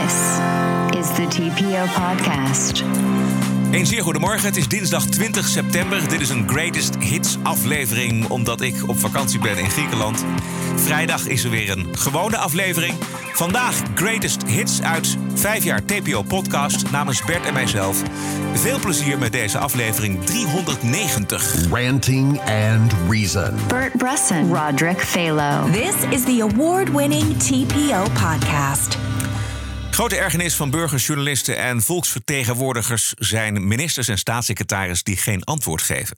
This 0.00 0.38
is 1.00 1.06
the 1.14 1.26
TPO 1.28 1.84
podcast. 2.00 2.82
Een 3.70 3.86
zeer 3.86 4.02
goedemorgen. 4.02 4.46
Het 4.46 4.56
is 4.56 4.68
dinsdag 4.68 5.06
20 5.06 5.48
september. 5.48 6.08
Dit 6.08 6.20
is 6.20 6.28
een 6.28 6.48
Greatest 6.48 6.94
Hits 6.98 7.36
aflevering 7.42 8.28
omdat 8.28 8.60
ik 8.60 8.74
op 8.86 8.98
vakantie 8.98 9.38
ben 9.40 9.58
in 9.58 9.70
Griekenland. 9.70 10.24
Vrijdag 10.76 11.26
is 11.26 11.44
er 11.44 11.50
weer 11.50 11.70
een 11.70 11.86
gewone 11.92 12.36
aflevering. 12.36 12.94
Vandaag 13.32 13.82
Greatest 13.94 14.42
Hits 14.46 14.82
uit 14.82 15.16
5 15.34 15.64
jaar 15.64 15.84
TPO 15.84 16.22
podcast 16.22 16.90
namens 16.90 17.24
Bert 17.24 17.46
en 17.46 17.54
mijzelf. 17.54 18.02
Veel 18.54 18.78
plezier 18.78 19.18
met 19.18 19.32
deze 19.32 19.58
aflevering 19.58 20.24
390. 20.24 21.68
Ranting 21.70 22.40
and 22.40 22.92
Reason. 23.08 23.54
Bert 23.68 23.96
Bresson, 23.96 24.54
Roderick 24.54 25.00
Phalo. 25.00 25.70
This 25.70 25.94
is 26.10 26.24
the 26.24 26.48
award 26.50 26.88
winning 26.92 27.36
TPO 27.38 28.02
podcast. 28.02 29.09
Grote 29.90 30.16
ergernis 30.16 30.54
van 30.54 30.70
burgers, 30.70 31.06
journalisten 31.06 31.56
en 31.56 31.82
volksvertegenwoordigers 31.82 33.14
zijn 33.16 33.68
ministers 33.68 34.08
en 34.08 34.18
staatssecretaris 34.18 35.02
die 35.02 35.16
geen 35.16 35.44
antwoord 35.44 35.82
geven. 35.82 36.16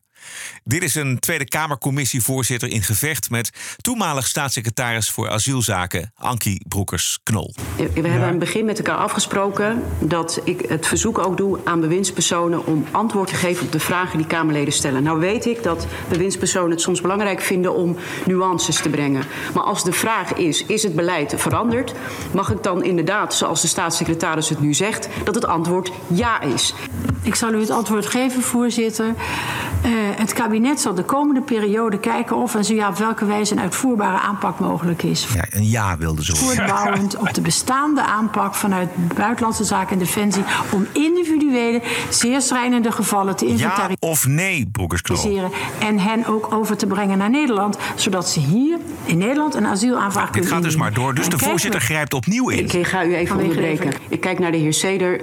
Dit 0.64 0.82
is 0.82 0.94
een 0.94 1.18
Tweede 1.18 1.44
Kamercommissievoorzitter 1.44 2.68
in 2.68 2.82
gevecht 2.82 3.30
met 3.30 3.50
toenmalig 3.80 4.26
staatssecretaris 4.26 5.10
voor 5.10 5.30
asielzaken 5.30 6.12
Ankie 6.14 6.64
Broekers-Knol. 6.68 7.54
We 7.76 7.82
hebben 7.82 8.12
in 8.12 8.20
het 8.20 8.38
begin 8.38 8.64
met 8.64 8.78
elkaar 8.78 8.96
afgesproken 8.96 9.82
dat 10.00 10.40
ik 10.44 10.60
het 10.68 10.86
verzoek 10.86 11.18
ook 11.18 11.36
doe 11.36 11.58
aan 11.64 11.80
bewindspersonen 11.80 12.66
om 12.66 12.86
antwoord 12.90 13.28
te 13.28 13.34
geven 13.34 13.66
op 13.66 13.72
de 13.72 13.80
vragen 13.80 14.18
die 14.18 14.26
Kamerleden 14.26 14.72
stellen. 14.72 15.02
Nou 15.02 15.18
weet 15.18 15.46
ik 15.46 15.62
dat 15.62 15.86
bewindspersonen 16.08 16.70
het 16.70 16.80
soms 16.80 17.00
belangrijk 17.00 17.40
vinden 17.40 17.74
om 17.74 17.96
nuances 18.26 18.82
te 18.82 18.88
brengen. 18.88 19.24
Maar 19.54 19.62
als 19.62 19.84
de 19.84 19.92
vraag 19.92 20.32
is, 20.32 20.66
is 20.66 20.82
het 20.82 20.94
beleid 20.94 21.34
veranderd? 21.36 21.92
Mag 22.32 22.50
ik 22.50 22.62
dan 22.62 22.84
inderdaad, 22.84 23.34
zoals 23.34 23.61
de 23.62 23.68
staatssecretaris 23.68 24.48
het 24.48 24.60
nu 24.60 24.74
zegt, 24.74 25.08
dat 25.24 25.34
het 25.34 25.46
antwoord 25.46 25.92
ja 26.06 26.40
is? 26.40 26.74
Ik 27.22 27.34
zal 27.34 27.52
u 27.52 27.60
het 27.60 27.70
antwoord 27.70 28.06
geven, 28.06 28.42
voorzitter. 28.42 29.06
Uh, 29.06 29.90
het 30.16 30.32
kabinet 30.32 30.80
zal 30.80 30.94
de 30.94 31.02
komende 31.02 31.40
periode 31.40 31.98
kijken 31.98 32.36
of 32.36 32.54
en 32.54 32.64
zo 32.64 32.74
ja 32.74 32.88
op 32.88 32.96
welke 32.96 33.24
wijze 33.24 33.52
een 33.52 33.60
uitvoerbare 33.60 34.18
aanpak 34.18 34.58
mogelijk 34.58 35.02
is. 35.02 35.26
Ja, 35.34 35.44
een 35.50 35.68
ja 35.68 35.96
wilde 35.98 36.24
ze. 36.24 36.36
Voortbouwend 36.36 37.16
op 37.16 37.34
de 37.34 37.40
bestaande 37.40 38.02
aanpak 38.02 38.54
vanuit 38.54 38.88
Buitenlandse 39.14 39.64
Zaken 39.64 39.92
en 39.92 39.98
Defensie 39.98 40.44
om 40.72 40.86
individuele, 40.92 41.82
zeer 42.08 42.40
schrijnende 42.40 42.92
gevallen 42.92 43.36
te 43.36 43.46
inventariseren. 43.46 43.96
Ja 44.00 44.08
of 44.08 44.26
nee, 44.26 44.68
Broekers-Knol? 44.72 45.50
En 45.78 45.98
hen 45.98 46.26
ook 46.26 46.54
over 46.54 46.76
te 46.76 46.86
brengen 46.86 47.18
naar 47.18 47.30
Nederland, 47.30 47.78
zodat 47.94 48.28
ze 48.28 48.40
hier 48.40 48.78
in 49.04 49.18
Nederland 49.18 49.54
een 49.54 49.66
asielaanvraag 49.66 50.24
Dit 50.24 50.32
kunnen 50.32 50.50
gaat 50.50 50.62
dus 50.62 50.76
maar 50.76 50.92
door, 50.92 51.14
dus 51.14 51.24
En 51.24 51.30
de 51.30 51.38
voorzitter 51.38 51.80
we- 51.80 51.86
grijpt 51.86 52.14
opnieuw 52.14 52.48
in. 52.48 52.68
Ik 52.68 52.86
ga 52.86 53.04
u 53.04 53.14
even 53.14 53.36
onderbreken. 53.56 54.00
Ik 54.08 54.20
kijk 54.20 54.38
naar 54.38 54.52
de 54.52 54.58
heer 54.58 54.72
Seder. 54.72 55.20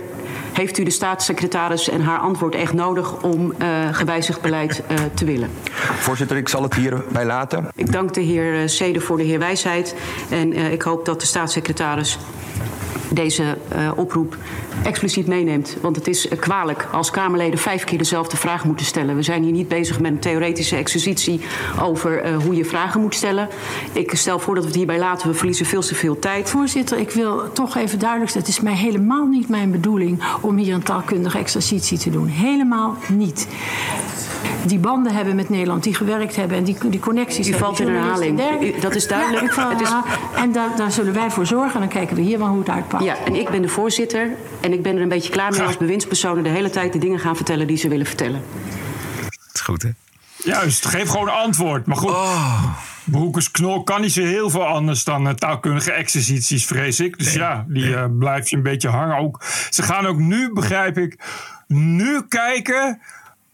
Heeft 0.54 0.78
u 0.78 0.84
de 0.84 0.90
staatssecretaris 0.90 1.90
en 1.90 2.02
haar 2.02 2.20
antwoord 2.20 2.56
echt 2.56 2.74
nodig 2.74 3.24
om 3.24 3.54
eh, 3.58 3.68
gewijzigd 3.92 4.42
beleid 4.42 4.82
eh, 4.88 4.96
te 5.14 5.26
willen? 5.26 5.50
Voorzitter, 6.00 6.38
ik 6.38 6.50
zal 6.50 6.64
het 6.64 6.74
hierbij 6.74 7.26
laten. 7.26 7.68
Ik 7.76 7.92
dank 7.92 8.14
de 8.14 8.22
heer 8.22 8.62
eh, 8.62 8.68
Seder 8.68 9.02
voor 9.02 9.18
de 9.18 9.24
heer 9.24 9.40
wijsheid. 9.40 9.96
En 10.30 10.54
eh, 10.54 10.72
ik 10.72 10.82
hoop 10.82 11.06
dat 11.06 11.20
de 11.20 11.26
staatssecretaris 11.26 12.18
deze 13.10 13.58
eh, 13.68 13.92
oproep 13.96 14.38
expliciet 14.84 15.28
meeneemt. 15.28 15.78
Want 15.82 15.96
het 15.96 16.08
is 16.08 16.28
eh, 16.28 16.40
kwalijk 16.40 16.88
als 16.92 17.12
Kamerleden 17.12 17.60
vijf 17.60 17.84
keer 17.84 17.98
dezelfde 17.98 18.38
vraag 18.38 18.66
moeten 18.66 18.86
stellen. 18.86 19.16
We 19.16 19.24
zijn 19.24 19.44
hier 19.44 19.52
niet 19.52 19.68
bezig 19.68 20.00
met 20.00 20.12
een 20.12 20.20
theoretische 20.20 20.76
exercitie 20.76 21.42
over 21.82 22.22
eh, 22.22 22.38
hoe 22.38 22.56
je 22.56 22.66
vragen 22.66 23.02
moet 23.02 23.16
stellen. 23.16 23.48
Ik 23.92 24.16
stel 24.16 24.40
voor 24.40 24.54
dat 24.54 24.64
we 24.64 24.70
het 24.70 24.78
hierbij 24.78 25.00
laten. 25.00 25.28
We 25.28 25.34
verliezen 25.34 25.66
veel 25.66 25.82
te 25.82 25.96
veel 25.96 26.20
tijd. 26.20 26.50
Voorzitter, 26.50 26.98
ik 26.98 27.12
wil 27.12 27.52
toch 27.54 27.78
even 27.78 28.00
duidelijk 28.00 28.30
stellen: 28.30 28.48
het 28.48 28.58
is 28.58 28.64
mij 28.64 28.76
helemaal 28.76 29.26
niet 29.26 29.50
mijn 29.50 29.72
bedoeling 29.72 30.24
om 30.42 30.58
hier 30.58 30.74
een 30.74 30.84
taalkundige 30.84 31.38
exercitie 31.38 31.98
te 31.98 32.10
doen. 32.10 32.28
Helemaal 32.28 32.98
niet. 33.08 33.48
Die 34.66 34.80
banden 34.80 35.14
hebben 35.14 35.36
met 35.36 35.50
Nederland, 35.50 35.84
die 35.84 35.96
gewerkt 35.96 36.36
hebben 36.36 36.58
en 36.58 36.64
die, 36.64 36.78
die 36.90 37.00
connecties. 37.00 37.48
U 37.48 37.52
hebben, 37.52 37.68
valt 37.68 37.80
in 37.80 37.88
herhaling. 37.88 38.42
dat 38.80 38.96
is 38.96 39.08
duidelijk. 39.08 39.42
Ja, 39.42 39.48
ik 39.48 39.54
val 39.54 39.72
in 39.72 39.78
Het 39.78 39.88
is-. 39.88 40.42
En 40.42 40.52
daar, 40.52 40.70
daar 40.78 40.92
zullen 40.92 41.14
wij 41.14 41.32
voor 41.32 41.46
zorgen 41.46 41.74
en 41.74 41.80
dan 41.80 41.90
kijken 41.90 42.16
we 42.16 42.22
hier 42.22 42.38
wel 42.38 42.48
hoe 42.48 42.60
het 42.60 42.70
uitpakt. 42.70 43.04
Ja, 43.04 43.16
en 43.26 43.36
ik 43.36 43.50
ben 43.50 43.62
de 43.62 43.70
voorzitter. 43.70 44.30
En 44.62 44.74
ik 44.74 44.84
ben 44.84 44.96
er 44.96 45.02
een 45.02 45.10
beetje 45.10 45.32
klaar 45.32 45.52
mee 45.52 45.62
als 45.62 45.78
bewindspersonen 45.78 46.44
de 46.44 46.50
hele 46.50 46.70
tijd 46.70 46.94
de 46.94 47.00
dingen 47.00 47.20
gaan 47.20 47.36
vertellen 47.36 47.68
die 47.68 47.78
ze 47.78 47.88
willen 47.88 48.06
vertellen. 48.06 48.44
Het 49.24 49.54
is 49.54 49.62
goed, 49.62 49.82
hè? 49.82 49.90
Juist, 50.44 50.86
geef 50.86 51.10
gewoon 51.10 51.30
antwoord. 51.30 51.86
Maar 51.86 51.98
goed, 51.98 52.16
Broekers 53.04 53.52
Knol 53.52 53.84
kan 53.84 54.02
niet 54.02 54.12
zo 54.12 54.22
heel 54.22 54.50
veel 54.50 54.66
anders 54.66 55.04
dan 55.04 55.28
eh, 55.28 55.34
taalkundige 55.34 55.92
exercities, 55.92 56.66
vrees 56.66 57.00
ik. 57.00 57.18
Dus 57.18 57.34
ja, 57.34 57.66
die 57.68 57.96
eh, 57.96 58.06
blijft 58.20 58.50
je 58.50 58.56
een 58.56 58.64
beetje 58.64 58.90
hangen. 58.90 59.18
Ook, 59.18 59.44
ze 59.70 59.84
gaan 59.84 60.06
ook 60.06 60.18
nu, 60.18 60.54
begrijp 60.54 60.98
ik, 60.98 61.20
nu 61.68 62.22
kijken 62.28 63.02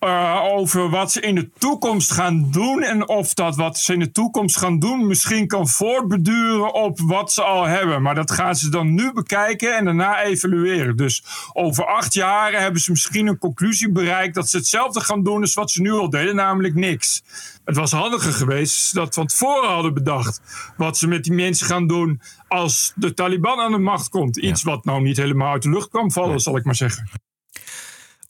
eh, 0.05 0.43
over 0.43 0.89
wat 0.89 1.11
ze 1.11 1.19
in 1.19 1.35
de 1.35 1.49
toekomst 1.57 2.11
gaan 2.11 2.51
doen. 2.51 2.83
En 2.83 3.07
of 3.07 3.33
dat 3.33 3.55
wat 3.55 3.77
ze 3.77 3.93
in 3.93 3.99
de 3.99 4.11
toekomst 4.11 4.57
gaan 4.57 4.79
doen 4.79 5.07
misschien 5.07 5.47
kan 5.47 5.67
voortbeduren 5.67 6.73
op 6.73 6.99
wat 6.99 7.31
ze 7.31 7.43
al 7.43 7.63
hebben. 7.63 8.01
Maar 8.01 8.15
dat 8.15 8.31
gaan 8.31 8.55
ze 8.55 8.69
dan 8.69 8.93
nu 8.93 9.13
bekijken 9.13 9.77
en 9.77 9.85
daarna 9.85 10.23
evalueren. 10.23 10.95
Dus 10.95 11.23
over 11.53 11.85
acht 11.85 12.13
jaar 12.13 12.61
hebben 12.61 12.81
ze 12.81 12.91
misschien 12.91 13.27
een 13.27 13.37
conclusie 13.37 13.91
bereikt 13.91 14.35
dat 14.35 14.49
ze 14.49 14.57
hetzelfde 14.57 14.99
gaan 14.99 15.23
doen 15.23 15.41
als 15.41 15.53
wat 15.53 15.71
ze 15.71 15.81
nu 15.81 15.91
al 15.91 16.09
deden, 16.09 16.35
namelijk 16.35 16.75
niks. 16.75 17.23
Het 17.65 17.75
was 17.75 17.91
handiger 17.91 18.33
geweest 18.33 18.73
als 18.75 18.89
ze 18.89 18.95
dat 18.95 19.13
van 19.13 19.27
tevoren 19.27 19.69
hadden 19.69 19.93
bedacht. 19.93 20.41
Wat 20.77 20.97
ze 20.97 21.07
met 21.07 21.23
die 21.23 21.33
mensen 21.33 21.67
gaan 21.67 21.87
doen 21.87 22.21
als 22.47 22.93
de 22.95 23.13
Taliban 23.13 23.59
aan 23.59 23.71
de 23.71 23.77
macht 23.77 24.09
komt. 24.09 24.37
Iets 24.37 24.63
wat 24.63 24.85
nou 24.85 25.01
niet 25.01 25.17
helemaal 25.17 25.51
uit 25.51 25.63
de 25.63 25.69
lucht 25.69 25.89
kwam 25.89 26.11
vallen, 26.11 26.39
zal 26.39 26.57
ik 26.57 26.63
maar 26.63 26.75
zeggen. 26.75 27.24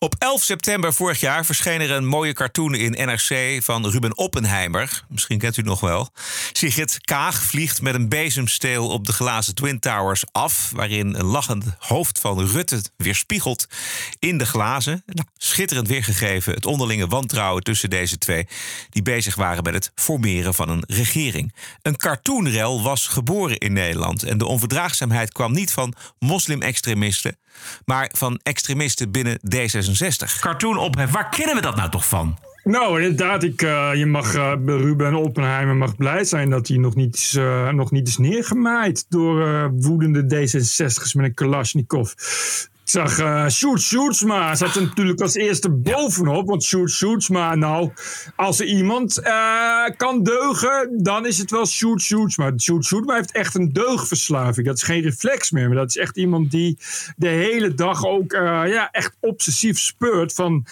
Op 0.06 0.16
11 0.18 0.44
september 0.44 0.94
vorig 0.94 1.20
jaar 1.20 1.46
verscheen 1.46 1.82
er 1.82 1.92
een 1.92 2.06
mooie 2.06 2.34
cartoon 2.34 2.76
in 2.76 2.92
NRC 2.92 3.64
van 3.64 3.90
Ruben 3.90 4.18
Oppenheimer. 4.18 5.04
Misschien 5.10 5.38
kent 5.38 5.58
u 5.58 5.62
nog 5.62 5.80
wel. 5.80 6.10
Sigrid 6.52 6.98
Kaag 7.02 7.44
vliegt 7.44 7.82
met 7.82 7.96
een 7.96 8.10
bezemsteel 8.10 8.90
op 8.90 9.06
de 9.06 9.14
glazen 9.14 9.56
Twin 9.56 9.80
Towers 9.80 10.24
af. 10.32 10.72
Waarin 10.76 11.16
een 11.16 11.26
lachend 11.26 11.66
hoofd 11.78 12.20
van 12.20 12.46
Rutte 12.46 12.82
weerspiegelt 12.98 13.68
in 14.20 14.38
de 14.38 14.46
glazen. 14.46 15.04
Nou, 15.06 15.28
schitterend 15.38 15.88
weergegeven 15.88 16.54
het 16.54 16.66
onderlinge 16.66 17.08
wantrouwen 17.08 17.64
tussen 17.64 17.90
deze 17.90 18.18
twee. 18.18 18.48
Die 18.90 19.02
bezig 19.02 19.36
waren 19.36 19.64
met 19.64 19.74
het 19.74 19.92
formeren 19.96 20.54
van 20.54 20.70
een 20.70 20.84
regering. 20.88 21.56
Een 21.82 21.98
cartoonrel 21.98 22.84
was 22.84 23.08
geboren 23.08 23.58
in 23.58 23.74
Nederland. 23.74 24.24
En 24.24 24.38
de 24.38 24.46
onverdraagzaamheid 24.46 25.32
kwam 25.32 25.54
niet 25.54 25.72
van 25.72 25.94
moslim-extremisten. 26.20 27.38
Maar 27.86 28.10
van 28.18 28.40
extremisten 28.44 29.12
binnen 29.12 29.40
D66. 29.56 30.40
Cartoon 30.40 30.78
ophef, 30.78 31.12
waar 31.12 31.30
kennen 31.30 31.56
we 31.56 31.62
dat 31.62 31.76
nou 31.76 31.90
toch 31.90 32.08
van? 32.08 32.38
Nou, 32.64 33.02
inderdaad, 33.02 33.44
ik, 33.44 33.62
eh, 33.62 33.90
je 33.94 34.06
mag, 34.06 34.36
eh, 34.36 34.54
Ruben 34.66 35.16
Oppenheimer 35.16 35.76
mag 35.76 35.96
blij 35.96 36.24
zijn 36.24 36.50
dat 36.50 36.68
hij 36.68 36.78
nog 36.78 36.96
niet, 36.96 37.16
is, 37.16 37.36
eh, 37.36 37.70
nog 37.70 37.92
niet 37.92 38.08
is 38.08 38.18
neergemaaid 38.18 39.06
door 39.10 39.48
eh, 39.48 39.66
woedende 39.72 40.28
D66'ers 40.28 41.14
met 41.14 41.26
een 41.26 41.34
Kalashnikov. 41.34 42.14
Ik 42.86 42.92
zag 42.92 43.20
uh, 43.20 43.48
Sjoerd 43.48 43.82
Sjoerdsma 43.82 44.56
zat 44.56 44.76
er 44.76 44.82
natuurlijk 44.82 45.22
als 45.22 45.36
eerste 45.36 45.70
bovenop. 45.70 46.48
Want 46.48 46.64
Sjoerd 46.64 46.92
Sjoerdsma, 46.92 47.56
nou, 47.56 47.92
als 48.36 48.60
er 48.60 48.66
iemand 48.66 49.18
eh, 49.18 49.86
kan 49.98 50.24
deugen, 50.24 51.04
dan 51.04 51.26
is 51.26 51.38
het 51.38 51.52
wel 51.52 51.66
Sjoerd 51.66 52.02
Sjoerdsma. 52.02 52.52
Sjoerd 52.58 52.86
Sjoerdsma 52.86 53.16
heeft 53.16 53.32
echt 53.32 53.56
een 53.56 53.74
deugverslaving. 53.74 54.68
Dat 54.68 54.76
is 54.76 54.84
geen 54.84 55.02
reflex 55.02 55.52
meer, 55.52 55.68
maar 55.68 55.78
dat 55.78 55.90
is 55.90 55.98
echt 55.98 56.18
iemand 56.18 56.52
die 56.52 56.78
de 57.16 57.28
hele 57.28 57.74
dag 57.74 58.06
ook 58.06 58.34
eh, 58.34 58.42
ja, 58.68 58.92
echt 58.92 59.16
obsessief 59.20 59.80
speurt 59.80 60.34
van... 60.34 60.66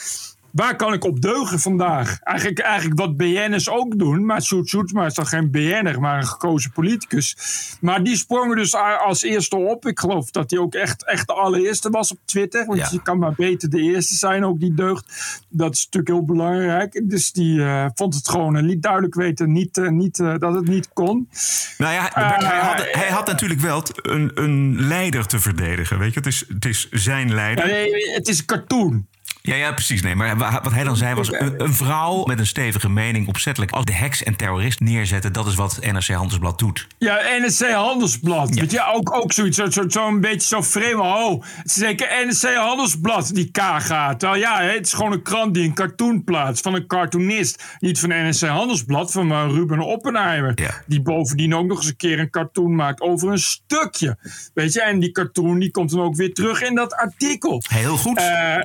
Waar 0.53 0.75
kan 0.75 0.93
ik 0.93 1.03
op 1.03 1.21
deugen 1.21 1.59
vandaag? 1.59 2.19
Eigenlijk, 2.19 2.59
eigenlijk 2.59 2.99
wat 2.99 3.17
BN'ers 3.17 3.69
ook 3.69 3.99
doen. 3.99 4.25
Maar 4.25 4.41
Sjoerd 4.41 4.67
Sjoerdsma 4.67 5.05
is 5.05 5.13
dan 5.13 5.25
geen 5.27 5.51
BN'er, 5.51 5.99
maar 5.99 6.17
een 6.17 6.27
gekozen 6.27 6.71
politicus. 6.71 7.35
Maar 7.81 8.03
die 8.03 8.15
sprongen 8.17 8.55
dus 8.57 8.75
als 8.75 9.21
eerste 9.23 9.55
op. 9.55 9.85
Ik 9.87 9.99
geloof 9.99 10.31
dat 10.31 10.49
hij 10.51 10.59
ook 10.59 10.73
echt, 10.75 11.05
echt 11.05 11.27
de 11.27 11.33
allereerste 11.33 11.89
was 11.89 12.11
op 12.11 12.17
Twitter. 12.25 12.65
Want 12.65 12.79
Ja. 12.79 12.87
je 12.91 13.01
kan 13.01 13.17
maar 13.19 13.33
beter 13.33 13.69
de 13.69 13.81
eerste 13.81 14.15
zijn, 14.15 14.45
ook 14.45 14.59
die 14.59 14.73
deugd. 14.73 15.05
Dat 15.49 15.73
is 15.73 15.83
natuurlijk 15.85 16.13
heel 16.13 16.25
belangrijk. 16.25 17.01
Dus 17.03 17.31
die 17.31 17.61
eh, 17.63 17.85
vond 17.95 18.15
het 18.15 18.29
gewoon 18.29 18.55
en 18.55 18.65
liet 18.65 18.81
duidelijk 18.83 19.15
weten 19.15 19.51
niet, 19.51 19.77
eh, 19.77 19.87
niet, 19.89 20.19
eh, 20.19 20.33
dat 20.37 20.53
het 20.55 20.67
niet 20.67 20.89
kon. 20.93 21.29
Nou 21.77 21.93
ja, 21.93 22.15
Eh, 22.15 22.37
hij, 22.49 22.59
had, 22.59 22.87
hij 22.91 23.09
had 23.09 23.27
natuurlijk 23.27 23.59
wel 23.61 23.83
een, 24.01 24.31
een 24.33 24.75
leider 24.87 25.25
te 25.25 25.39
verdedigen. 25.39 25.99
Weet 25.99 26.13
je, 26.13 26.19
het 26.19 26.27
is, 26.27 26.45
het 26.47 26.65
is 26.65 26.89
zijn 26.91 27.33
leider. 27.33 27.65
Nee, 27.65 27.89
het 28.13 28.27
is 28.27 28.39
een 28.39 28.45
cartoon. 28.45 29.07
Ja, 29.45 29.55
ja, 29.55 29.71
precies. 29.71 30.01
Nee, 30.01 30.15
maar 30.15 30.37
wa- 30.37 30.59
wat 30.63 30.73
hij 30.73 30.83
dan 30.83 30.95
zei 30.97 31.15
was... 31.15 31.31
een, 31.31 31.63
een 31.63 31.73
vrouw 31.73 32.23
met 32.25 32.39
een 32.39 32.45
stevige 32.45 32.89
mening 32.89 33.27
opzettelijk... 33.27 33.71
als 33.71 33.85
de 33.85 33.93
heks 33.93 34.23
en 34.23 34.35
terrorist 34.35 34.79
neerzetten... 34.79 35.33
dat 35.33 35.47
is 35.47 35.55
wat 35.55 35.77
NRC 35.81 36.07
Handelsblad 36.07 36.59
doet. 36.59 36.87
Ja, 36.97 37.19
NSC 37.45 37.71
Handelsblad. 37.71 38.49
Weet 38.55 38.71
je, 38.71 38.91
ook, 38.93 39.15
ook 39.15 39.31
zoiets, 39.33 39.57
zo'n 39.57 39.71
zo, 39.71 39.89
zo 39.89 40.07
een 40.07 40.21
beetje 40.21 40.47
zo 40.47 40.61
vreemd. 40.61 40.99
Oh, 40.99 41.43
het 41.45 41.65
is 41.65 41.73
zeker 41.73 42.27
NSC 42.27 42.55
Handelsblad 42.55 43.29
die 43.33 43.51
K 43.51 43.57
gaat. 43.77 44.19
Terwijl 44.19 44.41
ja, 44.41 44.61
het 44.61 44.85
is 44.85 44.93
gewoon 44.93 45.11
een 45.11 45.21
krant 45.21 45.53
die 45.53 45.63
een 45.63 45.73
cartoon 45.73 46.23
plaatst 46.23 46.63
van 46.63 46.73
een 46.73 46.87
cartoonist. 46.87 47.63
Niet 47.79 47.99
van 47.99 48.09
NSC 48.29 48.47
Handelsblad, 48.47 49.11
van 49.11 49.31
eh, 49.31 49.45
Ruben 49.47 49.79
Oppenheimer. 49.79 50.51
Ja. 50.55 50.83
Die 50.87 51.01
bovendien 51.01 51.55
ook 51.55 51.65
nog 51.67 51.77
eens 51.77 51.87
een 51.87 51.95
keer 51.95 52.19
een 52.19 52.29
cartoon 52.29 52.75
maakt 52.75 53.01
over 53.01 53.31
een 53.31 53.39
stukje. 53.39 54.17
Weet 54.53 54.73
je, 54.73 54.81
en 54.81 54.99
die 54.99 55.11
cartoon 55.11 55.59
die 55.59 55.71
komt 55.71 55.89
dan 55.89 56.01
ook 56.01 56.15
weer 56.15 56.33
terug 56.33 56.61
in 56.61 56.75
dat 56.75 56.93
artikel. 56.93 57.61
Heel 57.69 57.97
goed. 57.97 58.17
Eh, 58.17 58.55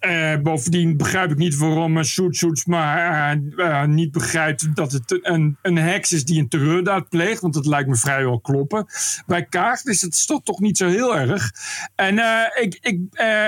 eh, 0.00 0.36
bovendien 0.42 0.96
begrijp 0.96 1.30
ik 1.30 1.36
niet 1.36 1.56
waarom 1.56 1.96
uh, 1.96 2.02
Soet 2.02 2.36
Soets 2.36 2.64
maar 2.64 3.32
eh, 3.56 3.82
eh, 3.82 3.88
niet 3.88 4.12
begrijpt 4.12 4.76
dat 4.76 4.92
het 4.92 5.18
een, 5.22 5.56
een 5.62 5.76
heks 5.76 6.12
is 6.12 6.24
die 6.24 6.40
een 6.40 6.48
terreurdaad 6.48 7.08
pleegt. 7.08 7.40
Want 7.40 7.54
dat 7.54 7.66
lijkt 7.66 7.88
me 7.88 7.96
vrijwel 7.96 8.40
kloppen. 8.40 8.86
Bij 9.26 9.44
Kaart 9.44 9.86
is 9.86 10.02
het 10.02 10.26
toch, 10.26 10.42
toch 10.42 10.60
niet 10.60 10.76
zo 10.76 10.88
heel 10.88 11.16
erg. 11.16 11.50
En 11.94 12.18
ik, 12.60 12.78
ik, 12.80 13.00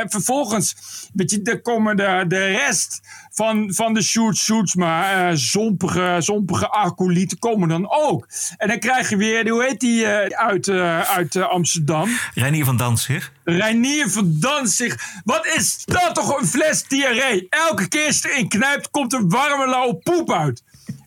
vervolgens, 0.09 0.77
weet 1.15 1.31
je, 1.31 1.43
er 1.43 1.61
komen 1.61 1.97
de, 1.97 2.25
de 2.29 2.45
rest 2.45 3.01
van, 3.33 3.75
van 3.75 3.95
de 3.95 4.03
Shoot 4.03 4.37
Shoots, 4.37 4.75
maar 4.75 5.29
eh, 5.29 5.37
zompige, 5.37 6.17
zompige 6.19 6.69
acolyten 6.69 7.39
komen 7.39 7.69
dan 7.69 7.91
ook. 7.91 8.29
En 8.57 8.69
dan 8.69 8.79
krijg 8.79 9.11
je 9.11 9.17
weer, 9.17 9.49
hoe 9.49 9.65
heet 9.65 9.81
die 9.81 10.07
eh, 10.07 10.47
uit, 10.47 10.69
eh, 10.69 11.01
uit 11.01 11.37
Amsterdam? 11.37 12.09
Reinier 12.35 12.65
van 12.65 12.77
Danzig. 12.77 13.33
Reinier 13.45 14.11
van 14.11 14.37
Danzig. 14.41 15.21
Wat 15.25 15.47
is 15.47 15.85
dat 15.85 16.15
toch 16.15 16.41
een 16.41 16.47
fles 16.47 16.85
diarree? 16.89 17.47
Elke 17.51 17.89
keer 17.89 18.07
als 18.07 18.23
je 18.23 18.31
erin 18.31 18.49
knijpt, 18.49 18.91
komt 18.91 19.13
er 19.13 19.29
warme 19.29 19.69
lauwe 19.69 19.95
poep 19.95 20.33
uit. 20.33 20.63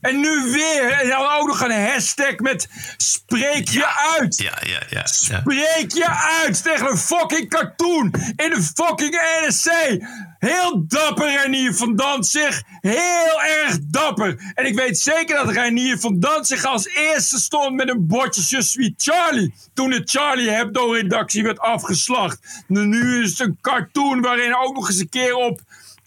En 0.06 0.20
nu 0.20 0.52
weer. 0.52 0.92
En 0.92 1.10
dan 1.10 1.28
ook 1.40 1.48
nog 1.48 1.62
een 1.62 1.86
hashtag 1.86 2.38
met 2.38 2.68
spreek 2.98 3.70
je 3.70 3.86
uit. 4.18 4.38
Ja, 4.38 4.58
ja, 4.62 4.80
ja. 4.90 5.00
ja. 5.00 5.06
Spreek 5.06 5.92
je 5.92 6.10
uit 6.10 6.64
tegen 6.64 6.92
een 6.92 6.98
fucking 6.98 7.50
cartoon 7.50 8.14
in 8.36 8.50
de 8.50 8.62
fucking 8.76 9.20
NSC. 9.48 9.70
Heel 10.40 10.86
dapper 10.88 11.30
Reinier 11.30 11.76
van 11.76 11.96
Danzig. 11.96 12.62
Heel 12.82 13.42
erg 13.42 13.78
dapper. 13.82 14.52
En 14.54 14.66
ik 14.66 14.76
weet 14.76 15.00
zeker 15.00 15.36
dat 15.36 15.54
Reinier 15.54 16.00
van 16.00 16.20
Danzig 16.20 16.66
als 16.66 16.88
eerste 16.88 17.40
stond 17.40 17.76
met 17.76 17.90
een 17.90 18.08
bordje 18.08 18.42
Je 18.48 18.64
suis 18.64 18.94
Charlie. 18.98 19.54
Toen 19.74 19.90
de 19.90 20.02
Charlie 20.06 20.50
Hebdo-redactie 20.50 21.44
werd 21.44 21.60
afgeslacht. 21.60 22.64
Nu 22.68 23.24
is 23.24 23.30
het 23.30 23.40
een 23.40 23.58
cartoon 23.62 24.22
waarin 24.22 24.56
ook 24.56 24.76
nog 24.76 24.88
eens 24.88 25.00
een 25.00 25.10
keer 25.10 25.36
op 25.36 25.62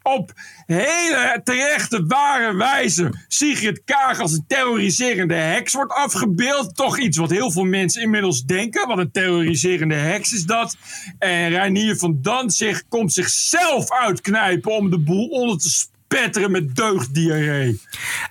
op 0.08 0.32
hele 0.66 1.40
terechte, 1.44 2.04
ware 2.06 2.56
wijze 2.56 3.12
Sigrid 3.28 3.82
Kaag 3.84 4.20
als 4.20 4.32
een 4.32 4.44
terroriserende 4.46 5.34
heks 5.34 5.72
wordt 5.72 5.92
afgebeeld. 5.92 6.76
Toch 6.76 6.98
iets 6.98 7.16
wat 7.16 7.30
heel 7.30 7.50
veel 7.50 7.64
mensen 7.64 8.02
inmiddels 8.02 8.44
denken. 8.44 8.88
Wat 8.88 8.98
een 8.98 9.10
terroriserende 9.10 9.94
heks 9.94 10.32
is 10.32 10.44
dat. 10.44 10.76
En 11.18 11.48
Reinier 11.48 11.96
van 11.96 12.18
Danzig 12.22 12.88
komt 12.88 13.12
zichzelf 13.12 13.92
uitknijpen 13.92 14.72
om 14.72 14.90
de 14.90 14.98
boel 14.98 15.28
onder 15.28 15.58
te 15.58 15.68
spetteren 16.08 16.50
met 16.50 16.76
deugddiarree. 16.76 17.80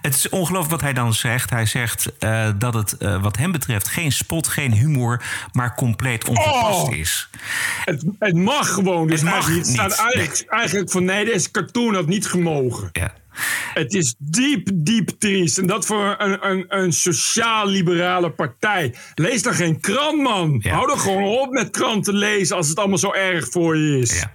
Het 0.02 0.16
is 0.16 0.30
ongelooflijk 0.30 0.72
wat 0.72 0.82
hij 0.82 0.94
dan 0.94 1.14
zegt. 1.14 1.50
Hij 1.50 1.66
zegt 1.66 2.12
uh, 2.20 2.50
dat 2.58 2.74
het 2.74 2.96
uh, 3.00 3.22
wat 3.22 3.38
hem 3.38 3.52
betreft 3.52 3.88
geen 3.88 4.12
spot, 4.12 4.48
geen 4.48 4.74
humor, 4.74 5.24
maar 5.52 5.76
compleet 5.76 6.28
ongepast 6.28 6.88
Oh. 6.88 6.96
is. 6.96 7.30
Het, 7.86 8.04
het 8.20 8.36
mag 8.36 8.74
gewoon. 8.74 9.08
Dus 9.08 9.22
Het 9.22 9.30
mag 9.30 9.34
eigenlijk, 9.34 9.66
het 9.66 9.74
staat 9.76 9.90
niet, 9.90 10.00
eigenlijk, 10.00 10.46
eigenlijk 10.50 10.92
van 10.92 11.04
nee, 11.04 11.26
deze 11.26 11.52
cartoon 11.52 11.94
had 11.96 12.08
niet 12.08 12.28
gemogen. 12.28 12.90
Ja. 12.92 13.14
Het 13.74 13.94
is 13.94 14.16
diep, 14.18 14.70
diep 14.74 15.10
triest. 15.20 15.58
En 15.58 15.68
dat 15.68 15.86
voor 15.86 16.16
een, 16.18 16.48
een, 16.50 16.66
een 16.68 16.94
sociaal-liberale 16.94 18.32
partij. 18.32 18.96
Lees 19.16 19.44
dan 19.44 19.54
geen 19.54 19.80
krant, 19.80 20.22
man. 20.22 20.60
Ja. 20.64 20.74
Hou 20.74 20.92
er 20.92 20.98
gewoon 21.00 21.24
op 21.24 21.52
met 21.52 21.70
kranten 21.70 22.14
lezen 22.14 22.56
als 22.56 22.68
het 22.68 22.78
allemaal 22.80 22.98
zo 22.98 23.14
erg 23.14 23.48
voor 23.50 23.78
je 23.78 24.00
is. 24.00 24.20
Ja. 24.20 24.34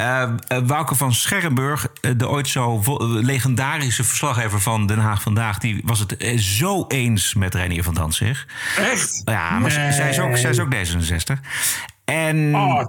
Uh, 0.00 0.28
Wouke 0.66 0.94
van 0.94 1.14
Scherrenburg, 1.14 1.88
uh, 2.00 2.12
de 2.16 2.28
ooit 2.28 2.48
zo 2.48 2.82
legendarische 3.20 4.04
verslaggever 4.04 4.60
van 4.60 4.86
Den 4.86 4.98
Haag 4.98 5.22
vandaag, 5.22 5.58
die 5.58 5.80
was 5.84 5.98
het 5.98 6.16
eh, 6.16 6.38
zo 6.38 6.84
eens 6.88 7.34
met 7.34 7.54
Reinier 7.54 7.82
van 7.82 7.94
Danzig. 7.94 8.46
Echt? 8.76 9.22
Ja, 9.24 9.58
maar 9.58 9.78
nee. 9.78 9.92
zij, 9.92 10.10
is 10.10 10.18
ook, 10.18 10.36
zij 10.36 10.50
is 10.50 10.58
ook 10.60 10.74
D66. 10.74 11.40
En 12.08 12.54
oh, 12.54 12.84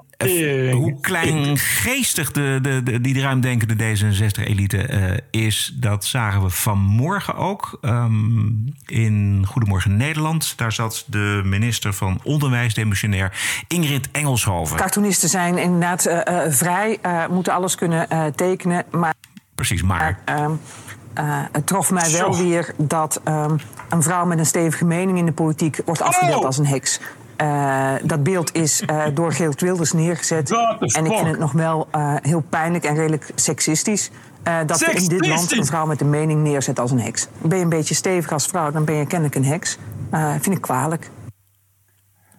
hoe 0.72 1.00
kleingeestig 1.02 2.32
de, 2.32 2.60
de, 2.62 2.84
de, 2.84 3.02
die 3.02 3.22
ruimdenkende 3.22 3.76
D66-elite 3.76 4.90
uh, 4.90 5.46
is, 5.46 5.74
dat 5.76 6.06
zagen 6.06 6.42
we 6.42 6.50
vanmorgen 6.50 7.36
ook 7.36 7.78
um, 7.82 8.74
in 8.86 9.46
Goedemorgen 9.48 9.98
Nederland. 9.98 10.54
Daar 10.58 10.72
zat 10.72 11.04
de 11.08 11.42
minister 11.46 11.94
van 11.94 12.20
Onderwijs, 12.24 12.74
demissionair 12.74 13.64
Ingrid 13.68 14.10
Engelshoven. 14.12 14.78
Cartoonisten 14.78 15.30
zijn 15.30 15.58
inderdaad 15.58 16.08
uh, 16.08 16.14
uh, 16.14 16.40
vrij, 16.50 17.00
moeten 17.30 17.54
alles 17.54 17.76
kunnen 17.76 18.08
tekenen, 18.36 18.86
maar... 18.92 19.14
Precies, 19.56 19.84
maar... 19.84 20.20
het 21.52 21.66
trof 21.68 21.92
mij 21.92 22.12
wel 22.12 22.34
Zo. 22.34 22.44
weer 22.44 22.74
dat 22.78 23.22
um, 23.28 23.60
een 23.90 24.04
vrouw 24.04 24.26
met 24.26 24.40
een 24.40 24.46
stevige 24.46 24.86
mening 24.86 25.18
in 25.18 25.26
de 25.26 25.32
politiek 25.32 25.82
wordt 25.86 26.02
afgebeeld 26.02 26.40
oh. 26.40 26.46
als 26.46 26.58
een 26.58 26.68
heks. 26.68 27.00
Uh, 27.42 27.94
dat 28.04 28.24
beeld 28.24 28.56
is 28.56 28.82
uh, 28.82 29.04
door 29.14 29.32
Geert 29.34 29.62
Wilders 29.62 29.92
neergezet. 29.92 30.52
En 30.80 31.06
ik 31.06 31.14
vind 31.14 31.28
het 31.28 31.40
nog 31.40 31.52
wel 31.52 31.88
uh, 31.96 32.14
heel 32.22 32.44
pijnlijk 32.50 32.84
en 32.84 32.96
redelijk 32.96 33.32
seksistisch. 33.36 34.12
dat 34.44 34.78
seksistisch. 34.78 35.04
in 35.04 35.18
dit 35.18 35.28
land 35.28 35.52
een 35.52 35.66
vrouw 35.66 35.86
met 35.86 36.02
een 36.02 36.10
mening 36.10 36.44
neerzet 36.44 36.80
als 36.80 36.92
een 36.92 37.00
heks. 37.00 37.28
Ben 37.42 37.58
je 37.58 37.64
een 37.64 37.70
beetje 37.70 37.96
stevig 37.96 38.32
als 38.32 38.46
vrouw, 38.46 38.72
dan 38.72 38.86
ben 38.86 38.96
je 38.96 39.06
kennelijk 39.06 39.36
een 39.36 39.46
heks. 39.46 39.78
vind 40.40 40.56
ik 40.56 40.62
kwalijk. 40.62 41.10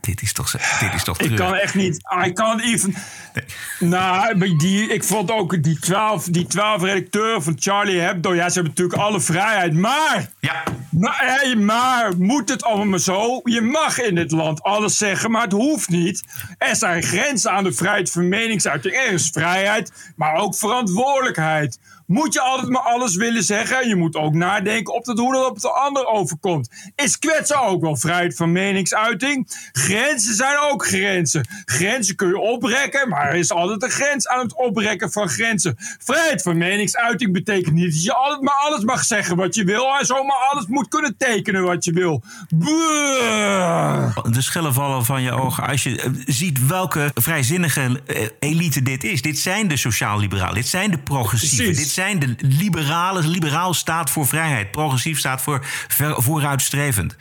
Dit 0.01 0.23
is 0.23 0.33
toch, 0.33 0.51
dit 0.51 0.95
is 0.95 1.05
toch 1.05 1.19
Ik 1.19 1.37
kan 1.37 1.55
echt 1.55 1.75
niet. 1.75 2.01
I 2.27 2.33
can't 2.33 2.63
even. 2.63 2.95
Nee. 3.35 3.91
Nou, 3.91 4.57
die, 4.57 4.89
ik 4.89 5.05
vond 5.05 5.31
ook 5.31 5.63
die 5.63 5.79
twaalf, 5.79 6.25
die 6.25 6.47
twaalf 6.47 6.83
redacteuren 6.83 7.43
van 7.43 7.57
Charlie 7.59 8.01
Hebdo. 8.01 8.35
Ja, 8.35 8.49
ze 8.49 8.55
hebben 8.55 8.73
natuurlijk 8.77 8.99
alle 8.99 9.21
vrijheid. 9.21 9.75
Maar. 9.75 10.31
Ja. 10.41 10.63
Maar, 10.91 11.19
hey, 11.19 11.57
maar 11.57 12.17
moet 12.19 12.49
het 12.49 12.63
allemaal 12.63 12.99
zo? 12.99 13.41
Je 13.45 13.61
mag 13.61 14.01
in 14.01 14.15
dit 14.15 14.31
land 14.31 14.63
alles 14.63 14.97
zeggen, 14.97 15.31
maar 15.31 15.43
het 15.43 15.53
hoeft 15.53 15.89
niet. 15.89 16.25
Er 16.59 16.77
zijn 16.77 17.03
grenzen 17.03 17.51
aan 17.51 17.65
de 17.65 17.73
vrijheid 17.73 18.11
van 18.11 18.29
meningsuiting. 18.29 18.95
Er 18.95 19.13
is 19.13 19.31
vrijheid, 19.33 20.13
maar 20.17 20.35
ook 20.35 20.55
verantwoordelijkheid. 20.55 21.79
Moet 22.11 22.33
je 22.33 22.41
altijd 22.41 22.69
maar 22.69 22.83
alles 22.83 23.17
willen 23.17 23.43
zeggen? 23.43 23.89
Je 23.89 23.97
moet 23.97 24.17
ook 24.17 24.35
nadenken 24.35 24.95
op 24.95 25.05
dat 25.05 25.19
hoe 25.19 25.33
dat 25.33 25.51
op 25.51 25.61
de 25.61 25.71
ander 25.71 26.07
overkomt. 26.07 26.71
Is 26.95 27.19
kwetsen 27.19 27.61
ook 27.61 27.81
wel 27.81 27.97
vrijheid 27.97 28.37
van 28.37 28.53
meningsuiting? 28.53 29.49
Grenzen 29.73 30.35
zijn 30.35 30.59
ook 30.59 30.87
grenzen. 30.87 31.47
Grenzen 31.65 32.17
kun 32.17 32.29
je 32.29 32.39
oprekken, 32.39 33.09
maar 33.09 33.29
er 33.29 33.35
is 33.35 33.51
altijd 33.51 33.83
een 33.83 33.91
grens 33.91 34.29
aan 34.29 34.41
het 34.41 34.57
oprekken 34.57 35.13
van 35.13 35.29
grenzen. 35.29 35.77
Vrijheid 35.79 36.43
van 36.43 36.57
meningsuiting 36.57 37.33
betekent 37.33 37.75
niet 37.75 37.93
dat 37.93 38.03
je 38.05 38.15
altijd 38.15 38.43
maar 38.43 38.55
alles 38.55 38.85
mag 38.85 39.05
zeggen 39.05 39.37
wat 39.37 39.55
je 39.55 39.65
wil 39.65 39.99
en 39.99 40.07
zomaar 40.07 40.49
alles 40.51 40.67
moet 40.67 40.89
kunnen 40.89 41.17
tekenen 41.17 41.63
wat 41.63 41.85
je 41.85 41.93
wil. 41.93 42.23
Buh. 42.55 44.17
De 44.31 44.43
schellen 44.43 44.75
vallen 44.75 45.05
van 45.05 45.23
je 45.23 45.33
ogen 45.33 45.67
als 45.67 45.83
je 45.83 46.23
ziet 46.27 46.67
welke 46.67 47.11
vrijzinnige 47.15 48.01
elite 48.39 48.83
dit 48.83 49.05
is. 49.05 49.23
Dit 49.23 49.39
zijn 49.39 49.69
de 49.69 49.77
sociaal-liberalen, 49.77 50.55
dit 50.55 50.69
zijn 50.69 50.91
de 50.91 50.99
progressieven, 50.99 51.75
dit 51.75 51.89
zijn 52.01 52.19
de 52.19 52.35
liberalen. 52.39 53.29
Liberaal 53.29 53.75
staat 53.75 54.11
voor 54.11 54.27
vrijheid, 54.27 54.71
progressief 54.71 55.19
staat 55.19 55.43
voor 55.43 55.59
ver, 55.89 56.23
vooruitstrevend. 56.23 57.17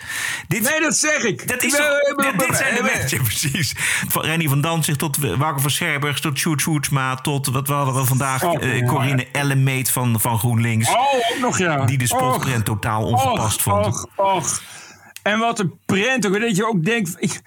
Dit, 0.47 0.61
nee, 0.69 0.81
dat 0.81 0.95
zeg 0.95 1.23
ik. 1.23 1.47
Dat 1.47 1.63
is 1.63 1.71
toch, 1.71 2.15
dit, 2.15 2.39
dit 2.39 2.57
zijn 2.57 2.75
de 2.75 2.83
mensen, 2.93 3.23
precies. 3.29 3.73
Van 4.07 4.21
Renny 4.21 4.47
van 4.47 4.61
Danzig 4.61 4.95
tot 4.95 5.17
Wouter 5.17 5.61
van 5.61 5.71
Scherberg, 5.71 6.19
tot 6.19 6.37
Sjoerd 6.37 6.61
Sjoerdsma, 6.61 7.15
tot 7.15 7.47
wat 7.47 7.67
we 7.67 7.73
hadden 7.73 7.95
we 7.95 8.05
vandaag, 8.05 8.43
oh, 8.43 8.63
uh, 8.63 8.87
Corine 8.87 9.27
Ellemeet 9.31 9.91
van, 9.91 10.19
van 10.19 10.39
GroenLinks. 10.39 10.89
Oh, 10.89 11.13
ook 11.13 11.39
nog 11.39 11.57
ja. 11.57 11.85
Die 11.85 11.97
de 11.97 12.07
spotprint 12.07 12.65
totaal 12.65 13.03
ongepast 13.03 13.55
och, 13.55 13.61
vond. 13.61 13.85
Och, 13.85 14.07
och. 14.15 14.61
En 15.23 15.39
wat 15.39 15.59
een 15.59 15.79
print 15.85 16.25
ook, 16.27 16.39
dat 16.39 16.55
je 16.55 16.67
ook 16.67 16.85
denkt... 16.85 17.15
Ik, 17.17 17.41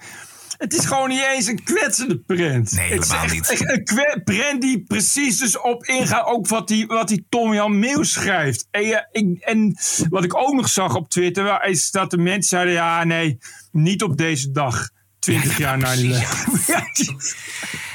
het 0.63 0.73
is 0.73 0.85
gewoon 0.85 1.09
niet 1.09 1.25
eens 1.33 1.47
een 1.47 1.63
kwetsende 1.63 2.19
print. 2.19 2.71
Nee, 2.71 2.87
helemaal 2.87 3.21
het 3.21 3.31
is 3.49 3.59
niet. 3.59 3.69
Een 3.95 4.23
print 4.23 4.61
die 4.61 4.83
precies 4.83 5.37
dus 5.37 5.59
op 5.59 5.85
ingaat. 5.85 6.25
Ook 6.25 6.47
wat 6.47 6.67
die, 6.67 6.87
wat 6.87 7.07
die 7.07 7.25
Tom 7.29 7.53
Jan 7.53 7.79
Meeuw 7.79 8.03
schrijft. 8.03 8.67
En, 8.71 8.85
ja, 8.85 9.07
ik, 9.11 9.39
en 9.39 9.77
wat 10.09 10.23
ik 10.23 10.35
ook 10.35 10.53
nog 10.53 10.69
zag 10.69 10.95
op 10.95 11.09
Twitter... 11.09 11.63
is 11.63 11.91
dat 11.91 12.11
de 12.11 12.17
mensen 12.17 12.43
zeiden... 12.43 12.73
ja, 12.73 13.03
nee, 13.03 13.37
niet 13.71 14.03
op 14.03 14.17
deze 14.17 14.51
dag. 14.51 14.89
20 15.19 15.57
ja, 15.57 15.57
jaar 15.57 15.77
na 15.77 15.95
die 15.95 16.09
ja. 16.09 16.19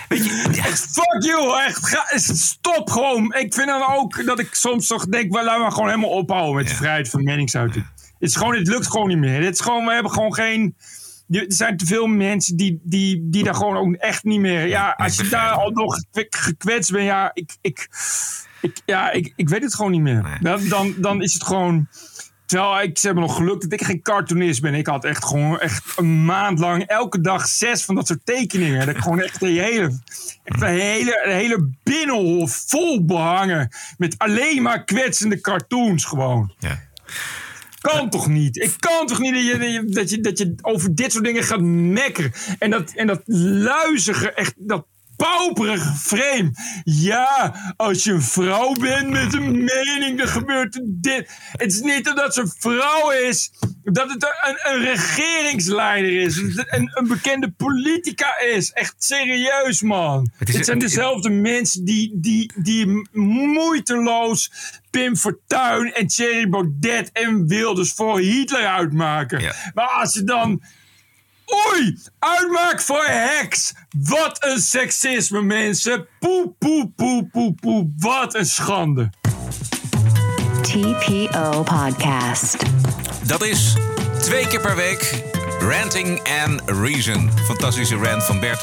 Weet 0.08 0.24
je, 0.24 0.48
ja. 0.52 0.64
Fuck 0.64 1.24
you, 1.24 1.64
echt. 1.66 1.86
Ga, 1.86 2.18
stop 2.18 2.90
gewoon. 2.90 3.34
Ik 3.34 3.54
vind 3.54 3.66
dan 3.66 3.86
ook 3.96 4.26
dat 4.26 4.38
ik 4.38 4.54
soms 4.54 4.86
toch 4.86 5.06
denk... 5.06 5.32
Well, 5.32 5.44
laten 5.44 5.64
we 5.64 5.70
gewoon 5.70 5.88
helemaal 5.88 6.10
ophouden 6.10 6.54
met 6.54 6.68
de 6.68 6.74
vrijheid 6.74 7.08
van 7.08 7.22
meningsuiting. 7.22 7.86
Het, 7.96 8.28
is 8.28 8.36
gewoon, 8.36 8.54
het 8.54 8.68
lukt 8.68 8.86
gewoon 8.86 9.08
niet 9.08 9.18
meer. 9.18 9.44
Het 9.44 9.54
is 9.54 9.60
gewoon, 9.60 9.84
we 9.84 9.92
hebben 9.92 10.12
gewoon 10.12 10.34
geen... 10.34 10.76
Er 11.28 11.44
zijn 11.48 11.76
te 11.76 11.86
veel 11.86 12.06
mensen 12.06 12.56
die, 12.56 12.80
die, 12.82 13.28
die 13.30 13.44
daar 13.44 13.54
gewoon 13.54 13.76
ook 13.76 13.94
echt 13.94 14.24
niet 14.24 14.40
meer. 14.40 14.66
Ja, 14.66 14.94
als 14.96 15.16
je 15.16 15.28
daar 15.28 15.50
al 15.50 15.70
nog 15.70 16.02
gekwetst 16.12 16.92
bent, 16.92 17.04
ja, 17.04 17.30
ik. 17.34 17.56
ik 17.60 17.88
Ik, 18.60 18.80
ja, 18.84 19.10
ik, 19.10 19.32
ik 19.36 19.48
weet 19.48 19.62
het 19.62 19.74
gewoon 19.74 19.90
niet 19.90 20.00
meer. 20.00 20.38
Dan, 20.40 20.68
dan, 20.68 20.94
dan 20.96 21.22
is 21.22 21.34
het 21.34 21.44
gewoon... 21.44 21.88
Terwijl 22.46 22.82
ik, 22.82 22.98
ze 22.98 23.06
hebben 23.06 23.24
nog 23.24 23.36
geluk 23.36 23.60
dat 23.60 23.72
ik 23.72 23.82
geen 23.82 24.02
cartoonist 24.02 24.60
ben. 24.60 24.74
Ik 24.74 24.86
had 24.86 25.04
echt 25.04 25.24
gewoon 25.24 25.60
echt 25.60 25.84
een 25.96 26.24
maand 26.24 26.58
lang 26.58 26.82
elke 26.82 27.20
dag 27.20 27.46
zes 27.46 27.84
van 27.84 27.94
dat 27.94 28.06
soort 28.06 28.24
tekeningen. 28.24 28.86
Dat 28.86 28.96
ik 28.96 29.02
gewoon 29.02 29.20
echt 29.20 29.40
de 29.40 29.46
hele, 29.46 30.00
echt 30.44 30.60
hele, 30.60 31.20
hele 31.22 31.70
binnenhof 31.82 32.64
vol 32.66 33.04
behangen. 33.04 33.68
Met 33.96 34.14
alleen 34.18 34.62
maar 34.62 34.84
kwetsende 34.84 35.40
cartoons 35.40 36.04
gewoon. 36.04 36.54
Ja. 36.58 36.80
Kan 37.96 38.10
toch 38.10 38.28
niet? 38.28 38.56
Ik 38.56 38.74
kan 38.78 39.06
toch 39.06 39.18
niet 39.18 39.32
dat 39.34 39.42
je, 39.42 39.84
dat 39.86 40.10
je, 40.10 40.20
dat 40.20 40.38
je 40.38 40.54
over 40.60 40.94
dit 40.94 41.12
soort 41.12 41.24
dingen 41.24 41.42
gaat 41.42 41.60
mekkeren. 41.60 42.32
En 42.58 42.70
dat, 42.70 42.92
en 42.94 43.06
dat 43.06 43.22
luizige, 43.26 44.32
echt 44.32 44.54
dat 44.56 44.86
pauperige 45.16 45.94
frame. 45.94 46.50
Ja, 46.84 47.54
als 47.76 48.04
je 48.04 48.12
een 48.12 48.22
vrouw 48.22 48.72
bent 48.72 49.10
met 49.10 49.34
een 49.34 49.64
mening, 49.64 50.18
dan 50.18 50.28
gebeurt 50.28 50.80
dit. 50.84 51.30
Het 51.52 51.72
is 51.72 51.80
niet 51.80 52.08
omdat 52.08 52.34
ze 52.34 52.40
een 52.40 52.52
vrouw 52.58 53.10
is, 53.10 53.50
dat 53.92 54.10
het 54.10 54.22
een, 54.22 54.72
een 54.72 54.80
regeringsleider 54.84 56.20
is. 56.20 56.36
Een, 56.36 56.90
een 56.94 57.08
bekende 57.08 57.50
politica 57.50 58.38
is. 58.40 58.72
Echt 58.72 58.94
serieus, 58.98 59.82
man. 59.82 60.30
Het 60.36 60.48
is- 60.48 60.54
Het 60.54 60.64
zijn 60.64 60.78
het- 60.78 60.88
dezelfde 60.88 61.30
mensen 61.30 61.84
die, 61.84 62.10
die, 62.14 62.52
die 62.56 63.08
moeiteloos 63.12 64.50
Pim 64.90 65.16
Fortuyn 65.16 65.92
en 65.94 66.06
Thierry 66.06 66.48
Baudet 66.48 67.10
en 67.12 67.46
Wilders 67.46 67.92
voor 67.92 68.18
Hitler 68.20 68.66
uitmaken. 68.66 69.40
Ja. 69.40 69.54
Maar 69.74 69.88
als 69.88 70.14
je 70.14 70.24
dan... 70.24 70.62
Oei, 71.72 71.98
uitmaak 72.18 72.80
voor 72.80 73.04
heks. 73.04 73.72
Wat 73.98 74.44
een 74.44 74.60
seksisme, 74.60 75.42
mensen. 75.42 76.06
Poe, 76.20 76.52
poe, 76.58 76.90
poe, 76.96 77.26
poe, 77.28 77.54
poe. 77.54 77.92
Wat 77.98 78.34
een 78.34 78.46
schande. 78.46 79.10
TPO 80.62 81.62
Podcast. 81.62 82.56
Dat 83.22 83.44
is 83.44 83.74
twee 84.20 84.46
keer 84.46 84.60
per 84.60 84.76
week 84.76 85.22
Ranting 85.60 86.20
and 86.44 86.60
Reason. 86.66 87.30
Fantastische 87.44 87.96
rant 87.96 88.24
van 88.24 88.40
Bert. 88.40 88.62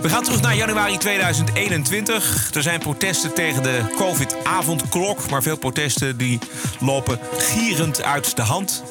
We 0.00 0.08
gaan 0.08 0.22
terug 0.22 0.40
naar 0.40 0.56
januari 0.56 0.98
2021. 0.98 2.50
Er 2.54 2.62
zijn 2.62 2.80
protesten 2.80 3.34
tegen 3.34 3.62
de 3.62 3.94
COVID-avondklok. 3.96 5.30
Maar 5.30 5.42
veel 5.42 5.56
protesten 5.56 6.16
die 6.16 6.38
lopen 6.80 7.18
gierend 7.36 8.02
uit 8.02 8.36
de 8.36 8.42
hand. 8.42 8.82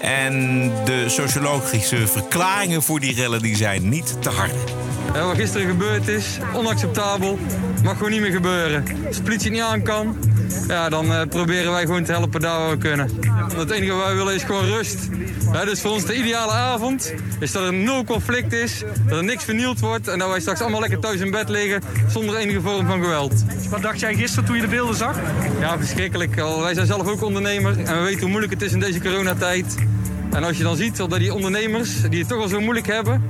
En 0.00 0.70
de 0.84 1.08
sociologische 1.08 2.06
verklaringen 2.06 2.82
voor 2.82 3.00
die 3.00 3.14
rellen 3.14 3.42
die 3.42 3.56
zijn 3.56 3.88
niet 3.88 4.22
te 4.22 4.28
hard. 4.28 4.54
Ja, 5.14 5.26
wat 5.26 5.36
gisteren 5.36 5.66
gebeurd 5.66 6.08
is, 6.08 6.38
onacceptabel. 6.54 7.38
Mag 7.82 7.96
gewoon 7.96 8.12
niet 8.12 8.20
meer 8.20 8.32
gebeuren. 8.32 8.84
Als 9.06 9.16
de 9.16 9.22
politie 9.22 9.50
niet 9.50 9.60
aan 9.60 9.82
kan, 9.82 10.16
ja, 10.68 10.88
dan 10.88 11.12
eh, 11.12 11.26
proberen 11.28 11.72
wij 11.72 11.80
gewoon 11.80 12.04
te 12.04 12.12
helpen 12.12 12.40
daar 12.40 12.58
waar 12.58 12.70
we 12.70 12.76
kunnen. 12.76 13.10
Het 13.56 13.70
enige 13.70 13.92
wat 13.92 14.04
wij 14.04 14.14
willen 14.14 14.34
is 14.34 14.42
gewoon 14.42 14.64
rust. 14.64 14.98
Ja, 15.52 15.64
dus 15.64 15.80
voor 15.80 15.90
ons 15.90 16.04
de 16.04 16.16
ideale 16.16 16.52
avond 16.52 17.14
is 17.40 17.52
dat 17.52 17.62
er 17.62 17.72
nul 17.72 18.04
conflict 18.04 18.52
is, 18.52 18.82
dat 19.08 19.18
er 19.18 19.24
niks 19.24 19.44
vernield 19.44 19.80
wordt 19.80 20.08
en 20.08 20.18
dat 20.18 20.28
wij 20.28 20.40
straks 20.40 20.60
allemaal 20.60 20.80
lekker 20.80 20.98
thuis 20.98 21.20
in 21.20 21.30
bed 21.30 21.48
liggen 21.48 21.82
zonder 22.08 22.36
enige 22.36 22.60
vorm 22.60 22.86
van 22.86 23.02
geweld. 23.02 23.32
Wat 23.70 23.82
dacht 23.82 24.00
jij 24.00 24.14
gisteren 24.14 24.44
toen 24.44 24.56
je 24.56 24.62
de 24.62 24.68
beelden 24.68 24.96
zag? 24.96 25.16
Ja, 25.60 25.78
verschrikkelijk. 25.78 26.40
Al, 26.40 26.60
Wij 26.62 26.74
zijn 26.74 26.86
zelf 26.86 27.06
ook 27.06 27.22
ondernemer 27.22 27.78
en 27.78 27.96
we 27.98 28.02
weten 28.02 28.20
hoe 28.20 28.28
moeilijk 28.28 28.52
het 28.52 28.62
is 28.62 28.72
in 28.72 28.80
deze 28.80 29.00
coronatijd. 29.00 29.74
En 30.30 30.44
als 30.44 30.56
je 30.56 30.62
dan 30.62 30.76
ziet 30.76 30.96
dat 30.96 31.10
die 31.10 31.34
ondernemers, 31.34 32.00
die 32.08 32.18
het 32.18 32.28
toch 32.28 32.40
al 32.40 32.48
zo 32.48 32.60
moeilijk 32.60 32.86
hebben, 32.86 33.22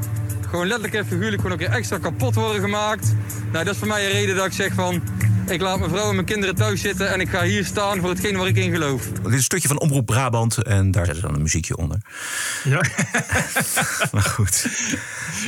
gewoon 0.50 0.66
letterlijk 0.66 0.94
en 0.94 1.06
figuurlijk 1.06 1.36
gewoon 1.36 1.52
ook 1.52 1.58
weer 1.58 1.76
extra 1.76 1.98
kapot 1.98 2.34
worden 2.34 2.62
gemaakt. 2.62 3.14
Nou, 3.52 3.64
dat 3.64 3.74
is 3.74 3.78
voor 3.78 3.88
mij 3.88 4.06
een 4.06 4.12
reden 4.12 4.36
dat 4.36 4.46
ik 4.46 4.52
zeg 4.52 4.72
van, 4.72 5.02
ik 5.50 5.60
laat 5.60 5.78
mijn 5.78 5.90
vrouw 5.90 6.08
en 6.08 6.14
mijn 6.14 6.26
kinderen 6.26 6.54
thuis 6.54 6.80
zitten 6.80 7.10
en 7.12 7.20
ik 7.20 7.28
ga 7.28 7.42
hier 7.42 7.64
staan 7.64 8.00
voor 8.00 8.08
hetgeen 8.08 8.36
waar 8.36 8.46
ik 8.46 8.56
in 8.56 8.72
geloof. 8.72 9.06
Dit 9.06 9.26
is 9.26 9.32
een 9.32 9.42
stukje 9.42 9.68
van 9.68 9.80
Omroep 9.80 10.06
Brabant 10.06 10.62
en 10.62 10.90
daar 10.90 11.04
zetten 11.04 11.22
ze 11.22 11.26
dan 11.28 11.36
een 11.36 11.42
muziekje 11.42 11.76
onder. 11.76 11.98
Ja. 12.64 12.80
Maar 14.12 14.22
goed. 14.22 14.66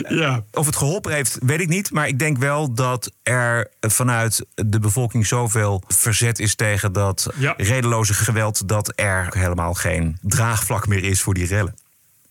Ja. 0.08 0.44
Of 0.52 0.66
het 0.66 0.76
geholpen 0.76 1.12
heeft, 1.12 1.38
weet 1.42 1.60
ik 1.60 1.68
niet. 1.68 1.90
Maar 1.90 2.08
ik 2.08 2.18
denk 2.18 2.38
wel 2.38 2.74
dat 2.74 3.10
er 3.22 3.70
vanuit 3.80 4.46
de 4.54 4.78
bevolking 4.78 5.26
zoveel 5.26 5.82
verzet 5.88 6.38
is 6.38 6.54
tegen 6.54 6.92
dat 6.92 7.26
Ja. 7.38 7.54
redeloze 7.56 8.14
geweld. 8.14 8.68
dat 8.68 8.92
er 8.94 9.26
helemaal 9.36 9.74
geen 9.74 10.18
draagvlak 10.22 10.86
meer 10.86 11.04
is 11.04 11.20
voor 11.20 11.34
die 11.34 11.46
rellen. 11.46 11.74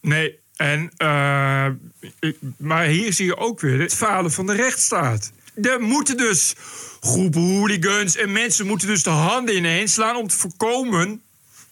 Nee, 0.01 0.39
en, 0.55 0.91
eh, 0.97 1.65
ik- 2.19 2.37
maar 2.57 2.83
hier 2.85 3.13
zie 3.13 3.25
je 3.25 3.37
ook 3.37 3.59
weer 3.59 3.79
het 3.79 3.93
falen 3.95 4.31
van 4.31 4.45
de 4.45 4.55
rechtsstaat. 4.55 5.31
Er 5.61 5.81
moeten 5.81 6.17
dus 6.17 6.53
groepen 6.99 7.41
hooligans 7.41 8.15
en 8.15 8.31
mensen 8.31 8.67
moeten 8.67 8.87
dus 8.87 9.03
de 9.03 9.09
handen 9.09 9.55
ineen 9.55 9.87
slaan 9.87 10.15
om 10.15 10.27
te 10.27 10.37
voorkomen 10.37 11.21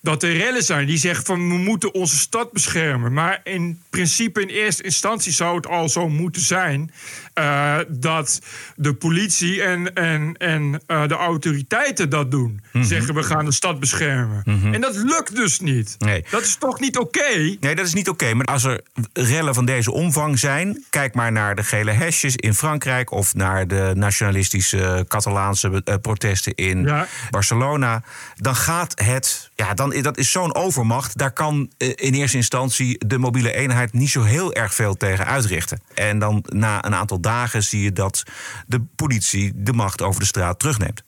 dat 0.01 0.23
er 0.23 0.37
rellen 0.37 0.63
zijn 0.63 0.87
die 0.87 0.97
zeggen 0.97 1.25
van 1.25 1.49
we 1.49 1.57
moeten 1.57 1.93
onze 1.93 2.17
stad 2.17 2.51
beschermen. 2.51 3.13
Maar 3.13 3.41
in 3.43 3.81
principe 3.89 4.41
in 4.41 4.47
eerste 4.47 4.83
instantie 4.83 5.31
zou 5.31 5.55
het 5.55 5.67
al 5.67 5.89
zo 5.89 6.09
moeten 6.09 6.41
zijn 6.41 6.91
eh, 7.37 7.77
dat 7.87 8.41
de 8.75 8.93
politie 8.93 9.61
en, 9.63 9.93
en, 9.93 10.33
en 10.37 10.81
eh, 10.87 11.07
de 11.07 11.15
autoriteiten 11.15 12.09
dat 12.09 12.31
doen. 12.31 12.61
Zeggen 12.73 13.13
we 13.13 13.23
gaan 13.23 13.45
de 13.45 13.51
stad 13.51 13.79
beschermen. 13.79 14.43
En 14.73 14.81
dat 14.81 14.95
lukt 14.95 15.35
dus 15.35 15.59
niet. 15.59 15.95
Nee. 15.99 16.25
Dat 16.29 16.41
is 16.41 16.55
toch 16.55 16.79
niet 16.79 16.97
oké? 16.97 17.57
Nee, 17.59 17.75
dat 17.75 17.85
is 17.85 17.93
niet 17.93 18.09
oké. 18.09 18.33
Maar 18.33 18.45
als 18.45 18.63
er 18.63 18.81
rellen 19.13 19.53
van 19.53 19.65
deze 19.65 19.91
omvang 19.91 20.39
zijn... 20.39 20.83
kijk 20.89 21.13
maar 21.15 21.31
naar 21.31 21.55
de 21.55 21.63
gele 21.63 21.91
hesjes 21.91 22.35
in 22.35 22.53
Frankrijk... 22.53 23.11
of 23.11 23.35
naar 23.35 23.67
de 23.67 23.91
nationalistische 23.95 25.05
Catalaanse 25.07 25.81
eh, 25.83 25.95
protesten 26.01 26.55
in 26.55 26.83
Ja. 26.83 27.07
Barcelona... 27.29 28.03
dan 28.35 28.55
gaat 28.55 29.01
het... 29.01 29.49
Ja, 29.55 29.73
dan, 29.73 29.89
dat 30.01 30.17
is 30.17 30.31
zo'n 30.31 30.55
overmacht. 30.55 31.17
Daar 31.17 31.31
kan 31.31 31.69
in 31.77 32.13
eerste 32.13 32.37
instantie 32.37 33.07
de 33.07 33.17
mobiele 33.17 33.53
eenheid... 33.53 33.93
niet 33.93 34.09
zo 34.09 34.23
heel 34.23 34.53
erg 34.53 34.73
veel 34.73 34.97
tegen 34.97 35.25
uitrichten. 35.25 35.81
En 35.93 36.19
dan 36.19 36.43
na 36.47 36.85
een 36.85 36.95
aantal 36.95 37.19
dagen 37.19 37.25
zie 37.61 37.81
je 37.81 37.93
dat 37.93 38.23
de 38.67 38.81
politie... 38.95 39.51
de 39.55 39.73
macht 39.73 40.01
over 40.01 40.19
de 40.19 40.27
straat 40.27 40.59
terugneemt. 40.59 41.03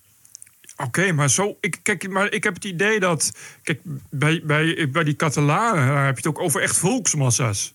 Oké, 0.76 1.12
maar 1.12 1.30
zo. 1.30 1.58
Ik, 1.62 1.80
kijk, 1.84 2.10
maar 2.10 2.32
ik 2.32 2.44
heb 2.44 2.54
het 2.54 2.66
idee 2.66 3.00
dat. 3.00 3.32
Kijk, 3.64 3.80
bij, 4.10 4.42
bij, 4.44 4.90
bij 4.92 5.04
die 5.04 5.16
Catalanen 5.16 5.88
daar 5.88 6.06
heb 6.06 6.20
je 6.20 6.28
het 6.28 6.38
ook 6.38 6.44
over 6.44 6.62
echt 6.62 6.78
volksmassa's. 6.78 7.74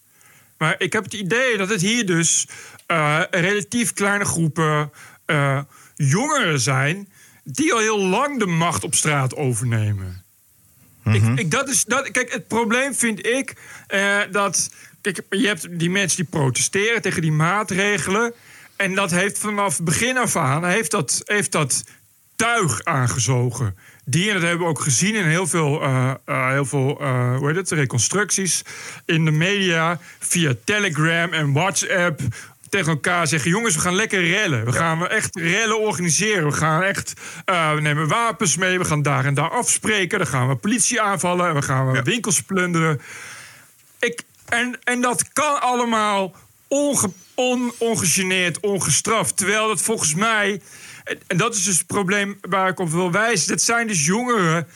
Maar 0.58 0.74
ik 0.78 0.92
heb 0.92 1.04
het 1.04 1.14
idee 1.14 1.56
dat 1.56 1.68
het 1.68 1.80
hier 1.80 2.06
dus 2.06 2.48
eh, 2.86 3.20
relatief 3.30 3.92
kleine 3.92 4.24
groepen 4.24 4.92
eh, 5.26 5.60
jongeren 5.94 6.60
zijn. 6.60 7.08
die 7.44 7.72
al 7.72 7.78
heel 7.78 8.00
lang 8.00 8.38
de 8.38 8.46
macht 8.46 8.84
op 8.84 8.94
straat 8.94 9.36
overnemen. 9.36 10.24
ik, 11.04 11.22
ik, 11.38 11.50
dat 11.50 11.68
is, 11.68 11.84
dat, 11.84 12.10
kijk, 12.10 12.32
het 12.32 12.48
probleem 12.48 12.94
vind 12.94 13.26
ik 13.26 13.54
eh, 13.86 14.20
dat. 14.30 14.70
Kijk, 15.04 15.20
je 15.30 15.46
hebt 15.46 15.78
die 15.78 15.90
mensen 15.90 16.16
die 16.16 16.26
protesteren 16.30 17.02
tegen 17.02 17.23
die 17.23 17.32
maatregelen. 17.32 18.34
En 18.76 18.94
dat 18.94 19.11
heeft 19.11 19.38
vanaf 19.38 19.82
begin 19.82 20.18
af 20.18 20.37
aan 20.37 20.64
heeft 20.64 20.90
dat, 20.90 21.23
heeft 21.25 21.52
dat 21.52 21.84
tuig 22.37 22.84
aangezogen. 22.84 23.76
Die, 24.04 24.28
en 24.28 24.34
dat 24.34 24.42
hebben 24.42 24.61
we 24.61 24.73
ook 24.73 24.80
gezien 24.80 25.14
in 25.14 25.25
heel 25.25 25.46
veel, 25.46 25.82
eh, 25.82 26.14
eh, 26.25 26.49
heel 26.50 26.64
veel 26.64 27.00
eh, 27.00 27.37
hoe 27.37 27.46
heet 27.46 27.56
het, 27.56 27.70
reconstructies 27.70 28.62
in 29.04 29.25
de 29.25 29.30
media, 29.30 29.99
via 30.18 30.54
Telegram 30.64 31.32
en 31.32 31.52
WhatsApp. 31.52 32.20
Tegen 32.68 32.92
elkaar 32.92 33.26
zeggen: 33.26 33.50
jongens, 33.50 33.75
we 33.75 33.80
gaan 33.80 33.96
lekker 33.96 34.26
rellen. 34.26 34.64
We 34.64 34.73
gaan 34.73 35.08
echt 35.08 35.37
rellen 35.37 35.80
organiseren. 35.80 36.46
We 36.46 36.52
gaan 36.52 36.82
echt. 36.82 37.12
we 37.44 37.78
nemen 37.80 38.08
wapens 38.08 38.56
mee. 38.56 38.78
We 38.78 38.84
gaan 38.84 39.02
daar 39.02 39.25
en 39.25 39.34
daar 39.34 39.50
afspreken. 39.50 40.18
Dan 40.18 40.26
gaan 40.26 40.49
we 40.49 40.56
politie 40.56 41.00
aanvallen. 41.00 41.49
En 41.49 41.54
we 41.54 41.62
gaan 41.62 41.92
we 41.92 42.02
winkels 42.02 42.42
plunderen. 42.42 43.00
Ik, 43.99 44.23
en, 44.48 44.78
en 44.84 45.00
dat 45.00 45.32
kan 45.32 45.60
allemaal 45.60 46.34
onge, 46.68 47.10
on, 47.34 47.72
ongegeneerd, 47.78 48.60
ongestraft. 48.60 49.36
Terwijl 49.36 49.68
dat 49.68 49.82
volgens 49.82 50.14
mij. 50.14 50.60
En, 51.04 51.18
en 51.26 51.36
dat 51.36 51.54
is 51.54 51.64
dus 51.64 51.78
het 51.78 51.86
probleem 51.86 52.38
waar 52.40 52.68
ik 52.68 52.78
op 52.78 52.90
wil 52.90 53.10
wijzen. 53.10 53.48
Dat 53.48 53.62
zijn 53.62 53.86
dus 53.86 54.06
jongeren 54.06 54.68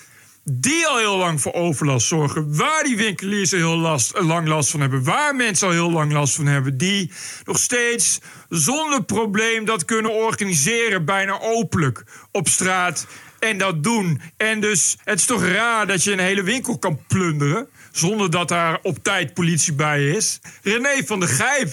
die 0.51 0.87
al 0.87 0.97
heel 0.97 1.17
lang 1.17 1.41
voor 1.41 1.53
overlast 1.53 2.07
zorgen. 2.07 2.57
Waar 2.57 2.83
die 2.83 2.97
winkeliers 2.97 3.53
al 3.53 3.59
heel 3.59 3.77
last, 3.77 4.19
lang 4.19 4.49
last 4.49 4.71
van 4.71 4.81
hebben. 4.81 5.05
Waar 5.05 5.37
mensen 5.37 5.67
al 5.67 5.73
heel 5.73 5.91
lang 5.91 6.13
last 6.13 6.35
van 6.35 6.47
hebben. 6.47 6.79
Die 6.79 7.13
nog 7.45 7.59
steeds 7.59 8.21
zonder 8.49 9.05
probleem 9.05 9.65
dat 9.65 9.85
kunnen 9.85 10.15
organiseren. 10.15 11.05
Bijna 11.05 11.41
openlijk 11.41 12.05
op 12.33 12.49
straat. 12.49 13.07
En 13.39 13.59
dat 13.59 13.83
doen. 13.83 14.21
En 14.37 14.61
dus 14.61 14.97
het 15.05 15.19
is 15.19 15.25
toch 15.25 15.45
raar 15.45 15.87
dat 15.87 16.05
je 16.05 16.13
een 16.13 16.19
hele 16.19 16.43
winkel 16.43 16.79
kan 16.79 17.01
plunderen. 17.07 17.69
Zonder 17.93 18.31
dat 18.31 18.49
daar 18.49 18.79
op 18.83 18.99
tijd 19.03 19.35
politie 19.35 19.73
bij 19.73 20.09
is. 20.09 20.41
René 20.63 21.03
van 21.05 21.21
der 21.21 21.29
Gijp. 21.29 21.71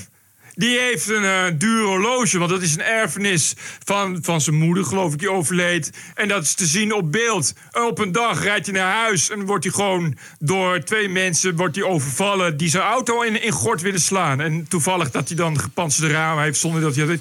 Die 0.56 0.80
heeft 0.80 1.10
een 1.10 1.24
eh, 1.24 1.46
duur 1.58 1.86
horloge, 1.86 2.38
want 2.38 2.50
dat 2.52 2.62
is 2.62 2.74
een 2.74 2.82
erfenis 2.82 3.54
van, 3.84 4.18
van 4.22 4.42
zijn 4.42 4.56
moeder, 4.56 4.86
geloof 4.86 5.14
ik, 5.14 5.20
die 5.20 5.32
overleed. 5.32 5.92
En 6.14 6.28
dat 6.28 6.44
is 6.44 6.54
te 6.54 6.66
zien 6.66 6.94
op 6.94 7.12
beeld. 7.12 7.54
Op 7.72 8.00
een 8.00 8.12
dag 8.12 8.44
rijdt 8.44 8.66
hij 8.66 8.76
naar 8.76 8.94
huis 8.96 9.30
en 9.30 9.46
wordt 9.46 9.64
hij 9.64 9.74
gewoon 9.74 10.18
door 10.40 10.80
twee 10.80 11.10
mensen 11.10 11.56
wordt 11.56 11.76
hij 11.76 11.86
overvallen 11.86 12.58
die 12.58 12.70
zijn 12.70 12.84
auto 12.84 13.22
in, 13.22 13.42
in 13.42 13.52
gort 13.52 13.82
willen 13.82 14.00
slaan. 14.00 14.42
En 14.42 14.68
toevallig 14.68 15.12
dat 15.12 15.28
hij 15.28 15.38
dan 15.38 15.60
gepantserde 15.60 16.14
ramen 16.14 16.44
heeft 16.44 16.60
zonder 16.60 16.82
dat 16.82 16.96
hij 16.96 17.06
dat. 17.06 17.20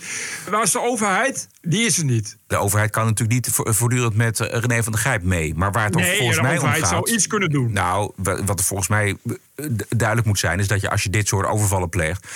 Waar 0.50 0.62
is 0.62 0.72
de 0.72 0.80
overheid? 0.80 1.48
Die 1.66 1.84
is 1.86 1.98
er 1.98 2.04
niet. 2.04 2.36
De 2.46 2.56
overheid 2.56 2.90
kan 2.90 3.04
natuurlijk 3.06 3.46
niet 3.46 3.54
vo- 3.54 3.72
voortdurend 3.72 4.14
met 4.16 4.40
eh, 4.40 4.60
René 4.60 4.82
van 4.82 4.92
der 4.92 5.00
Grijp 5.00 5.22
mee. 5.22 5.54
Maar 5.54 5.72
waar 5.72 5.84
het 5.84 5.94
Nee, 5.94 6.06
toch 6.08 6.16
volgens 6.16 6.40
mij 6.40 6.50
om 6.50 6.56
overheid 6.56 6.80
gaat... 6.80 6.88
zou 6.90 7.10
iets 7.10 7.26
kunnen 7.26 7.50
doen. 7.50 7.72
Nou, 7.72 8.12
wa- 8.16 8.44
wat 8.44 8.58
er 8.58 8.64
volgens 8.64 8.88
mij 8.88 9.16
eh, 9.54 9.66
duidelijk 9.88 10.26
moet 10.26 10.38
zijn... 10.38 10.58
is 10.58 10.68
dat 10.68 10.80
je 10.80 10.90
als 10.90 11.02
je 11.02 11.10
dit 11.10 11.28
soort 11.28 11.46
overvallen 11.46 11.88
pleegt... 11.88 12.26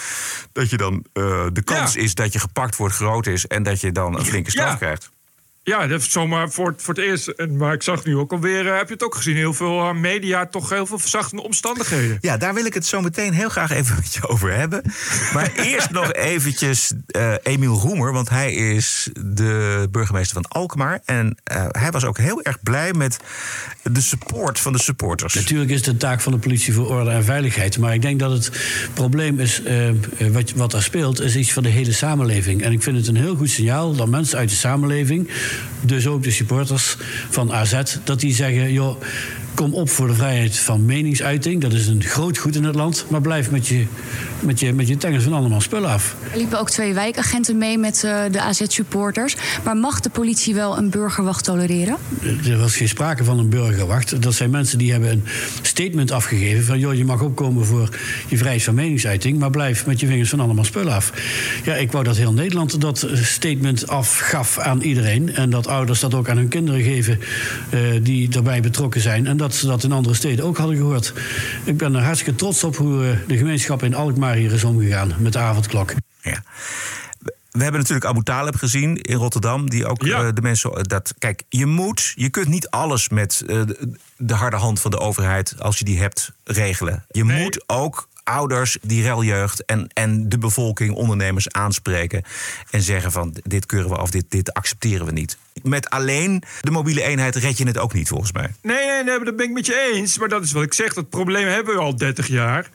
dat 0.52 0.70
je 0.70 0.76
dan 0.76 1.04
eh, 1.12 1.47
de 1.52 1.62
kans 1.62 1.97
is 1.97 2.14
dat 2.14 2.32
je 2.32 2.38
gepakt 2.38 2.76
wordt 2.76 2.94
groot 2.94 3.26
is... 3.26 3.47
en 3.47 3.62
dat 3.62 3.80
je 3.80 3.92
dan 3.92 4.18
een 4.18 4.25
flinke 4.25 4.50
straf 4.50 4.70
Ja. 4.70 4.76
krijgt. 4.76 5.11
Ja, 5.68 5.87
dat 5.87 6.00
is 6.00 6.10
zomaar 6.10 6.50
voor, 6.50 6.66
het- 6.68 6.82
voor 6.82 6.94
het 6.94 7.02
eerst. 7.04 7.26
En, 7.28 7.56
maar 7.56 7.72
ik 7.72 7.82
zag 7.82 8.04
nu 8.04 8.16
ook 8.16 8.32
alweer, 8.32 8.66
eh, 8.68 8.76
heb 8.76 8.87
je 8.87 8.92
het 8.92 9.02
ook 9.02 9.14
gezien, 9.14 9.37
heel 9.37 9.54
veel 9.54 9.80
eh, 9.80 9.94
media, 9.94 10.46
toch 10.46 10.70
heel 10.70 10.87
veel 10.87 10.98
verzachtende 10.98 11.42
omstandigheden. 11.42 12.18
Ja, 12.20 12.37
daar 12.37 12.54
wil 12.54 12.64
ik 12.64 12.75
het 12.75 12.87
zo 12.87 13.00
meteen 13.00 13.32
heel 13.32 13.48
graag 13.48 13.70
even 13.70 13.96
met 13.96 14.14
je 14.14 14.28
over 14.28 14.52
hebben. 14.54 14.82
Maar 15.34 15.52
eerst 15.72 15.90
nog 15.90 16.12
eventjes 16.12 16.92
eh, 17.06 17.32
Emiel 17.42 17.75
Roemer, 17.75 18.12
want 18.12 18.28
hij 18.28 18.52
is 18.52 19.08
de 19.20 19.88
burgemeester 19.90 20.34
van 20.42 20.60
Alkmaar. 20.60 21.00
En 21.04 21.37
eh, 21.44 21.66
hij 21.68 21.90
was 21.90 22.04
ook 22.04 22.18
heel 22.18 22.42
erg 22.42 22.62
blij 22.62 22.92
met 22.92 23.16
de 23.82 24.00
support 24.00 24.60
van 24.60 24.72
de 24.72 24.78
supporters. 24.80 25.34
Natuurlijk 25.34 25.70
is 25.70 25.76
het 25.78 25.87
een 25.87 25.96
taak 25.96 26.20
van 26.20 26.32
de 26.32 26.38
politie 26.38 26.72
voor 26.72 26.87
orde 26.88 27.10
en 27.10 27.25
veiligheid. 27.25 27.78
Maar 27.78 27.94
ik 27.94 28.02
denk 28.02 28.18
dat 28.18 28.32
het 28.32 28.50
probleem 28.94 29.40
is, 29.40 29.62
wat, 30.32 30.52
wat 30.52 30.70
daar 30.70 30.82
speelt, 30.82 31.20
is 31.20 31.37
iets 31.37 31.52
van 31.52 31.62
de 31.62 31.68
hele 31.68 31.92
samenleving. 31.92 32.62
En 32.62 32.72
ik 32.72 32.82
vind 32.82 32.96
het 32.96 33.06
een 33.06 33.16
heel 33.16 33.37
goed 33.37 33.50
signaal 33.50 33.94
dat 33.96 34.08
mensen 34.08 34.38
uit 34.38 34.48
de 34.48 34.54
samenleving, 34.54 35.28
dus 35.81 36.07
ook 36.07 36.23
de 36.23 36.31
supporters 36.31 36.97
van 37.31 37.53
AZ, 37.53 37.83
dat 38.05 38.21
die 38.21 38.35
zeggen: 38.35 38.73
joh, 38.73 39.00
kom 39.55 39.75
op 39.75 39.91
voor 39.91 40.07
de 40.07 40.15
vrijheid 40.15 40.59
van 40.59 40.85
meningsuiting. 40.85 41.61
Dat 41.61 41.73
is 41.73 41.87
een 41.87 42.03
groot 42.03 42.38
goed 42.38 42.57
in 42.57 42.65
het 42.65 42.75
land. 42.75 43.07
Maar 43.09 43.21
blijf 43.21 43.50
met 43.50 43.67
je, 43.67 43.85
met 44.40 44.61
je, 44.61 44.73
met 44.73 44.88
je 44.88 44.97
tengels 44.97 45.23
van 45.23 45.33
allemaal 45.33 45.61
spullen 45.61 45.90
af. 45.90 46.16
Er 46.33 46.38
liepen 46.38 46.61
ook 46.61 46.71
twee 46.71 46.95
wijkagenten 46.95 47.59
mee 47.59 47.78
met 47.78 48.04
eh, 48.04 48.21
de 48.30 48.40
AZ-supporters. 48.40 49.37
Maar 49.64 49.76
mag 49.76 50.00
de 50.00 50.11
politie 50.11 50.54
wel 50.54 50.78
een 50.78 50.90
burgerwacht 50.90 51.45
tolereren? 51.45 51.97
Er 52.45 52.59
was 52.59 52.76
geen 52.76 52.88
sprake 52.88 53.25
van 53.25 53.38
een 53.38 53.49
burgerwacht. 53.49 54.23
Dat 54.23 54.35
zijn 54.35 54.50
mensen 54.50 54.78
die 54.78 54.92
hebben 54.92 55.11
een 55.11 55.25
statement 55.62 56.11
afgegeven 56.11 56.64
van... 56.64 56.78
joh, 56.78 56.95
je 56.95 57.04
mag 57.04 57.21
opkomen 57.21 57.66
voor 57.66 57.88
je 58.28 58.37
vrijheid 58.37 58.62
van 58.62 58.75
meningsuiting... 58.75 59.38
maar 59.38 59.50
blijf 59.50 59.87
met 59.87 60.00
je 60.00 60.07
vingers 60.07 60.30
van 60.30 60.40
allemaal 60.40 60.64
spullen 60.64 60.92
af. 60.92 61.12
Ja, 61.64 61.75
ik 61.75 61.92
wou 61.92 62.04
dat 62.04 62.16
heel 62.16 62.33
Nederland 62.33 62.80
dat 62.80 63.07
statement 63.14 63.88
afgaf 63.88 64.59
aan 64.59 64.80
iedereen... 64.80 65.35
en 65.35 65.50
dat 65.50 65.66
ouders 65.66 66.00
dat 66.00 66.14
ook 66.14 66.28
aan 66.28 66.37
hun 66.37 66.49
kinderen 66.49 66.83
geven 66.83 67.21
eh, 67.71 67.80
die 68.02 68.28
daarbij 68.28 68.61
betrokken 68.61 69.00
zijn... 69.00 69.26
en 69.26 69.37
dat 69.37 69.54
ze 69.54 69.66
dat 69.66 69.85
in 69.85 69.92
andere 69.92 70.14
steden 70.14 70.45
ook 70.45 70.57
hadden 70.57 70.76
gehoord. 70.76 71.12
Ik 71.64 71.76
ben 71.76 71.95
er 71.95 72.02
hartstikke 72.02 72.38
trots 72.38 72.64
op 72.64 72.76
hoe 72.76 73.04
eh, 73.04 73.11
de 73.26 73.37
gemeenschap 73.37 73.83
in 73.83 73.95
Alkmaar 73.95 74.27
hier 74.35 74.52
is 74.52 74.64
omgegaan... 74.64 75.14
met 75.18 75.32
de 75.32 75.38
avondklok. 75.38 75.92
Ja. 76.23 76.42
We 77.50 77.62
hebben 77.62 77.80
natuurlijk 77.80 78.06
Abu 78.08 78.23
Talib 78.23 78.54
gezien 78.56 78.97
in 78.97 79.16
Rotterdam. 79.16 79.70
Die 79.70 79.87
ook 79.87 80.06
eh, 80.06 80.28
de 80.35 80.42
mensen. 80.42 80.73
eh, 80.73 80.82
Dat, 80.82 81.14
kijk, 81.18 81.42
je 81.49 81.66
moet. 81.66 82.12
Je 82.14 82.28
kunt 82.28 82.49
niet 82.49 82.70
alles 82.70 83.08
met 83.08 83.42
eh, 83.47 83.66
de, 83.66 83.92
de 84.16 84.35
harde 84.35 84.56
hand 84.56 84.80
van 84.80 84.90
de 84.90 84.99
overheid. 84.99 85.54
als 85.58 85.78
je 85.78 85.85
die 85.85 85.99
hebt 86.00 86.32
regelen. 86.44 87.04
Je 87.11 87.25
moet 87.25 87.64
ook 87.66 88.08
ouders, 88.25 88.78
die 88.82 89.02
reljeugd 89.02 89.64
en, 89.64 89.88
en 89.92 90.28
de 90.28 90.38
bevolking, 90.38 90.94
ondernemers 90.94 91.50
aanspreken. 91.50 92.23
En 92.70 92.82
zeggen 92.82 93.12
van 93.12 93.37
dit 93.42 93.66
keuren 93.66 93.90
we 93.90 93.97
af, 93.97 94.11
dit, 94.11 94.25
dit 94.28 94.52
accepteren 94.52 95.06
we 95.06 95.12
niet. 95.12 95.37
Met 95.62 95.90
alleen 95.90 96.42
de 96.61 96.70
mobiele 96.70 97.02
eenheid 97.02 97.37
red 97.37 97.58
je 97.58 97.66
het 97.66 97.78
ook 97.78 97.92
niet 97.94 98.08
volgens 98.08 98.32
mij. 98.32 98.49
Nee, 98.62 98.87
nee, 98.87 99.04
nee, 99.04 99.25
dat 99.25 99.37
ben 99.37 99.47
ik 99.47 99.52
met 99.52 99.66
je 99.66 99.90
eens. 99.94 100.18
Maar 100.18 100.28
dat 100.28 100.44
is 100.44 100.52
wat 100.52 100.62
ik 100.62 100.75
zeg. 100.75 100.94
Dat 100.94 101.08
probleem 101.08 101.47
hebben 101.47 101.75
we 101.75 101.80
al 101.80 101.97
30 101.97 102.26
jaar. 102.26 102.70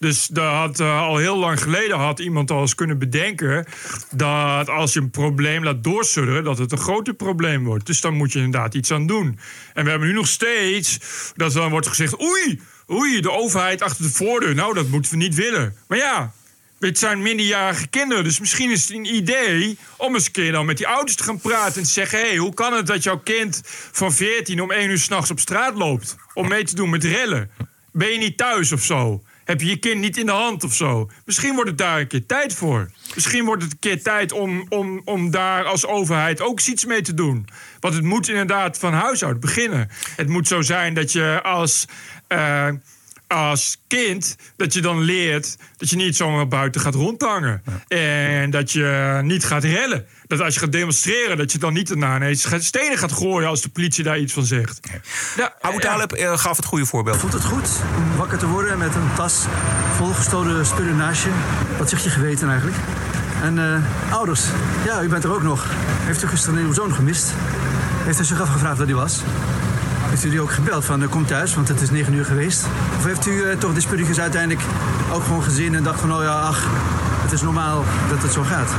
Dus 0.00 0.26
daar 0.26 0.54
had, 0.54 0.80
eh, 0.80 1.00
al 1.00 1.16
heel 1.16 1.36
lang 1.36 1.62
geleden 1.62 1.98
had 1.98 2.18
iemand 2.18 2.50
al 2.50 2.60
eens 2.60 2.74
kunnen 2.74 2.98
bedenken... 2.98 3.66
dat 4.10 4.68
als 4.68 4.92
je 4.92 5.00
een 5.00 5.10
probleem 5.10 5.64
laat 5.64 5.84
doorsudderen... 5.84 6.44
dat 6.44 6.58
het 6.58 6.72
een 6.72 6.78
groter 6.78 7.14
probleem 7.14 7.64
wordt. 7.64 7.86
Dus 7.86 8.00
dan 8.00 8.14
moet 8.14 8.32
je 8.32 8.38
inderdaad 8.38 8.74
iets 8.74 8.90
aan 8.90 9.06
doen. 9.06 9.38
En 9.74 9.84
we 9.84 9.90
hebben 9.90 10.08
nu 10.08 10.14
nog 10.14 10.28
steeds 10.28 10.98
dat 11.36 11.52
dan 11.52 11.70
wordt 11.70 11.86
gezegd... 11.86 12.22
oei, 12.22 12.60
oei, 12.90 13.20
de 13.20 13.30
overheid 13.30 13.82
achter 13.82 14.04
de 14.04 14.10
voordeur. 14.10 14.54
Nou, 14.54 14.74
dat 14.74 14.88
moeten 14.88 15.10
we 15.10 15.16
niet 15.16 15.34
willen. 15.34 15.76
Maar 15.88 15.98
ja, 15.98 16.32
het 16.78 16.98
zijn 16.98 17.22
minderjarige 17.22 17.86
kinderen, 17.86 18.24
dus 18.24 18.40
misschien 18.40 18.70
is 18.70 18.82
het 18.82 18.96
een 18.96 19.14
idee 19.14 19.78
om 19.96 20.14
eens 20.14 20.26
een 20.26 20.32
keer 20.32 20.52
dan 20.52 20.66
met 20.66 20.76
die 20.76 20.88
ouders 20.88 21.16
te 21.16 21.22
gaan 21.22 21.40
praten 21.40 21.76
en 21.76 21.82
te 21.82 21.90
zeggen: 21.92 22.18
hé, 22.18 22.26
hey, 22.26 22.36
hoe 22.36 22.54
kan 22.54 22.72
het 22.72 22.86
dat 22.86 23.02
jouw 23.02 23.18
kind 23.18 23.60
van 23.92 24.12
14 24.12 24.62
om 24.62 24.70
1 24.70 24.90
uur 24.90 24.98
s'nachts 24.98 25.30
op 25.30 25.40
straat 25.40 25.74
loopt 25.74 26.16
om 26.34 26.48
mee 26.48 26.64
te 26.64 26.74
doen 26.74 26.90
met 26.90 27.04
rellen? 27.04 27.50
Ben 27.92 28.08
je 28.08 28.18
niet 28.18 28.36
thuis 28.36 28.72
of 28.72 28.82
zo? 28.82 29.22
Heb 29.50 29.60
je 29.60 29.66
je 29.66 29.76
kind 29.76 30.00
niet 30.00 30.16
in 30.16 30.26
de 30.26 30.32
hand 30.32 30.64
of 30.64 30.74
zo? 30.74 31.10
Misschien 31.24 31.54
wordt 31.54 31.70
het 31.70 31.78
daar 31.78 32.00
een 32.00 32.06
keer 32.06 32.26
tijd 32.26 32.54
voor. 32.54 32.90
Misschien 33.14 33.44
wordt 33.44 33.62
het 33.62 33.72
een 33.72 33.78
keer 33.78 34.02
tijd 34.02 34.32
om, 34.32 34.66
om, 34.68 35.00
om 35.04 35.30
daar 35.30 35.64
als 35.64 35.86
overheid 35.86 36.40
ook 36.40 36.60
iets 36.60 36.84
mee 36.84 37.00
te 37.00 37.14
doen. 37.14 37.48
Want 37.80 37.94
het 37.94 38.04
moet 38.04 38.28
inderdaad 38.28 38.78
van 38.78 38.92
huis 38.92 39.24
uit 39.24 39.40
beginnen. 39.40 39.88
Het 40.16 40.28
moet 40.28 40.48
zo 40.48 40.62
zijn 40.62 40.94
dat 40.94 41.12
je 41.12 41.40
als. 41.42 41.84
eh, 42.26 42.68
als 43.26 43.82
kind 43.86 44.36
dat 44.56 44.72
je 44.72 44.80
dan 44.80 45.00
leert 45.00 45.56
dat 45.76 45.90
je 45.90 45.96
niet 45.96 46.16
zomaar 46.16 46.48
buiten 46.48 46.80
gaat 46.80 46.94
rondhangen. 46.94 47.62
En 47.88 48.50
dat 48.50 48.72
je 48.72 49.20
niet 49.22 49.44
gaat 49.44 49.64
rellen. 49.64 50.06
Dat 50.30 50.40
als 50.40 50.54
je 50.54 50.60
gaat 50.60 50.72
demonstreren, 50.72 51.36
dat 51.36 51.52
je 51.52 51.58
dan 51.58 51.72
niet 51.72 51.88
daarna 51.88 52.16
ineens 52.16 52.44
gaat- 52.44 52.62
stenen 52.62 52.98
gaat 52.98 53.12
gooien 53.12 53.48
als 53.48 53.62
de 53.62 53.68
politie 53.68 54.04
daar 54.04 54.18
iets 54.18 54.32
van 54.32 54.44
zegt. 54.44 54.80
Ja, 55.36 55.54
Abu 55.60 55.78
Talib 55.80 56.12
eh, 56.12 56.38
gaf 56.38 56.56
het 56.56 56.64
goede 56.64 56.86
voorbeeld. 56.86 57.16
Voelt 57.16 57.32
het 57.32 57.44
goed 57.44 57.68
om 57.96 58.16
wakker 58.16 58.38
te 58.38 58.46
worden 58.46 58.78
met 58.78 58.94
een 58.94 59.14
tas 59.16 59.44
volgestolen 59.96 60.66
spullen 60.66 60.96
naast 60.96 61.22
je? 61.22 61.30
Wat 61.78 61.88
zegt 61.88 62.04
je 62.04 62.10
geweten 62.10 62.48
eigenlijk? 62.48 62.78
En 63.42 63.58
eh, 63.58 64.12
ouders, 64.12 64.40
ja, 64.84 65.02
u 65.02 65.08
bent 65.08 65.24
er 65.24 65.32
ook 65.32 65.42
nog. 65.42 65.66
Heeft 66.00 66.22
u 66.22 66.26
gisteren 66.26 66.58
uw 66.58 66.72
zoon 66.72 66.94
gemist? 66.94 67.32
Heeft 68.04 68.20
u 68.20 68.24
zich 68.24 68.40
afgevraagd 68.40 68.78
waar 68.78 68.86
hij 68.86 68.96
was? 68.96 69.20
Heeft 70.08 70.24
u 70.24 70.30
die 70.30 70.40
ook 70.40 70.52
gebeld 70.52 70.84
van 70.84 71.02
eh, 71.02 71.08
kom 71.08 71.26
thuis, 71.26 71.54
want 71.54 71.68
het 71.68 71.80
is 71.80 71.90
negen 71.90 72.12
uur 72.14 72.24
geweest? 72.24 72.64
Of 72.98 73.04
heeft 73.04 73.26
u 73.26 73.56
toch 73.58 73.74
de 73.74 73.80
spulletjes 73.80 74.20
uiteindelijk 74.20 74.66
ook 75.12 75.22
gewoon 75.22 75.42
gezien 75.42 75.74
en 75.74 75.82
dacht 75.82 76.00
van 76.00 76.14
oh 76.14 76.22
ja, 76.22 76.40
ach, 76.40 76.66
het 77.22 77.32
is 77.32 77.42
normaal 77.42 77.84
dat 78.08 78.22
het 78.22 78.32
zo 78.32 78.42
gaat? 78.42 78.70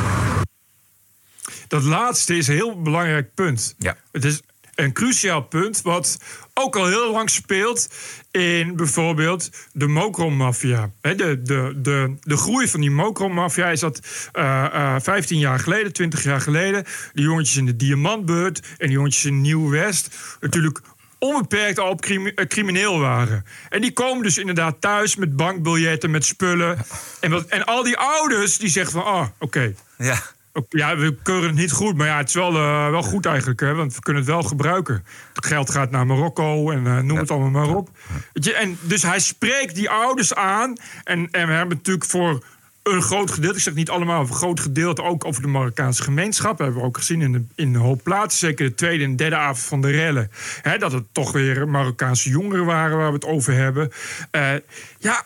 Dat 1.72 1.84
laatste 1.84 2.36
is 2.36 2.48
een 2.48 2.56
heel 2.56 2.82
belangrijk 2.82 3.34
punt. 3.34 3.76
Ja. 3.78 3.98
Het 4.12 4.26
is 4.26 4.42
een 4.76 4.94
cruciaal 4.94 5.42
punt 5.42 5.82
wat 5.82 6.18
ook 6.54 6.76
al 6.76 6.88
heel 6.88 7.12
lang 7.12 7.30
speelt 7.30 7.90
in 8.32 8.76
bijvoorbeeld 8.76 9.50
de 9.74 9.88
mokromafia. 9.88 10.92
De, 11.02 11.16
de, 11.16 11.74
de, 11.78 12.16
de 12.22 12.38
groei 12.38 12.68
van 12.68 12.80
die 12.80 12.92
mokromafia 12.92 13.70
is 13.70 13.80
dat 13.80 14.00
eh, 14.32 14.66
eh, 14.96 15.02
15 15.02 15.40
jaar 15.40 15.60
geleden, 15.60 15.94
20 15.94 16.24
jaar 16.24 16.42
geleden... 16.42 16.86
die 17.14 17.24
jongetjes 17.24 17.58
in 17.58 17.66
de 17.66 17.76
Diamantbeurt 17.76 18.60
en 18.60 18.88
die 18.88 18.96
jongetjes 18.96 19.26
in 19.26 19.42
Nieuw-West... 19.42 20.16
natuurlijk 20.40 20.82
onbeperkt 21.20 21.80
al 21.80 21.90
op 21.90 22.06
eh, 22.06 22.48
crimineel 22.48 23.00
waren. 23.00 23.46
En 23.70 23.82
die 23.82 23.94
komen 23.94 24.24
dus 24.24 24.38
inderdaad 24.38 24.82
thuis 24.82 25.16
met 25.16 25.36
bankbiljetten, 25.36 26.12
met 26.12 26.26
spullen. 26.26 26.78
En, 27.20 27.32
wat, 27.32 27.46
en 27.46 27.66
al 27.66 27.84
die 27.84 27.98
ouders 27.98 28.58
die 28.58 28.70
zeggen 28.70 28.92
van, 28.92 29.06
ah, 29.06 29.28
oké... 29.40 29.74
Ja. 29.98 30.22
Ja, 30.70 30.98
we 30.98 31.16
keuren 31.24 31.50
het 31.50 31.58
niet 31.58 31.72
goed, 31.72 31.98
maar 31.98 32.08
ja, 32.08 32.18
het 32.18 32.28
is 32.28 32.34
wel, 32.34 32.56
eh, 32.56 32.90
wel 32.90 33.02
goed 33.02 33.26
eigenlijk, 33.26 33.60
hè, 33.60 33.74
want 33.74 33.96
we 33.96 34.02
kunnen 34.02 34.22
het 34.22 34.32
wel 34.32 34.44
gebruiken. 34.44 35.06
Het 35.34 35.46
geld 35.46 35.72
gaat 35.72 35.92
naar 35.92 36.06
Marokko 36.06 36.72
en 36.72 36.88
eh, 36.88 37.00
noem 37.00 37.18
het 37.18 37.32
allemaal 37.32 37.50
maar 37.66 37.76
op. 37.76 37.90
En 38.34 38.78
dus 38.82 39.04
hij 39.04 39.20
spreekt 39.20 39.76
die 39.76 39.90
ouders 39.90 40.34
aan. 40.34 40.78
En, 41.04 41.32
en 41.32 41.48
we 41.48 41.54
hebben 41.54 41.78
natuurlijk 41.78 42.06
voor 42.06 42.44
een 42.84 43.02
groot 43.02 43.32
gedeelte, 43.32 43.58
ik 43.58 43.64
zeg 43.64 43.74
niet 43.74 43.90
allemaal, 43.90 44.22
maar 44.22 44.30
een 44.30 44.36
groot 44.36 44.60
gedeelte 44.60 45.04
ook 45.04 45.26
over 45.26 45.42
de 45.42 45.48
Marokkaanse 45.48 46.04
gemeenschap. 46.04 46.58
Dat 46.58 46.66
hebben 46.66 46.82
we 46.82 46.88
ook 46.88 46.98
gezien 46.98 47.22
in, 47.22 47.32
de, 47.32 47.44
in 47.56 47.74
een 47.74 47.82
hoop 47.82 48.04
plaatsen, 48.04 48.40
zeker 48.40 48.66
de 48.66 48.76
tweede 48.76 49.04
en 49.04 49.16
derde 49.16 49.36
avond 49.36 49.66
van 49.66 49.82
de 49.82 49.92
rellen. 49.92 50.32
Hè, 50.62 50.78
dat 50.78 50.92
het 50.92 51.04
toch 51.12 51.32
weer 51.32 51.68
Marokkaanse 51.68 52.30
jongeren 52.30 52.66
waren 52.66 52.98
waar 52.98 53.08
we 53.08 53.14
het 53.14 53.26
over 53.26 53.54
hebben. 53.54 53.92
Eh, 54.32 54.54
ja, 54.98 55.26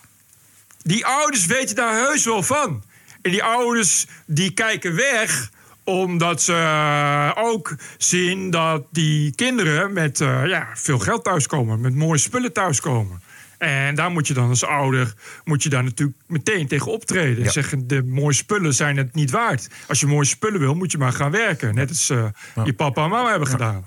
die 0.81 1.05
ouders 1.05 1.45
weten 1.45 1.75
daar 1.75 1.95
heus 1.95 2.25
wel 2.25 2.43
van. 2.43 2.83
En 3.25 3.31
die 3.31 3.43
ouders 3.43 4.05
die 4.25 4.51
kijken 4.51 4.95
weg 4.95 5.49
omdat 5.83 6.41
ze 6.41 6.53
eh, 6.53 7.31
ook 7.35 7.75
zien 7.97 8.49
dat 8.49 8.83
die 8.91 9.35
kinderen 9.35 9.93
met 9.93 10.21
eh, 10.21 10.45
ja, 10.45 10.67
veel 10.73 10.99
geld 10.99 11.23
thuiskomen. 11.23 11.81
Met 11.81 11.95
mooie 11.95 12.17
spullen 12.17 12.53
thuiskomen. 12.53 13.21
En 13.57 13.95
daar 13.95 14.11
moet 14.11 14.27
je 14.27 14.33
dan 14.33 14.49
als 14.49 14.63
ouder 14.63 15.13
moet 15.43 15.63
je 15.63 15.69
daar 15.69 15.83
natuurlijk 15.83 16.17
meteen 16.27 16.67
tegen 16.67 16.91
optreden. 16.91 17.51
Zeggen, 17.51 17.87
de 17.87 18.03
mooie 18.03 18.33
spullen 18.33 18.73
zijn 18.73 18.97
het 18.97 19.13
niet 19.13 19.31
waard. 19.31 19.69
Als 19.87 19.99
je 19.99 20.07
mooie 20.07 20.25
spullen 20.25 20.59
wil, 20.59 20.73
moet 20.75 20.91
je 20.91 20.97
maar 20.97 21.13
gaan 21.13 21.31
werken. 21.31 21.75
Net 21.75 21.89
als 21.89 22.09
eh, 22.09 22.25
je 22.63 22.73
papa 22.73 23.03
en 23.03 23.09
mama 23.09 23.29
hebben 23.29 23.47
gedaan. 23.47 23.83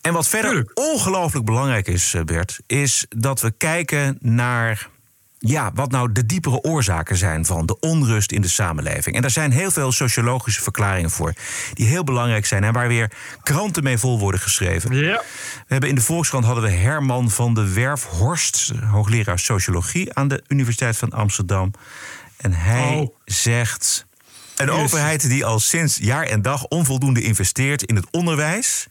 En 0.00 0.12
wat 0.12 0.28
verder 0.28 0.70
ongelooflijk 0.74 1.44
belangrijk 1.44 1.88
is, 1.88 2.14
Bert, 2.24 2.60
is 2.66 3.06
dat 3.08 3.40
we 3.40 3.50
kijken 3.50 4.18
naar 4.20 4.92
ja, 5.46 5.70
wat 5.74 5.90
nou 5.90 6.12
de 6.12 6.26
diepere 6.26 6.60
oorzaken 6.60 7.16
zijn 7.16 7.44
van 7.46 7.66
de 7.66 7.78
onrust 7.78 8.32
in 8.32 8.40
de 8.40 8.48
samenleving. 8.48 9.16
En 9.16 9.22
daar 9.22 9.30
zijn 9.30 9.52
heel 9.52 9.70
veel 9.70 9.92
sociologische 9.92 10.62
verklaringen 10.62 11.10
voor, 11.10 11.34
die 11.74 11.86
heel 11.86 12.04
belangrijk 12.04 12.46
zijn 12.46 12.64
en 12.64 12.72
waar 12.72 12.88
weer 12.88 13.10
kranten 13.42 13.82
mee 13.82 13.98
vol 13.98 14.18
worden 14.18 14.40
geschreven. 14.40 14.94
Ja. 14.96 15.22
We 15.54 15.64
hebben 15.66 15.88
in 15.88 15.94
de 15.94 16.00
Volkskrant 16.00 16.44
hadden 16.44 16.64
we 16.64 16.70
Herman 16.70 17.30
van 17.30 17.54
de 17.54 17.72
Werfhorst, 17.72 18.72
hoogleraar 18.90 19.38
sociologie 19.38 20.14
aan 20.14 20.28
de 20.28 20.42
Universiteit 20.48 20.96
van 20.96 21.10
Amsterdam. 21.10 21.70
En 22.36 22.52
hij 22.52 22.94
Oh. 22.96 23.16
zegt. 23.24 24.06
Een 24.56 24.70
overheid 24.70 25.28
die 25.28 25.44
al 25.44 25.58
sinds 25.58 25.96
jaar 25.96 26.26
en 26.26 26.42
dag 26.42 26.64
onvoldoende 26.64 27.20
investeert 27.22 27.82
in 27.82 27.96
het 27.96 28.06
onderwijs, 28.10 28.86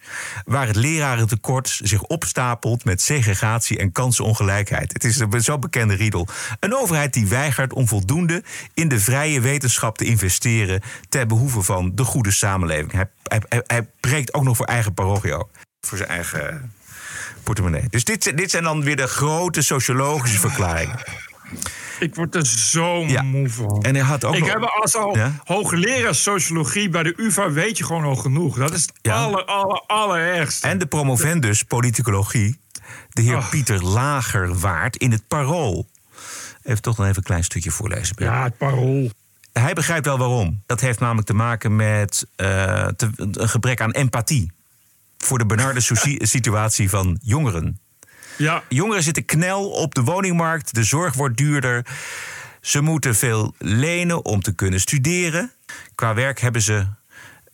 waar 0.45 0.67
het 0.67 0.75
lerarentekort 0.75 1.79
zich 1.83 2.01
opstapelt 2.01 2.85
met 2.85 3.01
segregatie 3.01 3.77
en 3.77 3.91
kansenongelijkheid. 3.91 4.93
Het 4.93 5.03
is 5.03 5.19
een 5.19 5.41
zo 5.41 5.59
bekende 5.59 5.93
riedel. 5.93 6.27
Een 6.59 6.75
overheid 6.75 7.13
die 7.13 7.27
weigert 7.27 7.73
om 7.73 7.87
voldoende 7.87 8.43
in 8.73 8.87
de 8.87 8.99
vrije 8.99 9.41
wetenschap 9.41 9.97
te 9.97 10.05
investeren 10.05 10.81
ter 11.09 11.27
behoeve 11.27 11.61
van 11.61 11.91
de 11.95 12.03
goede 12.03 12.31
samenleving. 12.31 12.91
Hij, 12.91 13.09
hij, 13.23 13.63
hij, 13.67 13.87
preekt 13.99 14.33
ook 14.33 14.43
nog 14.43 14.57
voor 14.57 14.65
eigen 14.65 14.93
parochio, 14.93 15.49
voor 15.81 15.97
zijn 15.97 16.09
eigen 16.09 16.73
portemonnee. 17.43 17.85
Dus 17.89 18.03
dit, 18.03 18.37
dit 18.37 18.51
zijn 18.51 18.63
dan 18.63 18.83
weer 18.83 18.95
de 18.95 19.07
grote 19.07 19.61
sociologische 19.61 20.39
verklaringen. 20.39 20.99
Ik 22.03 22.15
word 22.15 22.35
er 22.35 22.45
zo 22.45 23.03
Ja. 23.05 23.21
moe 23.21 23.49
van. 23.49 23.81
En 23.83 23.95
hij 23.95 24.03
had 24.03 24.23
ook 24.23 24.33
ik 24.33 24.39
nog- 24.39 24.49
heb 24.53 24.61
als 24.63 24.95
al 24.95 25.17
Ja? 25.17 25.33
hoogleraar 25.43 26.15
sociologie 26.15 26.89
bij 26.89 27.03
de 27.03 27.13
UvA 27.17 27.51
weet 27.51 27.77
je 27.77 27.83
gewoon 27.83 28.03
al 28.03 28.15
genoeg. 28.15 28.57
Dat 28.57 28.73
is 28.73 28.81
het 28.81 28.91
Ja. 29.01 29.15
aller, 29.23 29.45
aller, 29.45 29.83
allerergste. 29.87 30.67
En 30.67 30.77
de 30.77 30.85
promovendus 30.85 31.63
politicologie, 31.63 32.59
de 33.09 33.21
heer 33.21 33.37
Oh. 33.37 33.49
Pieter 33.49 33.83
Lagerwaard 33.85 34.95
in 34.97 35.11
het 35.11 35.27
Parool. 35.27 35.87
Even 36.63 36.81
toch 36.81 36.97
nog 36.97 37.05
even 37.05 37.17
een 37.17 37.23
klein 37.23 37.43
stukje 37.43 37.71
voorlezen. 37.71 38.15
Ben. 38.15 38.27
Ja, 38.27 38.43
het 38.43 38.57
parool. 38.57 39.09
Hij 39.53 39.73
begrijpt 39.73 40.05
wel 40.05 40.17
waarom. 40.17 40.61
Dat 40.65 40.79
heeft 40.81 40.99
namelijk 40.99 41.27
te 41.27 41.33
maken 41.33 41.75
met 41.75 42.25
eh, 42.35 42.85
te- 42.87 43.09
een 43.15 43.49
gebrek 43.49 43.81
aan 43.81 43.91
empathie. 43.91 44.51
Voor 45.17 45.37
de 45.37 45.45
benarde 45.45 45.79
situatie 46.25 46.89
van 46.89 47.19
jongeren. 47.21 47.79
Ja. 48.37 48.63
Jongeren 48.69 49.03
zitten 49.03 49.25
knel 49.25 49.69
op 49.69 49.95
de 49.95 50.03
woningmarkt. 50.03 50.73
De 50.73 50.83
zorg 50.83 51.13
wordt 51.13 51.37
duurder. 51.37 51.85
Ze 52.61 52.81
moeten 52.81 53.15
veel 53.15 53.53
lenen 53.57 54.25
om 54.25 54.41
te 54.41 54.55
kunnen 54.55 54.79
studeren. 54.79 55.51
Qua 55.95 56.13
werk 56.13 56.39
hebben 56.39 56.61
ze 56.61 56.85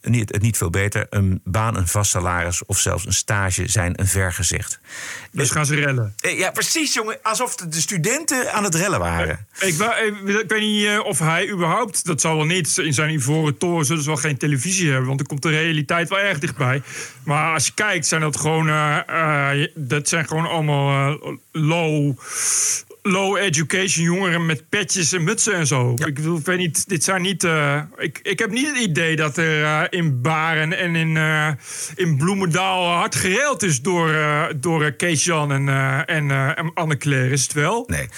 niet, 0.02 0.34
het 0.34 0.42
niet 0.42 0.58
veel 0.58 0.70
beter. 0.70 1.08
Een 1.10 1.42
baan, 1.44 1.76
een 1.78 1.88
vast 1.88 2.12
salaris 2.12 2.66
of 2.66 2.78
zelfs 2.80 3.06
een 3.06 3.14
stage 3.14 3.68
zijn 3.68 4.00
een 4.00 4.08
vergezicht. 4.08 4.80
Dus 5.32 5.50
gaan 5.52 5.66
ze 5.66 5.76
rellen. 5.76 6.14
Eh, 6.20 6.38
Ja, 6.40 6.52
precies, 6.52 6.94
jongen. 6.94 7.18
Alsof 7.24 7.56
de 7.56 7.68
de 7.68 7.80
studenten 7.82 8.54
aan 8.54 8.64
het 8.64 8.76
rellen 8.76 9.00
waren. 9.00 9.48
Ik, 9.60 9.74
wa- 9.76 9.98
ik, 9.98 10.14
ik 10.28 10.50
weet 10.50 10.62
niet 10.62 10.86
eh, 10.86 11.00
of 11.04 11.20
hij 11.20 11.50
überhaupt, 11.50 12.06
dat 12.06 12.22
zal 12.22 12.36
wel 12.36 12.46
niet, 12.46 12.78
in 12.78 12.94
zijn 12.94 13.10
ivoren 13.14 13.58
toren 13.58 13.86
zullen 13.86 14.04
ze 14.04 14.10
wel 14.10 14.18
geen 14.18 14.38
televisie 14.38 14.88
hebben, 14.90 15.06
want 15.08 15.18
dan 15.18 15.28
komt 15.28 15.42
de 15.42 15.50
realiteit 15.50 16.10
wel 16.10 16.20
erg 16.20 16.40
dichtbij. 16.40 16.82
Maar 17.24 17.54
als 17.54 17.66
je 17.66 17.72
kijkt, 17.74 18.08
zijn 18.08 18.22
dat 18.22 18.38
gewoon, 18.38 18.70
eh, 18.70 18.98
eh, 19.62 19.68
dat 19.76 20.08
zijn 20.10 20.28
gewoon 20.28 20.46
allemaal 20.50 21.14
eh, 21.22 21.32
low, 21.52 22.18
low 23.02 23.38
education 23.38 24.04
jongeren 24.06 24.46
met 24.46 24.70
petjes 24.70 25.14
en 25.14 25.24
mutsen 25.24 25.54
en 25.54 25.68
zo. 25.68 25.94
Ik, 25.94 26.16
bedoel, 26.16 26.38
ik 26.38 26.46
weet 26.46 26.58
niet, 26.58 26.90
dit 26.90 27.04
zijn 27.04 27.22
niet, 27.22 27.44
eh, 27.44 27.82
ik, 27.98 28.20
ik 28.24 28.40
heb 28.40 28.52
niet 28.52 28.68
het 28.68 28.78
idee 28.78 29.16
dat 29.16 29.38
er 29.38 29.64
eh, 29.64 29.82
in 29.90 30.22
Baren 30.22 30.78
en 30.78 30.96
in, 30.96 31.18
eh, 31.18 31.50
in 31.96 32.18
Bloemendaal 32.18 32.88
hard 32.88 33.16
gereeld 33.16 33.64
is 33.64 33.82
door, 33.82 34.12
door 34.60 34.84
eh, 34.84 34.92
Kees-Jan 34.98 35.52
en, 35.52 35.70
en, 36.06 36.56
en 36.56 36.72
Anne-Claire, 36.74 37.30
is 37.30 37.44
het 37.44 37.54
wel? 37.54 37.84
Nee. 37.88 38.10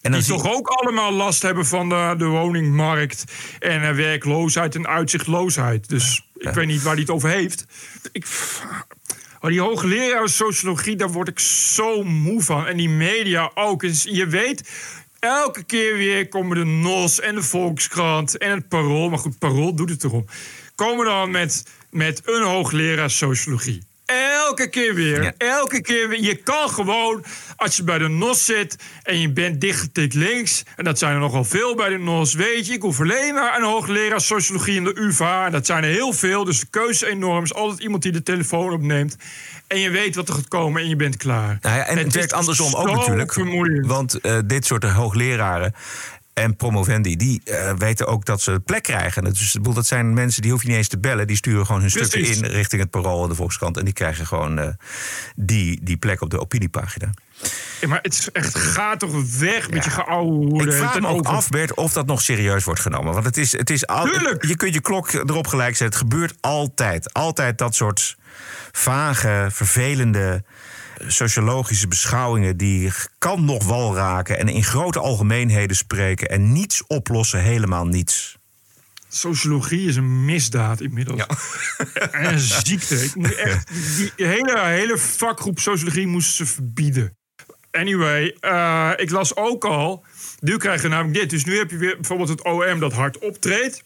En 0.00 0.10
dan 0.12 0.20
die 0.20 0.28
toch 0.28 0.54
ook 0.54 0.68
allemaal 0.68 1.12
last 1.12 1.42
hebben 1.42 1.66
van 1.66 1.88
de, 1.88 2.14
de 2.18 2.24
woningmarkt 2.24 3.24
en 3.58 3.96
werkloosheid 3.96 4.74
en 4.74 4.86
uitzichtloosheid. 4.86 5.88
Dus 5.88 6.26
ik 6.38 6.50
weet 6.50 6.66
niet 6.66 6.82
waar 6.82 6.92
hij 6.92 7.02
het 7.02 7.10
over 7.10 7.28
heeft. 7.28 7.66
Ik, 8.12 8.26
oh, 9.46 9.52
die 9.52 9.60
hoogleraar 9.60 10.28
sociologie, 10.28 10.96
daar 10.96 11.12
word 11.12 11.28
ik 11.28 11.38
zo 11.38 12.02
moe 12.02 12.42
van. 12.42 12.66
En 12.66 12.76
die 12.76 12.88
media 12.88 13.50
ook. 13.54 13.82
En 13.82 13.94
je 14.02 14.26
weet, 14.26 14.70
elke 15.18 15.64
keer 15.64 15.96
weer 15.96 16.28
komen 16.28 16.56
de 16.56 16.64
NOS 16.64 17.20
en 17.20 17.34
de 17.34 17.42
Volkskrant 17.42 18.38
en 18.38 18.50
het 18.50 18.68
Parool. 18.68 19.08
Maar 19.08 19.18
goed, 19.18 19.38
Parool 19.38 19.74
doet 19.74 19.90
het 19.90 20.04
erom. 20.04 20.24
Komen 20.74 21.06
dan 21.06 21.30
met, 21.30 21.64
met 21.90 22.22
een 22.24 22.42
hoogleraar 22.42 23.10
sociologie. 23.10 23.82
Elke 24.06 24.68
keer 24.68 24.94
weer. 24.94 25.34
Elke 25.38 25.80
keer 25.80 26.08
weer. 26.08 26.22
Je 26.22 26.34
kan 26.34 26.68
gewoon, 26.68 27.24
als 27.56 27.76
je 27.76 27.82
bij 27.82 27.98
de 27.98 28.08
NOS 28.08 28.44
zit 28.44 28.76
en 29.02 29.20
je 29.20 29.32
bent 29.32 29.60
dichtgetikt 29.60 30.14
links, 30.14 30.62
en 30.76 30.84
dat 30.84 30.98
zijn 30.98 31.12
er 31.12 31.18
nogal 31.18 31.44
veel 31.44 31.74
bij 31.74 31.88
de 31.88 31.98
NOS, 31.98 32.34
weet 32.34 32.66
je, 32.66 32.72
ik 32.72 32.82
hoef 32.82 33.00
alleen 33.00 33.34
maar 33.34 33.56
een 33.56 33.64
hoogleraar 33.64 34.20
sociologie 34.20 34.76
in 34.76 34.84
de 34.84 34.98
UvA. 34.98 35.50
Dat 35.50 35.66
zijn 35.66 35.84
er 35.84 35.90
heel 35.90 36.12
veel, 36.12 36.44
dus 36.44 36.60
de 36.60 36.66
keuze 36.70 37.06
enorm. 37.06 37.44
Is 37.44 37.54
altijd 37.54 37.80
iemand 37.80 38.02
die 38.02 38.12
de 38.12 38.22
telefoon 38.22 38.72
opneemt. 38.72 39.16
En 39.66 39.78
je 39.78 39.90
weet 39.90 40.14
wat 40.14 40.28
er 40.28 40.34
gaat 40.34 40.48
komen 40.48 40.82
en 40.82 40.88
je 40.88 40.96
bent 40.96 41.16
klaar. 41.16 41.58
Nou 41.60 41.76
ja, 41.76 41.86
en 41.86 41.98
het, 41.98 42.14
werkt 42.14 42.32
andersom 42.32 42.74
ook 42.74 42.90
natuurlijk. 42.90 43.32
vermoeiend. 43.32 43.86
Want 43.86 44.20
eh, 44.20 44.38
dit 44.44 44.66
soort 44.66 44.84
hoogleraren 44.84 45.74
en 46.36 46.56
promovendi, 46.56 47.16
die 47.16 47.40
eh, 47.44 47.72
weten 47.78 48.06
ook 48.06 48.24
dat 48.24 48.40
ze 48.40 48.60
plek 48.64 48.82
krijgen. 48.82 49.24
Dus 49.24 49.56
dat 49.60 49.86
zijn 49.86 50.14
mensen 50.14 50.42
die 50.42 50.50
hoef 50.50 50.62
je 50.62 50.68
niet 50.68 50.76
eens 50.76 50.88
te 50.88 50.98
bellen. 50.98 51.26
Die 51.26 51.36
sturen 51.36 51.66
gewoon 51.66 51.80
hun 51.80 51.90
stukken 51.90 52.20
Precies. 52.20 52.40
in 52.40 52.44
richting 52.44 52.82
het 52.82 52.90
Parool 52.90 53.22
en 53.22 53.28
de 53.28 53.34
Volkskrant. 53.34 53.76
En 53.76 53.84
die 53.84 53.94
krijgen 53.94 54.26
gewoon 54.26 54.58
eh, 54.58 54.68
die, 55.36 55.80
die 55.82 55.96
plek 55.96 56.20
op 56.20 56.30
de 56.30 56.40
opiniepagina. 56.40 57.10
Ja, 57.80 57.88
maar 57.88 57.98
het 58.02 58.12
is 58.12 58.30
echt, 58.30 58.58
ga 58.58 58.96
toch 58.96 59.38
weg 59.38 59.70
met 59.70 59.84
je 59.84 59.90
geouwe 59.90 60.64
Ik 60.64 60.72
vraag 60.72 61.00
me 61.00 61.06
ook 61.06 61.26
af, 61.26 61.48
Bert, 61.48 61.74
of 61.74 61.92
dat 61.92 62.06
nog 62.06 62.22
serieus 62.22 62.64
wordt 62.64 62.80
genomen. 62.80 63.12
Want 63.12 63.24
het 63.24 63.36
is, 63.36 63.52
het 63.52 63.70
is 63.70 63.86
al, 63.86 64.06
je 64.40 64.54
kunt 64.56 64.74
je 64.74 64.80
klok 64.80 65.12
erop 65.12 65.46
gelijk 65.46 65.76
zetten. 65.76 66.00
Het 66.00 66.10
gebeurt 66.10 66.34
altijd. 66.40 67.12
Altijd 67.12 67.58
dat 67.58 67.74
soort 67.74 68.16
vage, 68.72 69.46
vervelende 69.50 70.42
sociologische 71.06 71.88
beschouwingen... 71.88 72.56
die 72.56 72.92
kan 73.18 73.44
nog 73.44 73.64
wal 73.64 73.94
raken 73.94 74.38
en 74.38 74.48
in 74.48 74.64
grote 74.64 74.98
algemeenheden 74.98 75.76
spreken... 75.76 76.28
en 76.28 76.52
niets 76.52 76.86
oplossen, 76.86 77.40
helemaal 77.40 77.86
niets. 77.86 78.36
Sociologie 79.08 79.88
is 79.88 79.96
een 79.96 80.24
misdaad 80.24 80.80
inmiddels. 80.80 81.22
En 82.10 82.32
een 82.32 82.38
ziekte. 82.38 83.04
Ik 83.04 83.14
moet 83.14 83.34
echt, 83.34 83.68
die, 84.16 84.26
hele, 84.26 84.60
hele 84.60 84.98
vakgroep 84.98 85.58
sociologie 85.58 86.06
moesten 86.06 86.46
ze 86.46 86.52
verbieden. 86.52 87.16
Anyway, 87.70 88.36
eh, 88.40 88.90
ik 88.96 89.10
las 89.10 89.36
ook 89.36 89.64
al. 89.64 90.04
Nu 90.40 90.56
krijg 90.56 90.82
je 90.82 90.88
namelijk 90.88 91.18
dit. 91.18 91.30
Dus 91.30 91.44
nu 91.44 91.58
heb 91.58 91.70
je 91.70 91.76
weer 91.76 91.94
bijvoorbeeld 91.94 92.28
het 92.28 92.44
OM 92.44 92.78
dat 92.78 92.92
hard 92.92 93.18
optreedt. 93.18 93.82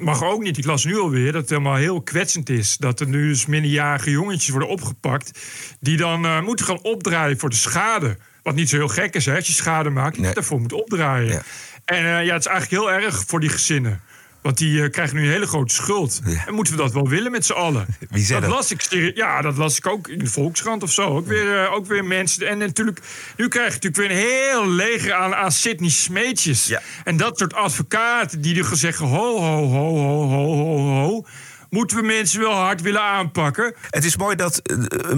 Mag 0.00 0.24
ook 0.24 0.42
niet. 0.42 0.58
Ik 0.58 0.64
las 0.64 0.84
nu 0.84 0.98
alweer 0.98 1.32
dat 1.32 1.40
het 1.40 1.50
helemaal 1.50 1.74
heel 1.74 2.02
kwetsend 2.02 2.48
is. 2.48 2.76
Dat 2.76 3.00
er 3.00 3.08
nu 3.08 3.28
dus 3.28 3.46
minderjarige 3.46 4.10
jongetjes 4.10 4.48
worden 4.48 4.68
opgepakt. 4.68 5.40
die 5.80 5.96
dan 5.96 6.24
eh, 6.24 6.40
moeten 6.40 6.66
gaan 6.66 6.82
opdraaien 6.82 7.38
voor 7.38 7.50
de 7.50 7.56
schade. 7.56 8.16
Wat 8.42 8.54
niet 8.54 8.68
zo 8.68 8.76
heel 8.76 8.88
gek 8.88 9.14
is, 9.14 9.26
hè? 9.26 9.36
Als 9.36 9.46
je 9.46 9.52
schade 9.52 9.90
maakt, 9.90 10.16
je 10.16 10.30
daarvoor 10.32 10.60
moet 10.60 10.72
opdraaien. 10.72 11.42
En 11.84 11.96
eh, 11.96 12.24
ja, 12.24 12.32
het 12.32 12.44
is 12.44 12.50
eigenlijk 12.50 12.82
heel 12.82 12.92
erg 12.92 13.24
voor 13.26 13.40
die 13.40 13.48
gezinnen. 13.48 14.00
Want 14.42 14.58
die 14.58 14.82
eh, 14.82 14.90
krijgen 14.90 15.16
nu 15.16 15.22
een 15.22 15.30
hele 15.30 15.46
grote 15.46 15.74
schuld. 15.74 16.20
En 16.46 16.54
moeten 16.54 16.76
we 16.76 16.82
dat 16.82 16.92
wel 16.92 17.08
willen 17.08 17.30
met 17.30 17.46
z'n 17.46 17.52
allen? 17.52 17.86
Wie 18.10 18.24
zei 18.24 18.40
dat? 18.40 18.50
dat? 18.50 18.58
las 18.58 18.70
ik, 18.70 19.12
ja, 19.14 19.40
dat 19.40 19.56
las 19.56 19.76
ik 19.76 19.86
ook 19.86 20.08
in 20.08 20.18
de 20.18 20.26
Volkskrant 20.26 20.82
of 20.82 20.92
zo. 20.92 21.02
Ook 21.02 21.26
weer, 21.26 21.62
eh, 21.62 21.72
ook 21.72 21.86
weer 21.86 22.04
mensen. 22.04 22.48
En 22.48 22.58
natuurlijk, 22.58 23.00
nu 23.36 23.48
krijg 23.48 23.68
je 23.68 23.74
natuurlijk 23.74 23.96
weer 23.96 24.10
een 24.10 24.26
heel 24.26 24.68
leger 24.68 25.12
aan, 25.12 25.34
aan 25.34 25.52
Sidney 25.52 25.90
Smeetjes. 25.90 26.74
En 27.04 27.16
dat 27.16 27.38
soort 27.38 27.54
advocaten 27.54 28.40
die 28.40 28.58
er 28.58 28.76
zeggen... 28.76 29.06
ho, 29.06 29.38
ho, 29.38 29.66
ho, 29.66 29.96
ho, 29.96 30.28
ho, 30.28 30.56
ho, 30.56 30.78
ho. 30.78 31.24
Moeten 31.72 31.96
we 31.96 32.02
mensen 32.02 32.40
wel 32.40 32.52
hard 32.52 32.80
willen 32.80 33.02
aanpakken? 33.02 33.74
Het 33.90 34.04
is 34.04 34.16
mooi 34.16 34.36
dat 34.36 34.58
eh, 34.58 34.76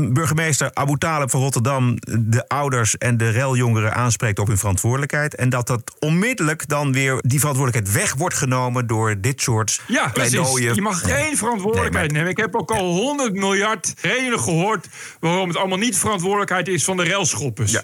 burgemeester 0.08 0.70
Abu 0.74 0.98
Talib 0.98 1.30
van 1.30 1.40
Rotterdam... 1.40 1.96
de 2.18 2.48
ouders 2.48 2.98
en 2.98 3.16
de 3.16 3.28
reljongeren 3.28 3.94
aanspreekt 3.94 4.38
op 4.38 4.46
hun 4.46 4.58
verantwoordelijkheid. 4.58 5.34
En 5.34 5.48
dat 5.48 5.66
dat 5.66 5.94
onmiddellijk 5.98 6.68
dan 6.68 6.92
weer 6.92 7.18
die 7.20 7.38
verantwoordelijkheid 7.38 7.96
weg 7.96 8.14
wordt 8.14 8.34
genomen... 8.34 8.86
door 8.86 9.20
dit 9.20 9.40
soort 9.40 9.80
Ja, 9.86 10.08
precies. 10.08 10.32
pleidooien. 10.32 10.74
Je 10.74 10.82
mag 10.82 11.00
geen 11.00 11.36
verantwoordelijkheid 11.36 12.12
nemen. 12.12 12.30
Ik 12.30 12.36
heb 12.36 12.54
ook 12.54 12.70
al 12.70 12.92
100 12.92 13.32
miljard 13.32 13.94
redenen 14.00 14.40
gehoord... 14.40 14.86
waarom 15.20 15.48
het 15.48 15.56
allemaal 15.56 15.78
niet 15.78 15.98
verantwoordelijkheid 15.98 16.68
is 16.68 16.84
van 16.84 16.96
de 16.96 17.04
railschoppers. 17.04 17.82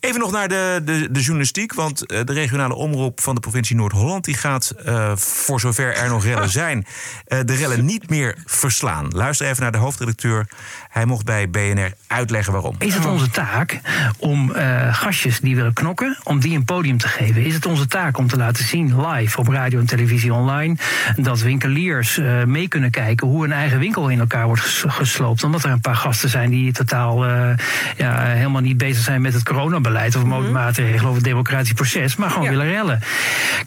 Even 0.00 0.20
nog 0.20 0.32
naar 0.32 0.48
de, 0.48 0.80
de, 0.84 1.08
de 1.10 1.20
journalistiek. 1.20 1.74
Want 1.74 2.06
eh, 2.06 2.20
de 2.24 2.32
regionale 2.32 2.74
omroep 2.74 3.20
van 3.20 3.34
de 3.34 3.40
provincie 3.40 3.76
Noord-Holland... 3.76 4.24
die 4.24 4.36
gaat, 4.36 4.70
eh, 4.84 5.16
voor 5.16 5.60
zover 5.60 5.94
er 5.94 6.08
nog 6.08 6.24
rellen 6.24 6.50
zijn... 6.62 6.86
de 7.24 7.54
rellen 7.54 7.84
niet 7.84 7.96
meer 8.06 8.36
verslaan. 8.46 9.08
Luister 9.10 9.46
even 9.46 9.62
naar 9.62 9.72
de 9.72 9.78
hoofdredacteur. 9.78 10.46
Hij 10.88 11.04
mocht 11.04 11.24
bij 11.24 11.50
BNR 11.50 11.92
uitleggen 12.06 12.52
waarom. 12.52 12.74
Is 12.78 12.94
het 12.94 13.04
onze 13.04 13.30
taak 13.30 13.80
om 14.18 14.52
eh, 14.52 14.94
gastjes 14.94 15.40
die 15.40 15.56
willen 15.56 15.72
knokken, 15.72 16.18
om 16.22 16.40
die 16.40 16.56
een 16.56 16.64
podium 16.64 16.98
te 16.98 17.08
geven? 17.08 17.44
Is 17.44 17.54
het 17.54 17.66
onze 17.66 17.86
taak 17.86 18.18
om 18.18 18.28
te 18.28 18.36
laten 18.36 18.64
zien 18.64 19.06
live 19.06 19.38
op 19.38 19.48
radio 19.48 19.78
en 19.78 19.86
televisie 19.86 20.32
online 20.32 20.76
dat 21.16 21.40
winkeliers 21.40 22.18
eh, 22.18 22.44
mee 22.44 22.68
kunnen 22.68 22.90
kijken 22.90 23.26
hoe 23.26 23.44
een 23.44 23.52
eigen 23.52 23.78
winkel 23.78 24.08
in 24.08 24.20
elkaar 24.20 24.46
wordt 24.46 24.62
ges- 24.62 24.84
gesloopt? 24.88 25.44
Omdat 25.44 25.64
er 25.64 25.70
een 25.70 25.80
paar 25.80 25.96
gasten 25.96 26.28
zijn 26.28 26.50
die 26.50 26.72
totaal 26.72 27.26
eh, 27.26 27.50
ja, 27.96 28.24
helemaal 28.24 28.62
niet 28.62 28.78
bezig 28.78 29.04
zijn 29.04 29.22
met 29.22 29.34
het 29.34 29.42
coronabeleid 29.42 30.16
of 30.16 30.24
maatregelen 30.24 31.08
of 31.08 31.14
het 31.14 31.24
democratisch 31.24 31.72
proces, 31.72 32.16
maar 32.16 32.30
gewoon 32.30 32.48
willen 32.48 32.70
rellen. 32.70 33.00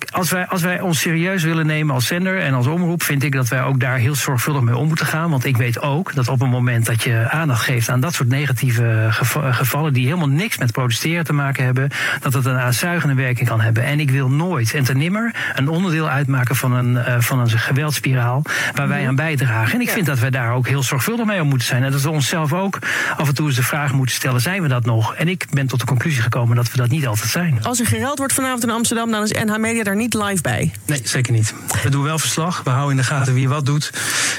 Als 0.10 0.32
wij, 0.32 0.48
als 0.48 0.62
wij 0.62 0.82
ons 0.82 1.00
serieus 1.00 1.44
willen 1.44 1.66
nemen 1.66 1.96
als 1.96 2.08
zender 2.08 2.40
en 2.40 2.54
als 2.54 2.68
omroep, 2.68 3.04
vind 3.04 3.24
ik 3.24 3.32
dat 3.32 3.48
wij 3.48 3.64
ook 3.64 3.80
daar 3.80 3.98
heel 3.98 4.16
zorgvuldig 4.22 4.62
mee 4.62 4.78
om 4.78 4.88
moeten 4.88 5.06
gaan. 5.06 5.30
Want 5.30 5.46
ik 5.46 5.58
weet 5.58 5.82
ook 5.82 6.14
dat 6.16 6.28
op 6.28 6.40
het 6.40 6.50
moment 6.50 6.86
dat 6.86 7.04
je 7.04 7.28
aandacht 7.30 7.64
geeft 7.64 7.90
aan 7.90 8.00
dat 8.00 8.14
soort 8.14 8.30
negatieve 8.30 9.08
geva- 9.10 9.52
gevallen. 9.52 9.94
die 9.94 10.06
helemaal 10.06 10.28
niks 10.28 10.58
met 10.58 10.72
protesteren 10.72 11.24
te 11.26 11.34
maken 11.34 11.66
hebben. 11.66 11.90
dat 12.22 12.34
het 12.34 12.46
een 12.46 12.58
aanzuigende 12.58 13.16
werking 13.16 13.48
kan 13.48 13.62
hebben. 13.62 13.84
En 13.84 14.00
ik 14.00 14.10
wil 14.12 14.30
nooit 14.30 14.74
en 14.74 14.84
ten 14.84 14.98
nimmer 14.98 15.36
een 15.56 15.68
onderdeel 15.68 16.10
uitmaken 16.10 16.56
van 16.56 16.72
een, 16.74 16.98
eh, 16.98 17.16
van 17.20 17.40
een 17.40 17.50
geweldspiraal. 17.50 18.42
waar 18.76 18.88
wij 18.88 19.08
aan 19.08 19.16
bijdragen. 19.16 19.74
En 19.74 19.82
ik 19.82 19.90
vind 19.90 20.06
dat 20.06 20.20
wij 20.20 20.30
daar 20.30 20.54
ook 20.54 20.68
heel 20.68 20.84
zorgvuldig 20.84 21.26
mee 21.26 21.42
om 21.42 21.48
moeten 21.48 21.68
zijn. 21.68 21.84
En 21.84 21.92
dat 21.92 22.02
we 22.02 22.10
onszelf 22.10 22.54
ook 22.54 22.80
af 23.18 23.28
en 23.28 23.34
toe 23.34 23.48
eens 23.48 23.56
de 23.56 23.64
vraag 23.64 23.94
moeten 23.94 24.16
stellen: 24.16 24.42
zijn 24.42 24.62
we 24.62 24.68
dat 24.68 24.86
nog? 24.86 25.16
En 25.16 25.28
ik 25.28 25.46
ben 25.50 25.68
tot 25.68 25.80
de 25.80 25.86
conclusie 25.86 26.22
gekomen 26.22 26.56
dat 26.56 26.72
we 26.72 26.78
dat 26.78 26.90
niet 26.90 27.08
altijd 27.08 27.30
zijn. 27.30 27.64
Als 27.64 27.80
er 27.80 27.86
gereld 27.86 28.18
wordt 28.18 28.34
vanavond 28.34 28.64
in 28.64 28.70
Amsterdam, 28.70 29.12
dan 29.12 29.24
is 29.24 29.32
NH 29.32 29.58
Media 29.58 29.84
daar 29.84 29.96
niet 29.96 30.14
live 30.14 30.42
bij. 30.42 30.72
Nee, 30.86 31.02
zeker 31.04 31.34
niet. 31.34 31.54
We 31.84 31.90
doen 31.90 32.04
wel 32.04 32.20
verslag. 32.20 32.62
We 32.64 32.70
houden 32.70 32.92
in 32.92 32.98
de 32.98 33.08
gaten 33.08 33.34
wie 33.34 33.50
wat 33.50 33.66
doet. 33.66 33.92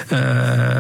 Eh, 0.09 0.19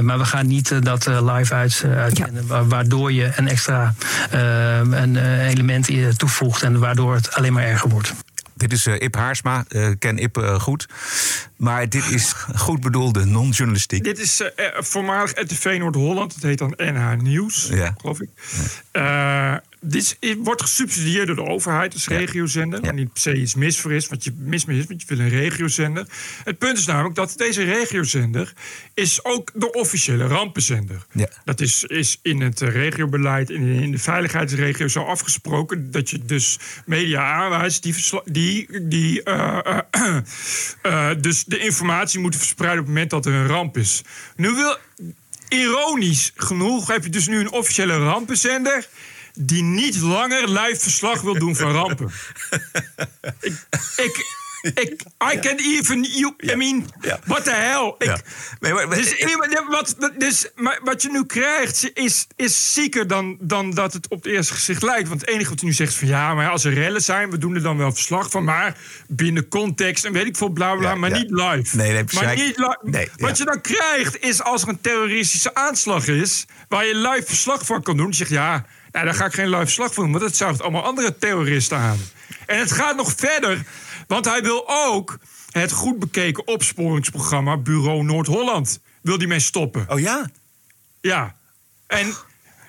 maar 0.00 0.18
we 0.18 0.24
gaan 0.24 0.46
niet 0.46 0.70
eh, 0.70 0.78
dat 0.80 1.06
eh, 1.06 1.34
live 1.36 1.54
uit, 1.54 1.84
uitzenden. 1.96 2.46
wa- 2.46 2.64
Waardoor 2.64 3.12
je 3.12 3.30
een 3.36 3.48
extra 3.48 3.94
een, 4.30 5.16
element 5.40 6.18
toevoegt. 6.18 6.62
En 6.62 6.78
waardoor 6.78 7.14
het 7.14 7.34
alleen 7.34 7.52
maar 7.52 7.64
erger 7.64 7.88
wordt. 7.88 8.12
Dit 8.54 8.72
is 8.72 8.86
eh, 8.86 8.94
Ip 9.00 9.14
Haarsma. 9.16 9.64
Eh, 9.68 9.88
ken 9.98 10.18
Ip 10.18 10.36
eh, 10.38 10.60
goed. 10.60 10.88
Maar 11.56 11.88
dit 11.88 12.10
is 12.10 12.32
goed 12.54 12.80
bedoelde 12.80 13.24
non-journalistiek. 13.24 14.04
Dit 14.04 14.18
is 14.18 14.42
voormalig 14.78 15.30
RTV 15.34 15.76
Noord-Holland. 15.78 16.34
Het 16.34 16.42
heet 16.42 16.58
dan 16.58 16.74
NH 16.76 17.12
Nieuws, 17.22 17.68
Ja. 17.70 17.94
geloof 18.00 18.20
ik. 18.20 18.28
Eh, 18.90 19.54
dit 19.84 20.16
is, 20.20 20.34
wordt 20.38 20.62
gesubsidieerd 20.62 21.26
door 21.26 21.36
de 21.36 21.46
overheid 21.46 21.94
als 21.94 22.06
regiozender. 22.06 22.80
Waar 22.80 22.94
niet 22.94 23.12
per 23.12 23.22
se 23.22 23.34
iets 23.34 23.54
mis 23.54 23.80
voor 23.80 23.92
is, 23.92 24.08
wat 24.08 24.24
je 24.24 24.32
mis 24.36 24.64
is, 24.64 24.86
want 24.86 25.02
je 25.02 25.06
wil 25.06 25.18
een 25.18 25.28
regiozender. 25.28 26.06
Het 26.44 26.58
punt 26.58 26.78
is 26.78 26.86
namelijk 26.86 27.14
dat 27.14 27.34
deze 27.36 27.62
regiozender 27.62 28.52
is 28.94 29.24
ook 29.24 29.50
de 29.54 29.72
officiële 29.72 30.26
rampenzender. 30.26 31.06
Ja. 31.12 31.28
Dat 31.44 31.60
is, 31.60 31.84
is 31.84 32.18
in 32.22 32.40
het 32.40 32.60
eh, 32.60 32.68
regiobeleid, 32.68 33.50
in, 33.50 33.66
in 33.66 33.90
de 33.90 33.98
veiligheidsregio 33.98 34.88
zo 34.88 35.02
afgesproken... 35.02 35.90
dat 35.90 36.10
je 36.10 36.24
dus 36.24 36.58
media 36.86 37.32
aanwijst 37.32 37.82
die, 37.82 37.94
die, 38.24 38.88
die 38.88 39.22
eh, 39.22 39.78
eh, 40.82 41.10
dus 41.20 41.44
de 41.44 41.58
informatie 41.58 42.20
moeten 42.20 42.40
verspreiden... 42.40 42.80
op 42.80 42.86
het 42.86 42.94
moment 42.94 43.10
dat 43.10 43.26
er 43.26 43.32
een 43.32 43.46
ramp 43.46 43.76
is. 43.76 44.02
Nu 44.36 44.54
wil, 44.54 44.76
ironisch 45.48 46.32
genoeg 46.34 46.86
heb 46.86 47.04
je 47.04 47.10
dus 47.10 47.26
nu 47.26 47.38
een 47.38 47.52
officiële 47.52 47.96
rampenzender... 47.96 48.88
die 49.34 49.62
niet 49.62 50.00
langer 50.00 50.48
live 50.48 50.80
verslag 50.80 51.20
wil 51.20 51.38
doen 51.38 51.56
van 51.56 51.70
rampen. 51.72 52.10
ik... 53.40 53.54
ik 53.96 54.40
ik, 54.62 55.02
I 55.34 55.38
can 55.38 55.56
even 55.56 56.02
you. 56.02 56.34
I 56.42 56.54
mean, 56.54 56.86
what 57.24 57.44
the 57.44 57.50
hell? 57.54 57.94
Ik, 57.98 58.22
dus, 58.60 59.14
wat, 59.68 60.10
dus, 60.18 60.46
maar 60.56 60.80
wat 60.84 61.02
je 61.02 61.10
nu 61.10 61.24
krijgt 61.26 61.90
is, 61.94 62.26
is 62.36 62.72
zieker 62.74 63.06
dan, 63.06 63.36
dan 63.40 63.70
dat 63.70 63.92
het 63.92 64.08
op 64.08 64.22
het 64.22 64.32
eerste 64.32 64.52
gezicht 64.54 64.82
lijkt. 64.82 65.08
Want 65.08 65.20
het 65.20 65.30
enige 65.30 65.50
wat 65.50 65.60
je 65.60 65.66
nu 65.66 65.72
zegt 65.72 65.90
is 65.92 65.98
van 65.98 66.08
ja, 66.08 66.34
maar 66.34 66.48
als 66.50 66.64
er 66.64 66.72
rellen 66.74 67.02
zijn, 67.02 67.30
we 67.30 67.38
doen 67.38 67.54
er 67.54 67.62
dan 67.62 67.76
wel 67.76 67.92
verslag 67.92 68.30
van. 68.30 68.44
Maar 68.44 68.76
binnen 69.08 69.48
context 69.48 70.04
en 70.04 70.12
weet 70.12 70.26
ik 70.26 70.36
veel, 70.36 70.48
bla 70.48 70.74
bla, 70.74 70.94
maar 70.94 71.10
niet 71.10 71.30
live. 71.30 71.76
Nee, 71.76 71.92
nee, 71.92 72.04
precies. 72.04 72.26
maar 72.26 72.36
niet 72.36 72.56
li- 72.58 72.90
Nee, 72.90 73.08
Wat 73.16 73.38
je 73.38 73.44
dan 73.44 73.60
krijgt 73.60 74.20
is 74.22 74.42
als 74.42 74.62
er 74.62 74.68
een 74.68 74.80
terroristische 74.80 75.54
aanslag 75.54 76.06
is, 76.06 76.44
waar 76.68 76.86
je 76.86 76.94
live 76.96 77.26
verslag 77.26 77.66
van 77.66 77.82
kan 77.82 77.96
doen. 77.96 78.06
Je 78.08 78.14
zegt 78.14 78.30
ja, 78.30 78.66
nou, 78.92 79.04
daar 79.04 79.14
ga 79.14 79.24
ik 79.24 79.32
geen 79.32 79.48
live 79.48 79.62
verslag 79.64 79.94
van 79.94 80.02
doen, 80.02 80.12
want 80.12 80.24
dat 80.24 80.36
zuigt 80.36 80.62
allemaal 80.62 80.82
andere 80.84 81.18
terroristen 81.18 81.78
aan. 81.78 81.98
En 82.46 82.58
het 82.58 82.72
gaat 82.72 82.96
nog 82.96 83.12
verder, 83.16 83.62
want 84.06 84.24
hij 84.24 84.42
wil 84.42 84.64
ook 84.66 85.18
het 85.50 85.72
goed 85.72 85.98
bekeken 85.98 86.46
opsporingsprogramma 86.46 87.56
Bureau 87.56 88.02
Noord-Holland. 88.02 88.80
Wil 89.02 89.18
die 89.18 89.28
mee 89.28 89.40
stoppen? 89.40 89.86
Oh 89.88 90.00
ja? 90.00 90.30
Ja. 91.00 91.36
En 91.86 92.14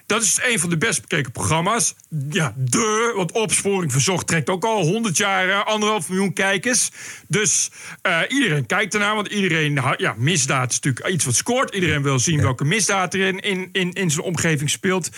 dat 0.06 0.22
is 0.22 0.40
een 0.42 0.60
van 0.60 0.70
de 0.70 0.78
best 0.78 1.02
bekeken 1.02 1.32
programma's. 1.32 1.96
Ja, 2.30 2.54
de, 2.58 3.14
want 3.16 3.32
Opsporing 3.32 3.92
Verzocht 3.92 4.28
trekt 4.28 4.50
ook 4.50 4.64
al 4.64 4.82
100 4.82 5.18
jaar 5.18 5.50
eh, 5.50 5.66
anderhalf 5.66 6.10
miljoen 6.10 6.34
kijkers. 6.34 6.90
Dus 7.28 7.70
eh, 8.02 8.20
iedereen 8.28 8.66
kijkt 8.66 8.94
ernaar, 8.94 9.16
want 9.16 9.28
iedereen... 9.28 9.82
Ja, 9.98 10.16
misdaad 10.18 10.72
is 10.72 10.80
natuurlijk 10.80 11.14
iets 11.14 11.26
wat 11.26 11.36
scoort. 11.36 11.76
Iedereen 11.76 12.04
wil 12.04 12.20
zien 12.20 12.42
welke 12.42 12.66
misdaad 12.66 13.14
er 13.14 13.20
in, 13.20 13.40
in, 13.40 13.70
in, 13.72 13.94
in 13.94 14.12
zijn 14.12 14.26
omgeving 14.26 14.70
speelt. 14.70 15.10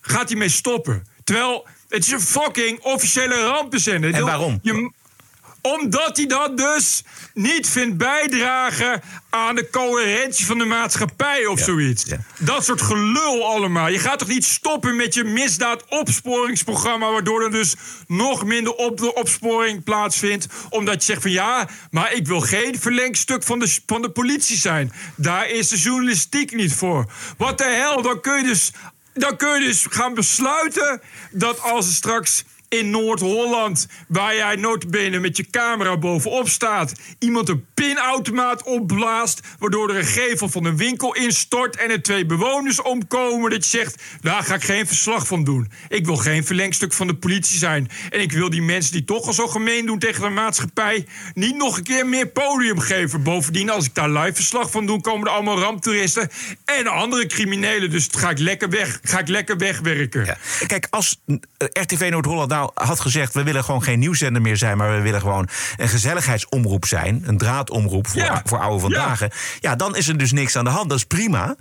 Gaat 0.00 0.28
hij 0.28 0.38
mee 0.38 0.48
stoppen? 0.48 1.06
Terwijl, 1.24 1.66
het 1.88 2.06
is 2.06 2.12
een 2.12 2.20
fucking 2.20 2.80
officiële 2.80 3.44
rampenzender. 3.44 4.14
En 4.14 4.24
waarom? 4.24 4.58
Je, 4.62 4.90
omdat 5.74 6.16
hij 6.16 6.26
dat 6.26 6.56
dus 6.56 7.02
niet 7.34 7.68
vindt 7.68 7.96
bijdragen 7.96 9.02
aan 9.30 9.54
de 9.54 9.70
coherentie 9.70 10.46
van 10.46 10.58
de 10.58 10.64
maatschappij 10.64 11.46
of 11.46 11.60
zoiets. 11.60 12.04
Dat 12.38 12.64
soort 12.64 12.82
gelul 12.82 13.46
allemaal. 13.46 13.88
Je 13.88 13.98
gaat 13.98 14.18
toch 14.18 14.28
niet 14.28 14.44
stoppen 14.44 14.96
met 14.96 15.14
je 15.14 15.24
misdaadopsporingsprogramma... 15.24 17.10
waardoor 17.10 17.44
er 17.44 17.50
dus 17.50 17.74
nog 18.06 18.44
minder 18.44 18.74
op 18.74 18.96
de 18.96 19.14
opsporing 19.14 19.84
plaatsvindt... 19.84 20.46
omdat 20.70 20.94
je 20.94 21.04
zegt 21.04 21.22
van 21.22 21.30
ja, 21.30 21.68
maar 21.90 22.12
ik 22.12 22.26
wil 22.26 22.40
geen 22.40 22.80
verlengstuk 22.80 23.42
van 23.42 23.58
de, 23.58 23.78
van 23.86 24.02
de 24.02 24.10
politie 24.10 24.56
zijn. 24.56 24.92
Daar 25.16 25.48
is 25.48 25.68
de 25.68 25.76
journalistiek 25.78 26.54
niet 26.54 26.74
voor. 26.74 27.12
Wat 27.36 27.58
de 27.58 27.64
hel, 27.64 28.02
dan 28.02 28.20
kun 28.20 28.36
je 28.36 28.42
dus 28.42 28.72
dan 29.16 29.36
kun 29.36 29.60
je 29.60 29.66
dus 29.66 29.86
gaan 29.90 30.14
besluiten 30.14 31.00
dat 31.30 31.60
als 31.60 31.86
er 31.86 31.92
straks 31.92 32.44
in 32.68 32.90
Noord-Holland, 32.90 33.88
waar 34.08 34.34
jij 34.34 34.56
notabene 34.56 35.18
met 35.18 35.36
je 35.36 35.50
camera 35.50 35.98
bovenop 35.98 36.48
staat, 36.48 36.92
iemand 37.18 37.48
een 37.48 37.64
pinautomaat 37.74 38.62
opblaast, 38.62 39.40
waardoor 39.58 39.90
er 39.90 39.96
een 39.96 40.04
gevel 40.04 40.48
van 40.48 40.64
een 40.64 40.76
winkel 40.76 41.14
instort 41.14 41.76
en 41.76 41.90
er 41.90 42.02
twee 42.02 42.26
bewoners 42.26 42.82
omkomen, 42.82 43.50
dat 43.50 43.70
je 43.70 43.78
zegt, 43.78 44.02
daar 44.20 44.42
ga 44.42 44.54
ik 44.54 44.64
geen 44.64 44.86
verslag 44.86 45.26
van 45.26 45.44
doen. 45.44 45.70
Ik 45.88 46.06
wil 46.06 46.16
geen 46.16 46.44
verlengstuk 46.46 46.92
van 46.92 47.06
de 47.06 47.16
politie 47.16 47.58
zijn. 47.58 47.88
En 48.10 48.20
ik 48.20 48.32
wil 48.32 48.50
die 48.50 48.62
mensen 48.62 48.92
die 48.92 49.04
toch 49.04 49.26
al 49.26 49.32
zo 49.32 49.46
gemeen 49.46 49.86
doen 49.86 49.98
tegen 49.98 50.22
de 50.22 50.28
maatschappij, 50.28 51.06
niet 51.34 51.56
nog 51.56 51.76
een 51.76 51.84
keer 51.84 52.06
meer 52.06 52.28
podium 52.28 52.78
geven. 52.78 53.22
Bovendien, 53.22 53.70
als 53.70 53.84
ik 53.84 53.94
daar 53.94 54.10
live 54.10 54.34
verslag 54.34 54.70
van 54.70 54.86
doe, 54.86 55.00
komen 55.00 55.26
er 55.26 55.32
allemaal 55.32 55.58
ramptoeristen 55.58 56.30
en 56.64 56.86
andere 56.86 57.26
criminelen. 57.26 57.90
Dus 57.90 58.08
ga 58.10 58.30
ik 58.30 58.38
lekker 58.38 58.68
weg, 58.68 59.00
ga 59.02 59.18
ik 59.18 59.28
lekker 59.28 59.56
wegwerken. 59.56 60.38
Kijk, 60.66 60.86
als 60.90 61.20
eh, 61.26 61.36
RTV 61.72 62.08
Noord-Holland 62.10 62.52
nou 62.56 62.70
had 62.74 63.00
gezegd... 63.00 63.34
we 63.34 63.42
willen 63.42 63.64
gewoon 63.64 63.82
geen 63.82 63.98
nieuwszender 63.98 64.42
meer 64.42 64.56
zijn... 64.56 64.76
maar 64.76 64.96
we 64.96 65.00
willen 65.00 65.20
gewoon 65.20 65.48
een 65.76 65.88
gezelligheidsomroep 65.88 66.84
zijn... 66.84 67.22
een 67.26 67.38
draadomroep 67.38 68.06
voor, 68.06 68.22
Ja. 68.22 68.42
voor 68.44 68.58
oude 68.58 68.80
vandaag... 68.80 69.20
Ja. 69.60 69.76
dan 69.76 69.96
is 69.96 70.08
er 70.08 70.18
dus 70.18 70.32
niks 70.32 70.56
aan 70.56 70.64
de 70.64 70.70
hand. 70.70 70.88
Dat 70.88 70.98
is 70.98 71.04
prima. 71.04 71.56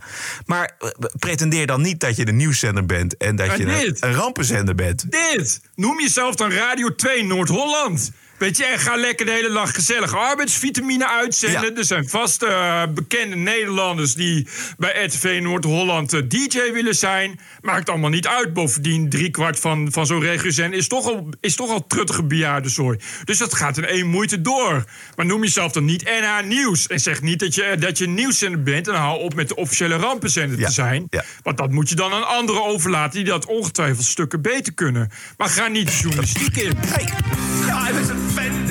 Maar 0.45 0.71
eh, 0.79 0.89
pretendeer 1.19 1.67
dan 1.67 1.81
niet 1.81 1.99
dat 1.99 2.15
je 2.15 2.27
een 2.27 2.35
nieuwszender 2.35 2.85
bent... 2.85 3.17
en 3.17 3.35
dat 3.35 3.47
En 3.47 3.57
je 3.57 3.65
dit. 3.65 4.01
een, 4.03 4.09
een 4.09 4.15
rampenzender 4.15 4.75
bent. 4.75 5.11
Dit! 5.11 5.61
Noem 5.75 5.99
jezelf 6.01 6.35
dan 6.35 6.51
Radio 6.51 6.95
2 6.95 7.23
Noord-Holland. 7.23 8.11
Weet 8.37 8.57
je, 8.57 8.65
en 8.65 8.79
ga 8.79 8.95
lekker 8.95 9.25
de 9.25 9.31
hele 9.31 9.53
dag 9.53 9.73
gezellig 9.73 10.15
arbeidsvitamine 10.15 11.09
uitzenden. 11.09 11.77
Er 11.77 11.85
zijn 11.85 12.09
vast 12.09 12.43
eh, 12.43 12.83
bekende 12.93 13.35
Nederlanders 13.35 14.13
die 14.13 14.47
bij 14.77 15.05
RTV 15.05 15.39
Noord-Holland 15.41 16.13
eh, 16.13 16.21
DJ 16.27 16.71
willen 16.73 16.95
zijn. 16.95 17.39
Maakt 17.61 17.89
allemaal 17.89 18.09
niet 18.09 18.27
uit. 18.27 18.53
Bovendien, 18.53 19.09
driekwart 19.09 19.59
van, 19.59 19.91
van 19.91 20.05
zo'n 20.05 20.21
regiozender 20.21 20.79
is 20.79 20.87
toch 20.87 21.05
al, 21.05 21.29
is 21.39 21.55
toch 21.55 21.69
al 21.69 21.87
truttige 21.87 22.23
bejaardenzooi. 22.23 22.99
Dus 23.23 23.37
dat 23.37 23.53
gaat 23.53 23.77
in 23.77 23.85
één 23.85 24.07
moeite 24.07 24.41
door. 24.41 24.83
Maar 25.15 25.25
noem 25.25 25.41
jezelf 25.41 25.71
dan 25.71 25.85
niet 25.85 26.03
NH 26.03 26.47
Nieuws. 26.47 26.87
En 26.87 26.99
zeg 26.99 27.21
niet 27.21 27.39
dat 27.39 27.55
je, 27.55 27.75
dat 27.79 27.97
je 27.97 28.05
een 28.05 28.13
nieuwszender 28.13 28.63
bent. 28.63 28.87
En 28.87 28.95
hou 28.95 29.19
op 29.19 29.35
met 29.35 29.47
de 29.47 29.55
officiële 29.55 29.95
rampenzender 29.95 30.65
te 30.65 30.71
zijn. 30.71 31.09
Want 31.43 31.57
dat 31.57 31.71
moet 31.71 31.89
je 31.89 31.95
dan 31.95 32.13
aan 32.13 32.27
anderen 32.27 32.65
overlaten 32.65 33.23
die 33.23 33.29
dat 33.31 33.45
ongetwijfeld 33.45 34.05
stukken 34.05 34.41
beter 34.41 34.73
kunnen. 34.73 35.11
Maar 35.37 35.49
ga 35.49 35.67
niet 35.67 35.87
de 35.87 35.97
journalistiek 36.01 36.57
in. 36.57 36.77
I 37.87 37.91
was 37.93 38.24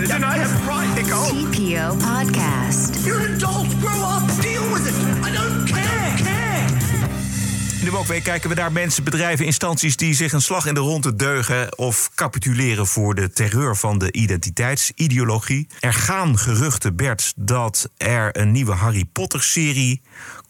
offended 0.04 0.10
and 0.10 0.24
I 0.24 0.38
have 0.38 0.94
Nicole. 0.94 1.30
TPO 1.30 1.96
Podcast. 1.98 3.04
You're 3.04 3.26
an 3.26 3.34
adult. 3.34 3.66
Grow 3.80 4.00
up. 4.02 4.42
Deal 4.42 4.72
with 4.72 4.86
it. 4.86 4.94
I 5.24 5.32
don't 5.32 5.64
care. 5.64 6.14
care. 6.16 6.66
In 7.78 7.84
de 7.84 7.90
Wokweek 7.90 8.22
kijken 8.22 8.48
we 8.48 8.54
naar 8.54 8.72
mensen, 8.72 9.04
bedrijven, 9.04 9.46
instanties... 9.46 9.96
die 9.96 10.14
zich 10.14 10.32
een 10.32 10.42
slag 10.42 10.66
in 10.66 10.74
de 10.74 10.80
ronde 10.80 11.16
deugen... 11.16 11.78
of 11.78 12.10
capituleren 12.14 12.86
voor 12.86 13.14
de 13.14 13.30
terreur 13.30 13.76
van 13.76 13.98
de 13.98 14.12
identiteitsideologie. 14.12 15.66
Er 15.80 15.92
gaan 15.92 16.38
geruchten, 16.38 16.96
Bert, 16.96 17.32
dat 17.36 17.88
er 17.96 18.38
een 18.38 18.52
nieuwe 18.52 18.72
Harry 18.72 19.04
Potter-serie 19.12 20.02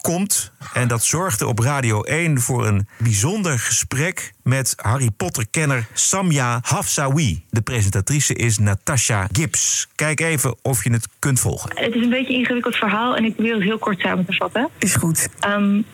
komt. 0.04 0.52
En 0.72 0.88
dat 0.88 1.04
zorgde 1.04 1.46
op 1.46 1.58
Radio 1.58 2.02
1 2.02 2.40
voor 2.40 2.66
een 2.66 2.88
bijzonder 2.98 3.58
gesprek... 3.58 4.32
met 4.42 4.74
Harry 4.76 5.10
Potter-kenner 5.10 5.86
Samia 5.92 6.58
Hafsawi. 6.62 7.44
De 7.50 7.60
presentatrice 7.60 8.34
is 8.34 8.58
Natasha 8.58 9.28
Gibbs. 9.32 9.88
Kijk 9.94 10.20
even 10.20 10.56
of 10.62 10.84
je 10.84 10.92
het 10.92 11.08
kunt 11.18 11.40
volgen. 11.40 11.70
Het 11.74 11.94
is 11.94 12.02
een 12.02 12.10
beetje 12.10 12.32
een 12.32 12.38
ingewikkeld 12.38 12.76
verhaal 12.76 13.16
en 13.16 13.24
ik 13.24 13.34
probeer 13.34 13.54
het 13.54 13.62
heel 13.62 13.78
kort 13.78 14.00
samen 14.00 14.24
te 14.24 14.32
vatten. 14.32 14.68
Is 14.78 14.94
goed. 14.94 15.28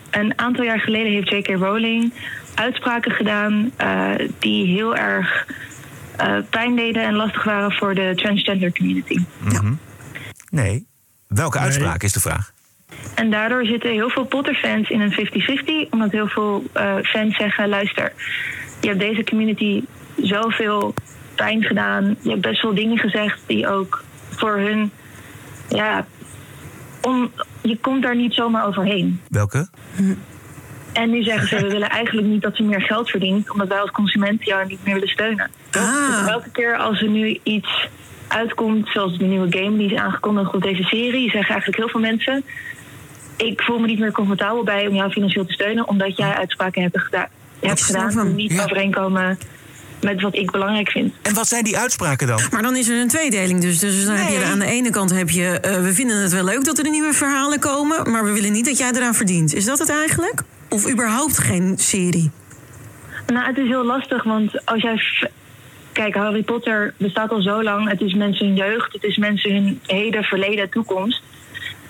een 0.09 0.33
aantal 0.35 0.63
jaar 0.63 0.79
geleden 0.79 1.11
heeft 1.11 1.29
J.K. 1.29 1.47
Rowling 1.47 2.13
uitspraken 2.55 3.11
gedaan 3.11 3.71
eh, 3.77 4.11
die 4.39 4.65
heel 4.65 4.95
erg 4.95 5.47
eh, 6.17 6.37
pijn 6.49 6.75
deden 6.75 7.03
en 7.03 7.13
lastig 7.13 7.43
waren 7.43 7.71
voor 7.71 7.95
de 7.95 8.11
transgender 8.15 8.73
community. 8.73 9.17
Mhm. 9.39 9.73
Nee. 10.49 10.87
Welke 11.27 11.59
uitspraak 11.59 12.03
is 12.03 12.11
de 12.11 12.19
vraag? 12.19 12.51
En 13.15 13.29
daardoor 13.29 13.65
zitten 13.65 13.91
heel 13.91 14.09
veel 14.09 14.25
Potter-fans 14.25 14.89
in 14.89 15.01
een 15.01 15.87
50-50. 15.87 15.89
Omdat 15.89 16.11
heel 16.11 16.27
veel 16.27 16.63
eh, 16.73 16.95
fans 17.01 17.37
zeggen: 17.37 17.69
luister, 17.69 18.13
je 18.81 18.87
hebt 18.87 18.99
deze 18.99 19.23
community 19.23 19.83
zoveel 20.15 20.93
pijn 21.35 21.63
gedaan. 21.63 22.15
Je 22.21 22.29
hebt 22.29 22.41
best 22.41 22.61
wel 22.61 22.73
dingen 22.73 22.97
gezegd 22.97 23.41
die 23.47 23.67
ook 23.67 24.03
voor 24.29 24.57
hun. 24.57 24.91
Ja, 25.69 26.05
om, 27.01 27.31
je 27.61 27.77
komt 27.77 28.03
daar 28.03 28.15
niet 28.15 28.33
zomaar 28.33 28.65
overheen. 28.65 29.21
Welke? 29.29 29.67
En 30.93 31.09
nu 31.09 31.23
zeggen 31.23 31.47
ze, 31.47 31.55
we 31.55 31.71
willen 31.71 31.89
eigenlijk 31.89 32.27
niet 32.27 32.41
dat 32.41 32.55
ze 32.55 32.63
meer 32.63 32.81
geld 32.81 33.09
verdient, 33.09 33.51
omdat 33.51 33.67
wij 33.67 33.79
als 33.79 33.91
consumenten 33.91 34.45
jou 34.45 34.67
niet 34.67 34.83
meer 34.83 34.93
willen 34.93 35.09
steunen. 35.09 35.51
Dus 35.69 36.27
elke 36.27 36.49
keer 36.49 36.77
als 36.77 37.01
er 37.01 37.09
nu 37.09 37.39
iets 37.43 37.89
uitkomt, 38.27 38.89
zoals 38.89 39.17
de 39.17 39.25
nieuwe 39.25 39.57
game 39.57 39.77
die 39.77 39.91
is 39.91 39.99
aangekondigd 39.99 40.53
op 40.53 40.61
deze 40.61 40.83
serie, 40.83 41.29
zeggen 41.29 41.51
eigenlijk 41.51 41.77
heel 41.77 41.89
veel 41.89 41.99
mensen, 41.99 42.43
ik 43.45 43.61
voel 43.61 43.79
me 43.79 43.87
niet 43.87 43.99
meer 43.99 44.11
comfortabel 44.11 44.63
bij 44.63 44.87
om 44.87 44.95
jou 44.95 45.11
financieel 45.11 45.45
te 45.45 45.53
steunen, 45.53 45.87
omdat 45.87 46.17
jij 46.17 46.33
uitspraken 46.33 46.81
hebt, 46.81 46.99
geda- 46.99 47.29
hebt 47.59 47.83
gedaan 47.83 48.35
die 48.35 48.47
niet 48.49 48.61
overeenkomen 48.61 49.39
met 50.01 50.21
wat 50.21 50.35
ik 50.35 50.51
belangrijk 50.51 50.89
vind. 50.89 51.13
En 51.21 51.33
wat 51.33 51.47
zijn 51.47 51.63
die 51.63 51.77
uitspraken 51.77 52.27
dan? 52.27 52.39
Maar 52.51 52.61
dan 52.61 52.75
is 52.75 52.87
er 52.89 52.99
een 52.99 53.07
tweedeling 53.07 53.61
dus. 53.61 53.79
Dus 53.79 54.05
dan 54.05 54.15
heb 54.15 54.29
je 54.29 54.45
aan 54.45 54.59
de 54.59 54.65
ene 54.65 54.89
kant 54.89 55.11
heb 55.11 55.29
je... 55.29 55.59
eh, 55.59 55.81
we 55.81 55.93
vinden 55.93 56.21
het 56.21 56.31
wel 56.31 56.43
leuk 56.43 56.65
dat 56.65 56.77
er 56.77 56.89
nieuwe 56.89 57.13
verhalen 57.13 57.59
komen... 57.59 58.11
maar 58.11 58.23
we 58.23 58.31
willen 58.31 58.51
niet 58.51 58.65
dat 58.65 58.77
jij 58.77 58.91
eraan 58.91 59.15
verdient. 59.15 59.53
Is 59.53 59.65
dat 59.65 59.79
het 59.79 59.89
eigenlijk? 59.89 60.41
Of 60.69 60.91
überhaupt 60.91 61.37
geen 61.37 61.73
serie? 61.77 62.31
Nou, 63.27 63.45
het 63.47 63.57
is 63.57 63.67
heel 63.67 63.85
lastig, 63.85 64.23
want 64.23 64.65
als 64.65 64.81
jij. 64.81 65.01
Kijk, 65.91 66.15
Harry 66.15 66.43
Potter 66.43 66.93
bestaat 66.97 67.31
al 67.31 67.41
zo 67.41 67.63
lang. 67.63 67.89
Het 67.89 68.01
is 68.01 68.13
mensen 68.13 68.45
hun 68.45 68.55
jeugd, 68.55 68.93
het 68.93 69.03
is 69.03 69.17
mensen 69.17 69.53
hun 69.53 69.79
heden, 69.85 70.23
verleden, 70.23 70.69
toekomst. 70.69 71.23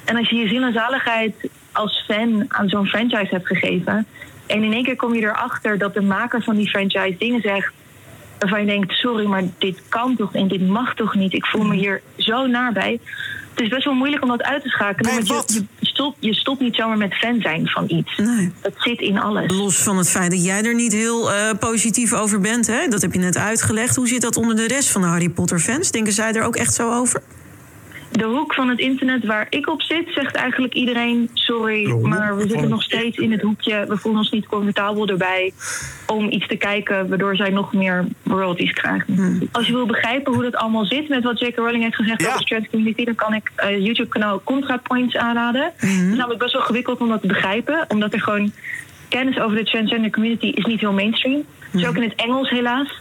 En 0.06 0.18
als 0.18 0.30
je 0.30 0.36
je 0.36 0.48
ziel 0.48 0.64
en 0.64 0.74
zaligheid 0.74 1.36
als 1.72 2.04
fan 2.08 2.46
aan 2.48 2.70
zo'n 2.70 2.86
franchise 2.86 3.28
hebt 3.30 3.48
gegeven. 3.48 4.06
en 4.46 4.64
in 4.64 4.74
één 4.74 4.84
keer 4.84 4.96
kom 4.96 5.14
je 5.14 5.22
erachter 5.22 5.78
dat 5.78 5.94
de 5.94 6.02
maker 6.02 6.42
van 6.42 6.56
die 6.56 6.70
franchise 6.70 7.16
dingen 7.18 7.42
zegt. 7.42 7.74
waarvan 8.40 8.60
je 8.60 8.66
denkt: 8.66 8.92
sorry, 8.92 9.26
maar 9.26 9.44
dit 9.58 9.82
kan 9.90 10.16
toch 10.16 10.34
en 10.34 10.48
dit 10.48 10.68
mag 10.68 10.96
toch 10.96 11.16
niet? 11.16 11.34
Ik 11.34 11.46
voel 11.46 11.64
me 11.64 11.76
hier 11.76 12.02
zo 12.18 12.48
naar 12.48 12.72
bij. 12.72 13.00
Het 13.54 13.60
is 13.64 13.70
best 13.70 13.86
wel 13.86 13.94
moeilijk 13.94 14.24
om 14.24 14.30
dat 14.30 14.44
uit 14.44 14.62
te 14.64 14.70
schakelen. 14.70 15.14
want 15.14 15.28
je, 15.28 15.66
je, 15.80 15.88
stopt, 15.88 16.18
je 16.20 16.34
stopt 16.34 16.60
niet 16.60 16.76
zomaar 16.76 16.98
met 16.98 17.14
fan 17.14 17.42
zijn 17.42 17.68
van 17.68 17.84
iets. 17.88 18.18
Nee. 18.18 18.52
Dat 18.62 18.74
zit 18.78 19.02
in 19.02 19.20
alles. 19.20 19.52
Los 19.52 19.84
van 19.84 19.98
het 19.98 20.10
feit 20.10 20.32
dat 20.32 20.46
jij 20.46 20.64
er 20.64 20.76
niet 20.76 20.94
heel 20.94 21.32
eh, 21.32 21.50
positief 21.60 22.14
over 22.14 22.40
bent, 22.40 22.68
hè? 22.68 22.88
dat 22.88 23.02
heb 23.02 23.14
je 23.14 23.20
net 23.20 23.38
uitgelegd. 23.38 23.96
Hoe 23.96 24.08
zit 24.08 24.22
dat 24.22 24.38
onder 24.38 24.56
de 24.56 24.68
rest 24.68 24.90
van 24.90 25.02
de 25.02 25.08
Harry 25.08 25.30
Potter-fans? 25.30 25.92
Denken 25.92 26.14
zij 26.14 26.34
er 26.34 26.44
ook 26.44 26.56
echt 26.56 26.74
zo 26.74 26.92
over? 26.92 27.22
De 28.12 28.26
hoek 28.26 28.54
van 28.54 28.70
het 28.70 28.80
internet 28.80 29.26
waar 29.26 29.48
ik 29.50 29.70
op 29.70 29.82
zit, 29.82 30.08
zegt 30.14 30.36
eigenlijk 30.36 30.74
iedereen: 30.74 31.30
sorry, 31.34 31.92
maar 31.92 32.38
we 32.38 32.48
zitten 32.48 32.70
nog 32.70 32.84
steeds 32.84 33.18
in 33.18 33.32
het 33.32 33.42
hoekje. 33.42 33.86
We 33.88 33.98
voelen 33.98 34.22
ons 34.22 34.32
niet 34.32 34.46
comfortabel 34.46 35.08
erbij 35.08 35.54
om 36.08 36.30
iets 36.30 36.48
te 36.48 36.56
kijken, 36.56 37.10
waardoor 37.10 37.36
zij 37.36 37.50
nog 37.50 37.74
meer 37.74 38.06
royalties 38.24 38.74
krijgen. 38.74 39.50
Als 39.52 39.68
je 39.68 39.74
wil 39.74 39.86
begrijpen 39.86 40.34
hoe 40.34 40.44
dat 40.44 40.56
allemaal 40.56 40.86
zit 40.86 41.10
met 41.10 41.24
wat 41.24 41.40
J.K. 41.40 41.56
Rowling 41.56 41.84
heeft 41.84 41.96
gezegd 41.96 42.28
over 42.28 42.40
de 42.40 42.46
trans 42.46 42.70
community, 42.70 43.04
dan 43.06 43.16
kan 43.16 43.34
ik 43.34 43.52
eh 43.56 43.86
YouTube-kanaal 43.86 44.42
ContraPoints 44.44 45.16
aanraden. 45.18 45.72
Het 45.76 45.90
is 45.90 46.16
namelijk 46.16 46.40
best 46.40 46.54
wel 46.54 46.62
gewikkeld 46.62 47.00
om 47.00 47.10
dat 47.10 47.22
te 47.22 47.28
begrijpen, 47.28 47.86
omdat 47.88 48.14
er 48.14 48.22
gewoon 48.22 48.52
kennis 49.10 49.40
over 49.40 49.58
de 49.58 49.64
transgender 49.64 50.12
community 50.12 50.46
is 50.46 50.66
niet 50.66 50.80
heel 50.80 50.94
mainstream. 50.94 51.44
Is 51.74 51.86
ook 51.88 51.96
in 51.96 52.04
het 52.04 52.16
Engels 52.16 52.50
helaas. 52.50 52.98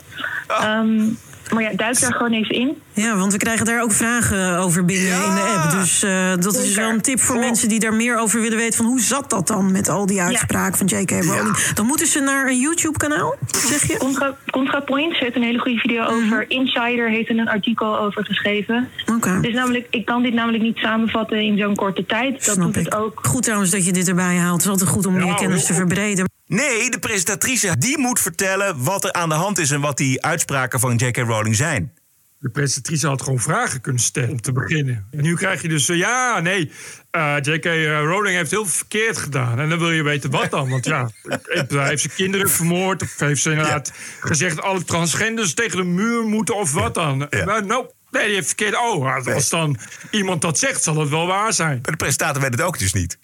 Ehm, 0.49 1.09
maar 1.53 1.63
ja, 1.63 1.71
duik 1.77 2.01
daar 2.01 2.13
gewoon 2.13 2.33
even 2.33 2.55
in. 2.55 2.83
Ja, 2.93 3.17
want 3.17 3.33
we 3.33 3.39
krijgen 3.39 3.67
daar 3.67 3.83
ook 3.83 3.93
vragen 3.93 4.59
over 4.59 4.85
binnen 4.85 5.13
in 5.13 5.35
de 5.35 5.57
app. 5.57 5.71
Dus 5.71 6.03
eh, 6.03 6.31
dat 6.39 6.55
is 6.55 6.75
wel 6.75 6.91
een 6.91 7.01
tip 7.01 7.21
voor 7.21 7.39
mensen 7.39 7.69
die 7.69 7.79
daar 7.79 7.95
meer 7.95 8.19
over 8.19 8.41
willen 8.41 8.59
weten. 8.59 8.77
Van 8.77 8.87
hoe 8.87 9.01
zat 9.01 9.31
dat 9.31 9.47
dan 9.47 9.73
met 9.73 9.89
al 9.89 10.07
die 10.07 10.23
uitspraken 10.23 10.79
van 10.79 10.87
J.K. 10.87 11.11
Rowling? 11.11 11.57
Dan 11.75 11.87
moeten 11.87 12.07
ze 12.07 12.21
naar 12.21 12.49
een 12.49 12.59
YouTube-kanaal, 12.59 13.37
zeg 13.67 13.87
je? 13.87 13.97
Contra, 13.97 14.37
ContraPoints 14.51 15.19
heeft 15.19 15.37
een 15.37 15.43
hele 15.43 15.59
goede 15.59 15.79
video 15.79 16.05
over. 16.05 16.45
Insider 16.49 17.11
heeft 17.11 17.29
er 17.29 17.39
een 17.39 17.49
artikel 17.49 17.99
over 17.99 18.25
geschreven. 18.25 18.89
Oké. 19.15 19.41
Dus 19.41 19.55
namelijk, 19.55 19.87
ik 19.91 20.05
kan 20.05 20.23
dit 20.23 20.35
namelijk 20.35 20.63
niet 20.63 20.77
samenvatten 20.77 21.41
in 21.43 21.59
zo'n 21.59 21.77
korte 21.77 22.07
tijd. 22.07 22.47
Dat 22.47 22.57
doet 22.57 22.75
het 22.75 22.95
ook. 22.95 23.19
Goed 23.23 23.43
trouwens 23.43 23.71
dat 23.71 23.85
je 23.85 23.93
dit 23.93 24.09
erbij 24.09 24.37
haalt. 24.37 24.53
Het 24.53 24.65
is 24.65 24.71
altijd 24.71 24.91
goed 24.91 25.07
om 25.07 25.25
je 25.25 25.35
kennis 25.35 25.65
te 25.65 25.75
verbreden. 25.75 26.29
Nee, 26.51 26.91
de 26.91 26.99
presentatrice 26.99 27.79
die 27.79 27.99
moet 27.99 28.21
vertellen 28.21 28.83
wat 28.83 29.05
er 29.05 29.13
aan 29.13 29.29
de 29.29 29.35
hand 29.35 29.59
is 29.59 29.71
en 29.71 29.81
wat 29.81 29.97
die 29.97 30.23
uitspraken 30.23 30.81
van 30.81 30.97
J.K. 30.97 31.17
Rowling 31.17 31.57
zijn. 31.57 31.93
De 32.39 32.49
presentatrice 32.49 33.07
had 33.07 33.23
gewoon 33.23 33.39
vragen 33.39 33.81
kunnen 33.81 34.03
stellen 34.03 34.31
om 34.31 34.41
te 34.41 34.53
beginnen. 34.53 35.07
En 35.11 35.23
nu 35.23 35.35
krijg 35.35 35.63
je 35.63 35.69
dus, 35.69 35.89
eh, 35.89 35.97
ja, 35.97 36.41
nee, 36.41 36.73
eh, 37.11 37.37
J.K. 37.41 37.65
Rowling 38.05 38.37
heeft 38.37 38.51
heel 38.51 38.65
veel 38.65 38.73
verkeerd 38.77 39.17
gedaan. 39.17 39.59
En 39.59 39.69
dan 39.69 39.79
wil 39.79 39.91
je 39.91 40.03
weten 40.03 40.31
wat 40.31 40.51
dan. 40.51 40.69
Want 40.69 40.85
ja, 40.85 41.11
hij 41.69 41.89
heeft 41.89 42.03
zijn 42.03 42.15
kinderen 42.15 42.51
vermoord. 42.51 43.03
Of 43.03 43.19
heeft 43.19 43.43
ze 43.43 43.51
inderdaad 43.51 43.93
gezegd 44.21 44.63
alle 44.63 44.85
transgenders 44.85 45.55
tegen 45.55 45.77
de 45.77 45.85
muur 45.85 46.23
moeten 46.23 46.57
of 46.57 46.73
wat 46.73 46.95
dan. 46.95 47.19
Maar 47.19 47.67
nou, 47.67 47.87
nee, 48.11 48.25
die 48.25 48.35
heeft 48.35 48.47
verkeerd. 48.47 48.77
Oh, 48.77 49.27
als 49.27 49.49
dan 49.49 49.79
iemand 50.11 50.43
dat 50.43 50.59
zegt, 50.59 50.83
zal 50.83 50.97
het 50.97 51.09
wel 51.09 51.27
waar 51.27 51.53
zijn. 51.53 51.79
Maar 51.83 51.91
de 51.91 51.97
presentator 51.97 52.43
weet 52.43 52.53
het 52.53 52.63
ook 52.63 52.79
dus 52.79 52.93
niet. 52.93 53.19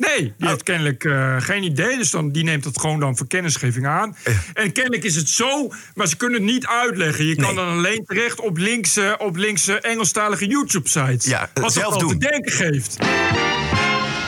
Nee, 0.00 0.34
die 0.38 0.48
heeft 0.48 0.62
kennelijk 0.62 1.04
eh, 1.04 1.36
geen 1.38 1.62
idee. 1.62 1.96
Dus 1.96 2.10
dan, 2.10 2.32
die 2.32 2.44
neemt 2.44 2.64
het 2.64 2.80
gewoon 2.80 3.00
dan 3.00 3.16
voor 3.16 3.26
kennisgeving 3.26 3.86
aan. 3.86 4.16
En 4.52 4.72
kennelijk 4.72 5.04
is 5.04 5.16
het 5.16 5.28
zo, 5.28 5.72
maar 5.94 6.06
ze 6.06 6.16
kunnen 6.16 6.42
het 6.42 6.50
niet 6.50 6.66
uitleggen. 6.66 7.24
Je 7.26 7.36
kan 7.36 7.54
dan 7.54 7.68
alleen 7.68 8.04
terecht 8.04 8.40
op 8.40 8.56
linkse, 8.56 9.16
op 9.18 9.36
linkse 9.36 9.80
Engelstalige 9.80 10.46
YouTube-sites. 10.46 11.24
Ja, 11.24 11.50
wat 11.54 11.72
zelf 11.72 11.92
dat 11.92 12.02
al 12.02 12.08
doen. 12.08 12.18
te 12.18 12.28
denken 12.28 12.52
geeft. 12.52 12.96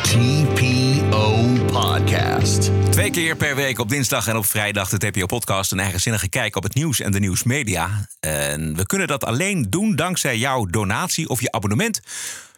TPO 0.03 1.49
Podcast. 1.67 2.71
Twee 2.91 3.11
keer 3.11 3.37
per 3.37 3.57
week 3.57 3.79
op 3.79 3.89
dinsdag 3.89 4.27
en 4.27 4.37
op 4.37 4.47
vrijdag 4.47 4.89
de 4.89 4.99
TPO-podcast. 4.99 5.73
Een 5.73 5.81
eigenzinnige 5.81 6.29
kijk 6.29 6.57
op 6.57 6.63
het 6.63 6.75
nieuws 6.75 7.01
en 7.01 7.13
de 7.13 7.19
nieuwsmedia. 7.19 8.09
En 8.21 8.77
we 8.77 8.87
kunnen 8.87 9.07
dat 9.07 9.25
alleen 9.25 9.67
doen 9.71 9.97
dankzij 9.97 10.39
jouw 10.39 10.67
donatie 10.67 11.29
of 11.29 11.41
je 11.41 11.53
abonnement 11.53 12.01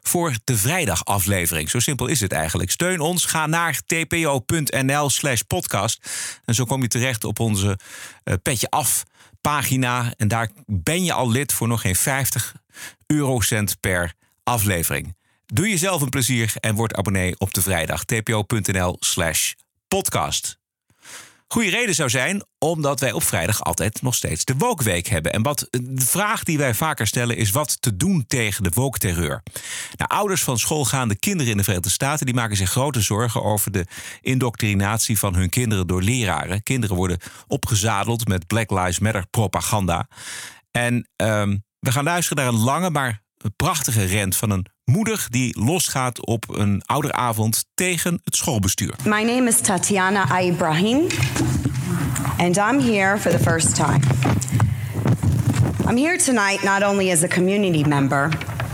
voor 0.09 0.35
de 0.45 0.57
vrijdagaflevering. 0.57 1.71
Zo 1.71 1.79
simpel 1.79 2.07
is 2.07 2.21
het 2.21 2.33
eigenlijk. 2.33 2.71
Steun 2.71 3.01
ons, 3.01 3.25
ga 3.25 3.47
naar 3.47 3.81
tpo.nl 3.87 5.11
slash 5.11 5.41
podcast. 5.41 6.11
En 6.45 6.55
zo 6.55 6.65
kom 6.65 6.83
je 6.83 6.89
terecht 6.89 7.25
op 7.25 7.41
onze 7.41 7.79
eh, 8.25 8.35
Petje 8.43 8.71
Af 8.71 9.05
pagina. 9.41 10.13
En 10.17 10.29
daar 10.29 10.51
ben 10.67 11.05
je 11.05 11.13
al 11.13 11.31
lid 11.31 11.53
voor 11.53 11.69
nog 11.69 11.81
geen 11.81 11.97
50 11.97 12.55
eurocent 13.07 13.81
per 13.81 14.15
aflevering. 14.43 15.17
Doe 15.47 15.69
jezelf 15.69 16.03
een 16.03 16.09
plezier 16.09 16.53
en 16.61 16.75
word 16.75 16.95
abonnee 16.95 17.39
op 17.39 17.55
de 17.55 17.63
vrijdag. 17.63 18.05
tpo.nl 18.05 18.97
slash 19.01 19.53
podcast. 19.89 20.64
Goede 21.49 21.71
reden 21.71 21.95
zou 21.95 22.11
zijn 22.11 22.45
omdat 22.59 23.01
wij 23.01 23.13
op 23.13 23.23
vrijdag 23.23 23.65
altijd 23.65 24.03
nog 24.03 24.15
steeds 24.15 24.45
de 24.45 24.55
Wookweek 24.59 25.07
hebben. 25.07 25.33
En 25.33 25.43
wat 25.43 25.69
de 25.71 26.07
vraag 26.07 26.43
die 26.43 26.59
wij 26.59 26.75
vaker 26.75 27.07
stellen 27.07 27.37
is 27.37 27.51
wat 27.51 27.83
te 27.83 27.97
doen 27.97 28.25
tegen 28.27 28.63
de 28.63 28.71
wookterreur. 28.75 29.43
Nou, 29.97 30.11
ouders 30.11 30.43
van 30.43 30.59
schoolgaande 30.59 31.19
kinderen 31.19 31.51
in 31.51 31.57
de 31.57 31.63
Verenigde 31.63 31.91
Staten 31.91 32.27
die 32.27 32.35
maken 32.35 32.57
zich 32.57 32.71
grote 32.71 33.01
zorgen 33.01 33.43
over 33.43 33.71
de 33.71 33.87
indoctrinatie 34.21 35.19
van 35.19 35.35
hun 35.35 35.49
kinderen 35.49 35.87
door 35.87 36.03
leraren. 36.03 36.63
Kinderen 36.63 36.97
worden 36.97 37.19
opgezadeld 37.47 38.29
met 38.29 38.47
Black 38.47 38.71
Lives 38.71 38.99
Matter 38.99 39.27
propaganda. 39.31 40.09
En 40.71 41.09
ehm, 41.17 41.57
we 41.79 41.93
gaan 41.93 42.05
luisteren 42.05 42.45
naar 42.45 42.53
een 42.53 42.61
lange 42.61 42.91
maar 42.91 43.24
prachtige 43.57 44.05
rent 44.05 44.37
van 44.37 44.51
een 44.51 44.67
moeder 44.85 45.27
die 45.31 45.61
losgaat 45.61 46.27
op 46.27 46.45
een 46.49 46.83
ouderavond 46.85 47.65
tegen 47.75 48.21
het 48.25 48.37
schoolbestuur. 48.37 48.95
My 49.05 49.23
name 49.23 49.49
is 49.49 49.61
Tatiana 49.61 50.41
Ibrahim, 50.41 51.07
and 52.39 52.57
I'm 52.57 52.81
here 52.81 53.19
for 53.19 53.31
the 53.31 53.39
first 53.39 53.75
time. 53.75 54.01
I'm 55.89 55.97
here 55.97 56.19
tonight 56.19 56.63
not 56.63 56.83
only 56.83 57.11
as 57.11 57.23
a 57.23 57.29
community 57.29 57.89
member, 57.89 58.29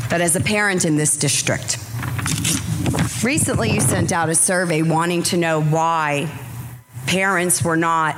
but 0.09 0.20
as 0.20 0.37
a 0.37 0.40
parent 0.40 0.85
in 0.85 0.96
this 0.96 1.18
district. 1.18 1.78
Recently, 3.22 3.70
you 3.70 3.80
sent 3.80 4.12
out 4.12 4.28
a 4.28 4.35
survey 4.35 4.83
wanting 4.83 5.22
to 5.22 5.37
know 5.37 5.61
why 5.61 6.26
parents 7.06 7.62
were 7.62 7.76
not 7.76 8.14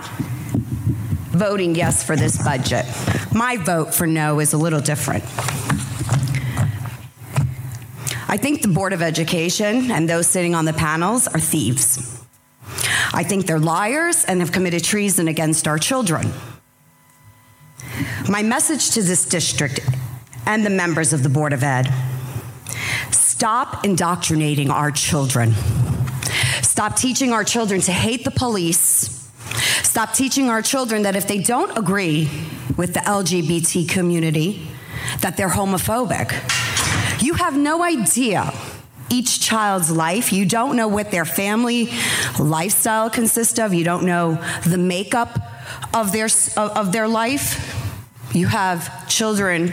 voting 1.33 1.75
yes 1.75 2.03
for 2.03 2.17
this 2.17 2.37
budget. 2.37 2.85
My 3.33 3.57
vote 3.57 3.95
for 3.95 4.07
no 4.07 4.41
is 4.41 4.53
a 4.53 4.59
little 4.59 4.81
different. 4.81 5.25
I 8.33 8.38
think 8.38 8.62
the 8.62 8.68
Board 8.68 8.95
of 8.95 9.03
Education 9.03 9.90
and 9.90 10.09
those 10.09 10.27
sitting 10.27 10.55
on 10.55 10.64
the 10.64 10.73
panels 10.73 11.29
are 11.29 11.38
thieves. 11.38 12.25
I 13.12 13.25
think 13.25 13.45
they're 13.45 13.59
liars 13.59 14.25
and 14.25 14.40
have 14.40 14.53
committed 14.53 14.83
treason 14.83 15.29
against 15.29 15.68
our 15.68 15.77
children. 15.77 16.33
My 18.31 18.42
message 18.42 18.92
to 18.92 19.03
this 19.03 19.29
district 19.29 19.81
and 20.47 20.64
the 20.64 20.71
members 20.71 21.12
of 21.12 21.23
the 21.23 21.29
Board 21.29 21.53
of 21.53 21.62
Ed 21.62 21.92
stop 23.11 23.85
indoctrinating 23.85 24.71
our 24.71 24.90
children. 24.90 25.53
Stop 26.62 26.97
teaching 26.97 27.35
our 27.35 27.45
children 27.45 27.83
to 27.83 27.92
hate 27.92 28.25
the 28.25 28.31
police. 28.31 29.31
Stop 29.83 30.14
teaching 30.14 30.49
our 30.49 30.62
children 30.62 31.03
that 31.03 31.16
if 31.16 31.29
they 31.29 31.42
don't 31.42 31.77
agree 31.77 32.31
with 32.78 32.95
the 32.95 33.01
LGBT 33.01 33.87
community, 33.91 34.68
that 35.20 35.37
they're 35.37 35.51
homophobic. 35.51 36.62
You 37.23 37.35
have 37.35 37.57
no 37.57 37.85
idea 37.85 38.53
each 39.09 39.41
child's 39.41 39.93
life. 39.93 40.33
You 40.33 40.45
don't 40.45 40.75
know 40.75 40.89
what 40.89 41.12
their 41.12 41.25
family 41.25 41.91
lifestyle 42.41 43.11
consists 43.11 43.61
of. 43.61 43.73
You 43.73 43.85
don't 43.85 44.05
know 44.05 44.43
the 44.66 44.77
makeup 44.77 45.39
of 45.95 46.11
their, 46.11 46.29
of, 46.57 46.91
their 46.91 47.07
life. 47.07 47.79
You 48.35 48.49
have 48.49 49.09
children 49.09 49.73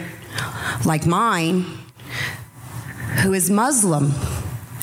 like 0.84 1.06
mine 1.06 1.64
who 3.22 3.32
is 3.32 3.50
Muslim 3.50 4.12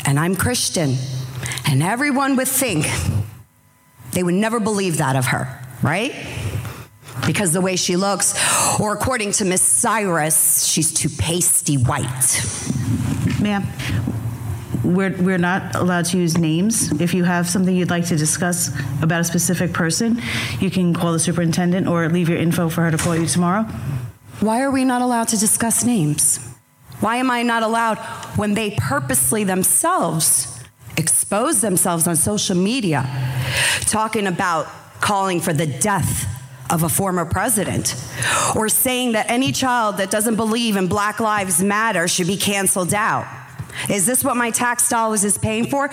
and 0.06 0.20
I'm 0.20 0.36
Christian. 0.36 0.96
And 1.70 1.82
everyone 1.82 2.36
would 2.36 2.50
think 2.50 2.86
they 4.12 4.24
would 4.24 4.34
never 4.34 4.60
believe 4.60 4.98
that 4.98 5.16
of 5.16 5.28
her, 5.28 5.62
right? 5.82 6.14
Because 7.26 7.54
the 7.54 7.62
way 7.62 7.76
she 7.76 7.96
looks, 7.96 8.34
or 8.80 8.94
according 8.94 9.34
to 9.34 9.46
Miss 9.46 9.62
Cyrus, 9.62 10.66
she's 10.66 10.94
too 10.94 11.10
pasty 11.10 11.76
white. 11.76 12.42
Ma'am, 13.42 13.68
we're, 14.84 15.16
we're 15.22 15.38
not 15.38 15.76
allowed 15.76 16.06
to 16.06 16.18
use 16.18 16.38
names. 16.38 16.92
If 17.02 17.14
you 17.14 17.24
have 17.26 17.50
something 17.50 17.76
you'd 17.76 17.90
like 17.90 18.06
to 18.06 18.16
discuss 18.16 18.70
about 19.02 19.22
a 19.22 19.24
specific 19.24 19.74
person, 19.74 20.22
you 20.60 20.70
can 20.70 20.94
call 20.94 21.12
the 21.12 21.20
superintendent 21.20 21.88
or 21.88 22.08
leave 22.10 22.30
your 22.30 22.38
info 22.38 22.70
for 22.70 22.84
her 22.84 22.92
to 22.92 22.98
call 22.98 23.16
you 23.16 23.26
tomorrow. 23.26 23.64
Why 24.40 24.62
are 24.62 24.72
we 24.72 24.86
not 24.86 25.02
allowed 25.02 25.28
to 25.30 25.38
discuss 25.38 25.84
names? 25.84 26.40
Why 27.00 27.18
am 27.18 27.30
I 27.30 27.44
not 27.44 27.64
allowed 27.64 27.98
when 28.38 28.54
they 28.54 28.72
purposely 28.72 29.44
themselves 29.44 30.54
expose 30.98 31.62
themselves 31.62 32.08
on 32.08 32.16
social 32.16 32.56
media 32.56 33.08
talking 33.82 34.26
about 34.26 34.68
calling 35.00 35.40
for 35.40 35.54
the 35.54 35.68
death 35.68 36.37
of 36.70 36.84
a 36.84 36.90
former 36.90 37.26
president 37.26 37.96
or 38.56 38.70
saying 38.70 39.14
that 39.14 39.30
any 39.30 39.52
child 39.52 39.98
that 39.98 40.12
doesn't 40.12 40.36
believe 40.36 40.76
in 40.76 40.88
Black 40.88 41.20
Lives 41.20 41.64
Matter 41.64 42.08
should 42.08 42.28
be 42.28 42.38
canceled 42.38 42.94
out? 42.94 43.28
Is 43.90 44.06
this 44.06 44.24
what 44.24 44.36
my 44.36 44.52
tax 44.52 44.90
dollars 44.90 45.24
is 45.24 45.38
paying 45.38 45.68
for? 45.68 45.90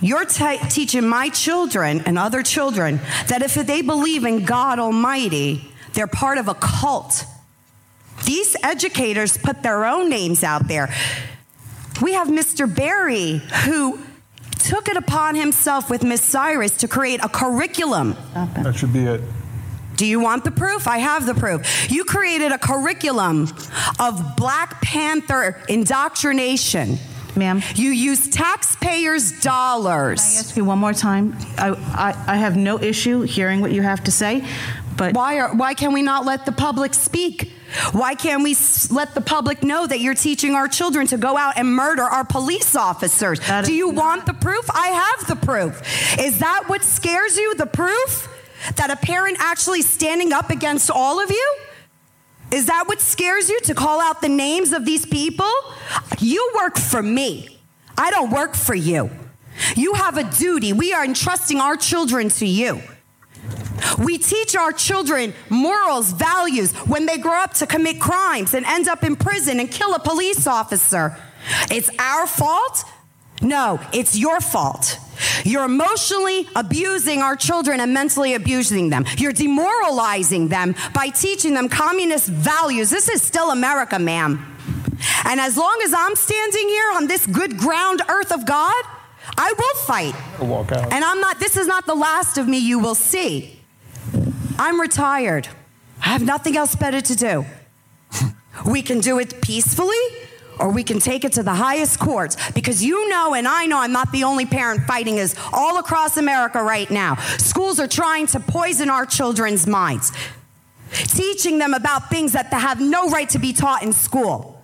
You're 0.00 0.24
t- 0.24 0.58
teaching 0.68 1.06
my 1.06 1.28
children 1.28 2.02
and 2.06 2.18
other 2.18 2.42
children 2.42 3.00
that 3.28 3.42
if 3.42 3.54
they 3.54 3.82
believe 3.82 4.24
in 4.24 4.44
God 4.44 4.78
Almighty, 4.78 5.70
they're 5.92 6.06
part 6.06 6.38
of 6.38 6.48
a 6.48 6.54
cult. 6.54 7.24
These 8.24 8.56
educators 8.62 9.36
put 9.36 9.62
their 9.62 9.84
own 9.84 10.08
names 10.08 10.42
out 10.42 10.68
there. 10.68 10.92
We 12.02 12.14
have 12.14 12.28
Mr. 12.28 12.72
Barry, 12.72 13.38
who 13.64 13.98
took 14.58 14.88
it 14.88 14.96
upon 14.96 15.36
himself 15.36 15.90
with 15.90 16.02
Miss 16.02 16.22
Cyrus 16.22 16.76
to 16.78 16.88
create 16.88 17.22
a 17.22 17.28
curriculum. 17.28 18.16
That 18.34 18.76
should 18.76 18.92
be 18.92 19.04
it. 19.04 19.20
Do 19.96 20.06
you 20.06 20.20
want 20.20 20.44
the 20.44 20.50
proof? 20.50 20.86
I 20.88 20.98
have 20.98 21.26
the 21.26 21.34
proof. 21.34 21.90
You 21.90 22.04
created 22.04 22.52
a 22.52 22.58
curriculum 22.58 23.48
of 23.98 24.36
Black 24.36 24.80
Panther 24.80 25.60
indoctrination. 25.68 26.98
Ma'am. 27.36 27.62
You 27.74 27.90
use 27.90 28.28
taxpayers' 28.28 29.40
dollars. 29.40 30.20
Can 30.20 30.36
I 30.36 30.38
ask 30.38 30.56
you 30.56 30.64
one 30.64 30.78
more 30.78 30.92
time? 30.92 31.36
I, 31.58 31.70
I, 31.70 32.34
I 32.34 32.36
have 32.36 32.56
no 32.56 32.80
issue 32.80 33.22
hearing 33.22 33.60
what 33.60 33.72
you 33.72 33.82
have 33.82 34.04
to 34.04 34.12
say, 34.12 34.46
but. 34.96 35.14
Why, 35.14 35.40
are, 35.40 35.54
why 35.54 35.74
can 35.74 35.92
we 35.92 36.02
not 36.02 36.24
let 36.24 36.46
the 36.46 36.52
public 36.52 36.94
speak? 36.94 37.52
Why 37.90 38.14
can't 38.14 38.44
we 38.44 38.54
let 38.90 39.14
the 39.14 39.20
public 39.20 39.64
know 39.64 39.84
that 39.84 39.98
you're 39.98 40.14
teaching 40.14 40.54
our 40.54 40.68
children 40.68 41.08
to 41.08 41.16
go 41.16 41.36
out 41.36 41.56
and 41.56 41.74
murder 41.74 42.02
our 42.02 42.24
police 42.24 42.76
officers? 42.76 43.40
Do 43.64 43.72
you 43.72 43.90
want 43.90 44.26
the 44.26 44.34
proof? 44.34 44.70
I 44.72 44.88
have 44.88 45.26
the 45.26 45.44
proof. 45.44 45.80
Is 46.20 46.38
that 46.38 46.64
what 46.68 46.84
scares 46.84 47.36
you? 47.36 47.56
The 47.56 47.66
proof? 47.66 48.28
That 48.76 48.90
a 48.90 48.96
parent 48.96 49.36
actually 49.40 49.82
standing 49.82 50.32
up 50.32 50.50
against 50.50 50.90
all 50.90 51.22
of 51.22 51.30
you? 51.30 51.56
Is 52.50 52.66
that 52.66 52.84
what 52.86 53.00
scares 53.00 53.48
you 53.48 53.60
to 53.60 53.74
call 53.74 54.00
out 54.00 54.20
the 54.20 54.28
names 54.28 54.72
of 54.72 54.84
these 54.84 55.04
people? 55.06 55.50
You 56.18 56.52
work 56.54 56.76
for 56.76 57.02
me. 57.02 57.58
I 57.96 58.10
don't 58.10 58.30
work 58.30 58.54
for 58.54 58.74
you. 58.74 59.10
You 59.76 59.94
have 59.94 60.16
a 60.16 60.24
duty. 60.24 60.72
We 60.72 60.92
are 60.92 61.04
entrusting 61.04 61.58
our 61.58 61.76
children 61.76 62.28
to 62.30 62.46
you. 62.46 62.82
We 63.98 64.18
teach 64.18 64.56
our 64.56 64.72
children 64.72 65.34
morals, 65.48 66.12
values 66.12 66.72
when 66.86 67.06
they 67.06 67.18
grow 67.18 67.42
up 67.42 67.54
to 67.54 67.66
commit 67.66 68.00
crimes 68.00 68.54
and 68.54 68.64
end 68.66 68.88
up 68.88 69.04
in 69.04 69.16
prison 69.16 69.60
and 69.60 69.70
kill 69.70 69.94
a 69.94 69.98
police 69.98 70.46
officer. 70.46 71.16
It's 71.70 71.90
our 71.98 72.26
fault? 72.26 72.84
No, 73.42 73.80
it's 73.92 74.16
your 74.16 74.40
fault. 74.40 74.98
You're 75.44 75.64
emotionally 75.64 76.48
abusing 76.54 77.22
our 77.22 77.36
children 77.36 77.80
and 77.80 77.92
mentally 77.92 78.34
abusing 78.34 78.90
them. 78.90 79.04
You're 79.16 79.32
demoralizing 79.32 80.48
them 80.48 80.74
by 80.92 81.08
teaching 81.08 81.54
them 81.54 81.68
communist 81.68 82.28
values. 82.28 82.90
This 82.90 83.08
is 83.08 83.22
still 83.22 83.50
America, 83.50 83.98
ma'am. 83.98 84.50
And 85.24 85.40
as 85.40 85.56
long 85.56 85.80
as 85.84 85.92
I'm 85.92 86.16
standing 86.16 86.68
here 86.68 86.92
on 86.94 87.06
this 87.06 87.26
good 87.26 87.58
ground 87.58 88.02
earth 88.08 88.32
of 88.32 88.46
God, 88.46 88.82
I 89.36 89.52
will 89.56 89.82
fight. 89.82 90.14
Walk 90.40 90.72
out. 90.72 90.92
And 90.92 91.04
I'm 91.04 91.20
not, 91.20 91.40
this 91.40 91.56
is 91.56 91.66
not 91.66 91.86
the 91.86 91.94
last 91.94 92.38
of 92.38 92.46
me 92.46 92.58
you 92.58 92.78
will 92.78 92.94
see. 92.94 93.58
I'm 94.58 94.80
retired. 94.80 95.48
I 96.00 96.08
have 96.08 96.22
nothing 96.22 96.56
else 96.56 96.74
better 96.74 97.00
to 97.00 97.16
do. 97.16 97.44
We 98.64 98.82
can 98.82 99.00
do 99.00 99.18
it 99.18 99.42
peacefully 99.42 99.98
or 100.58 100.70
we 100.70 100.82
can 100.82 100.98
take 100.98 101.24
it 101.24 101.32
to 101.32 101.42
the 101.42 101.54
highest 101.54 101.98
courts 101.98 102.36
because 102.52 102.82
you 102.82 103.08
know 103.08 103.34
and 103.34 103.46
I 103.46 103.66
know 103.66 103.78
I'm 103.78 103.92
not 103.92 104.12
the 104.12 104.24
only 104.24 104.46
parent 104.46 104.82
fighting 104.84 105.16
this 105.16 105.34
all 105.52 105.78
across 105.78 106.16
America 106.16 106.62
right 106.62 106.90
now. 106.90 107.16
Schools 107.38 107.80
are 107.80 107.88
trying 107.88 108.26
to 108.28 108.40
poison 108.40 108.90
our 108.90 109.06
children's 109.06 109.66
minds, 109.66 110.12
teaching 110.92 111.58
them 111.58 111.74
about 111.74 112.10
things 112.10 112.32
that 112.32 112.50
they 112.50 112.58
have 112.58 112.80
no 112.80 113.08
right 113.08 113.28
to 113.30 113.38
be 113.38 113.52
taught 113.52 113.82
in 113.82 113.92
school. 113.92 114.62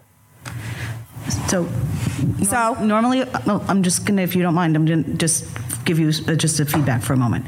So, 1.49 1.69
so 2.43 2.75
normally, 2.83 3.25
I'm 3.47 3.83
just 3.83 4.05
gonna, 4.07 4.23
if 4.23 4.35
you 4.35 4.43
don't 4.43 4.55
mind, 4.55 4.77
I'm 4.77 4.85
gonna 4.85 5.03
just 5.15 5.47
give 5.85 5.99
you 5.99 6.09
uh, 6.09 6.35
just 6.35 6.61
a 6.61 6.65
feedback 6.65 7.03
for 7.03 7.13
a 7.13 7.17
moment. 7.17 7.47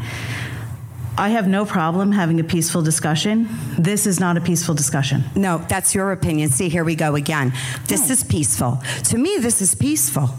I 1.16 1.28
have 1.30 1.46
no 1.46 1.66
problem 1.66 2.12
having 2.12 2.40
a 2.40 2.44
peaceful 2.44 2.82
discussion. 2.82 3.48
This 3.78 4.06
is 4.06 4.18
not 4.18 4.36
a 4.36 4.40
peaceful 4.40 4.74
discussion. 4.74 5.24
No, 5.36 5.58
that's 5.68 5.94
your 5.94 6.12
opinion. 6.12 6.48
See, 6.48 6.68
here 6.68 6.84
we 6.84 6.94
go 6.94 7.16
again. 7.16 7.52
This 7.86 8.08
is 8.08 8.24
peaceful. 8.24 8.82
To 9.04 9.18
me, 9.18 9.36
this 9.38 9.60
is 9.60 9.74
peaceful. 9.74 10.30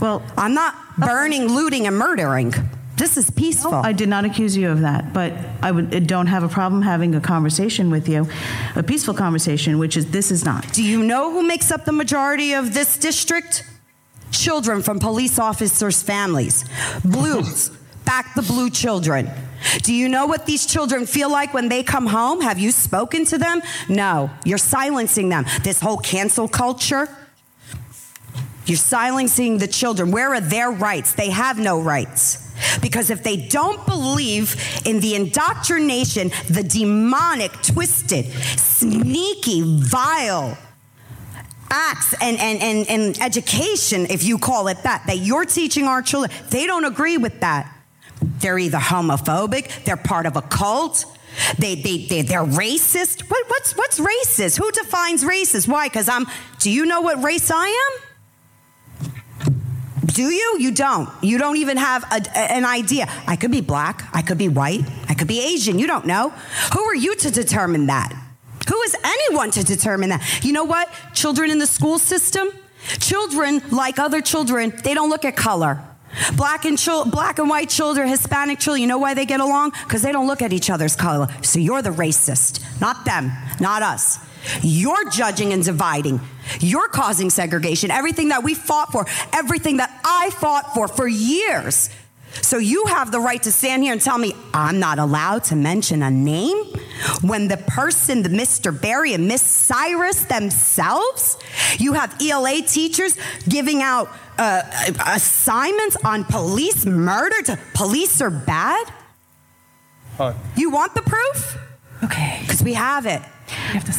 Well, 0.00 0.22
I'm 0.36 0.54
not 0.54 0.74
burning, 0.96 1.48
looting, 1.48 1.86
and 1.86 1.96
murdering. 1.98 2.54
This 2.96 3.16
is 3.16 3.28
peaceful. 3.30 3.74
I 3.74 3.92
did 3.92 4.08
not 4.08 4.24
accuse 4.24 4.56
you 4.56 4.70
of 4.70 4.80
that, 4.82 5.12
but 5.12 5.32
I 5.60 5.72
would, 5.72 5.94
I 5.94 5.98
don't 5.98 6.28
have 6.28 6.44
a 6.44 6.48
problem 6.48 6.82
having 6.82 7.14
a 7.14 7.20
conversation 7.20 7.90
with 7.90 8.08
you, 8.08 8.28
a 8.76 8.82
peaceful 8.82 9.14
conversation, 9.14 9.78
which 9.78 9.96
is 9.96 10.10
this 10.10 10.30
is 10.30 10.44
not. 10.44 10.72
Do 10.72 10.82
you 10.82 11.02
know 11.02 11.32
who 11.32 11.42
makes 11.42 11.70
up 11.72 11.84
the 11.84 11.92
majority 11.92 12.52
of 12.54 12.72
this 12.72 12.96
district? 12.96 13.64
Children 14.30 14.82
from 14.82 15.00
police 15.00 15.38
officers' 15.38 16.02
families. 16.02 16.64
Blues. 17.04 17.70
Back 18.04 18.34
the 18.34 18.42
blue 18.42 18.70
children. 18.70 19.30
Do 19.82 19.94
you 19.94 20.08
know 20.08 20.26
what 20.26 20.46
these 20.46 20.66
children 20.66 21.06
feel 21.06 21.30
like 21.30 21.54
when 21.54 21.68
they 21.68 21.82
come 21.82 22.06
home? 22.06 22.40
Have 22.40 22.58
you 22.58 22.70
spoken 22.70 23.24
to 23.26 23.38
them? 23.38 23.62
No. 23.88 24.30
You're 24.44 24.58
silencing 24.58 25.28
them. 25.28 25.44
This 25.62 25.80
whole 25.80 25.98
cancel 25.98 26.48
culture. 26.48 27.08
You're 28.66 28.78
silencing 28.78 29.58
the 29.58 29.66
children. 29.66 30.10
Where 30.10 30.32
are 30.34 30.40
their 30.40 30.70
rights? 30.70 31.14
They 31.14 31.30
have 31.30 31.58
no 31.58 31.80
rights. 31.80 32.40
Because 32.80 33.10
if 33.10 33.22
they 33.22 33.36
don't 33.36 33.84
believe 33.86 34.56
in 34.84 35.00
the 35.00 35.14
indoctrination, 35.14 36.30
the 36.48 36.62
demonic, 36.62 37.52
twisted, 37.62 38.26
sneaky, 38.58 39.62
vile 39.64 40.56
acts 41.70 42.14
and, 42.20 42.38
and, 42.38 42.62
and, 42.62 42.88
and 42.88 43.20
education, 43.20 44.06
if 44.08 44.22
you 44.22 44.38
call 44.38 44.68
it 44.68 44.82
that, 44.84 45.04
that 45.06 45.18
you're 45.18 45.44
teaching 45.44 45.84
our 45.84 46.02
children, 46.02 46.30
they 46.50 46.66
don't 46.66 46.84
agree 46.84 47.18
with 47.18 47.40
that. 47.40 47.73
They're 48.22 48.58
either 48.58 48.78
homophobic, 48.78 49.84
they're 49.84 49.96
part 49.96 50.26
of 50.26 50.36
a 50.36 50.42
cult, 50.42 51.04
they, 51.58 51.74
they, 51.74 52.06
they, 52.06 52.22
they're 52.22 52.44
racist. 52.44 53.28
What, 53.30 53.48
what's, 53.48 53.76
what's 53.76 53.98
racist? 53.98 54.58
Who 54.58 54.70
defines 54.70 55.24
racist? 55.24 55.68
Why? 55.68 55.88
Because 55.88 56.08
I'm, 56.08 56.26
do 56.58 56.70
you 56.70 56.86
know 56.86 57.00
what 57.00 57.22
race 57.22 57.50
I 57.52 57.66
am? 57.66 58.00
Do 60.06 60.22
you? 60.22 60.58
You 60.60 60.70
don't. 60.70 61.08
You 61.22 61.38
don't 61.38 61.56
even 61.56 61.76
have 61.76 62.04
a, 62.04 62.38
an 62.38 62.64
idea. 62.64 63.08
I 63.26 63.34
could 63.34 63.50
be 63.50 63.60
black. 63.60 64.08
I 64.12 64.22
could 64.22 64.38
be 64.38 64.48
white. 64.48 64.82
I 65.08 65.14
could 65.14 65.26
be 65.26 65.40
Asian. 65.40 65.78
You 65.78 65.88
don't 65.88 66.06
know. 66.06 66.30
Who 66.72 66.84
are 66.84 66.94
you 66.94 67.16
to 67.16 67.30
determine 67.32 67.86
that? 67.86 68.12
Who 68.68 68.80
is 68.82 68.96
anyone 69.02 69.50
to 69.52 69.64
determine 69.64 70.10
that? 70.10 70.44
You 70.44 70.52
know 70.52 70.64
what? 70.64 70.88
Children 71.14 71.50
in 71.50 71.58
the 71.58 71.66
school 71.66 71.98
system, 71.98 72.48
children 73.00 73.60
like 73.70 73.98
other 73.98 74.20
children, 74.20 74.72
they 74.84 74.94
don't 74.94 75.10
look 75.10 75.24
at 75.24 75.36
color. 75.36 75.82
Black 76.36 76.64
and 76.64 76.78
chil- 76.78 77.04
black 77.06 77.38
and 77.38 77.48
white 77.48 77.68
children, 77.68 78.08
Hispanic 78.08 78.58
children, 78.58 78.82
you 78.82 78.86
know 78.86 78.98
why 78.98 79.14
they 79.14 79.26
get 79.26 79.40
along? 79.40 79.70
Because 79.84 80.02
they 80.02 80.12
don't 80.12 80.26
look 80.26 80.42
at 80.42 80.52
each 80.52 80.70
other's 80.70 80.96
color. 80.96 81.28
So 81.42 81.58
you're 81.58 81.82
the 81.82 81.90
racist, 81.90 82.62
not 82.80 83.04
them, 83.04 83.32
not 83.60 83.82
us. 83.82 84.18
You're 84.62 85.08
judging 85.10 85.52
and 85.52 85.64
dividing. 85.64 86.20
You're 86.60 86.88
causing 86.88 87.30
segregation. 87.30 87.90
Everything 87.90 88.28
that 88.28 88.42
we 88.42 88.54
fought 88.54 88.92
for, 88.92 89.06
everything 89.32 89.78
that 89.78 90.00
I 90.04 90.30
fought 90.30 90.74
for 90.74 90.88
for 90.88 91.08
years. 91.08 91.88
So 92.42 92.58
you 92.58 92.86
have 92.86 93.10
the 93.12 93.20
right 93.20 93.42
to 93.42 93.52
stand 93.52 93.82
here 93.82 93.92
and 93.92 94.00
tell 94.00 94.18
me 94.18 94.34
I'm 94.52 94.78
not 94.78 94.98
allowed 94.98 95.44
to 95.44 95.56
mention 95.56 96.02
a 96.02 96.10
name? 96.10 96.74
when 97.22 97.48
the 97.48 97.56
person, 97.56 98.22
the 98.22 98.28
Mr. 98.28 98.78
Barry 98.78 99.14
and 99.14 99.28
Miss 99.28 99.42
Cyrus 99.42 100.24
themselves, 100.24 101.36
you 101.78 101.94
have 101.94 102.16
ELA 102.20 102.62
teachers 102.62 103.16
giving 103.48 103.82
out 103.82 104.08
uh, 104.38 104.62
assignments 105.06 105.96
on 106.04 106.24
police 106.24 106.86
murder 106.86 107.42
to 107.42 107.58
police 107.74 108.20
are 108.20 108.30
bad? 108.30 108.92
You 110.56 110.70
want 110.70 110.94
the 110.94 111.02
proof? 111.02 111.58
Okay. 112.04 112.38
Because 112.42 112.62
we 112.62 112.74
have 112.74 113.06
it. 113.06 113.22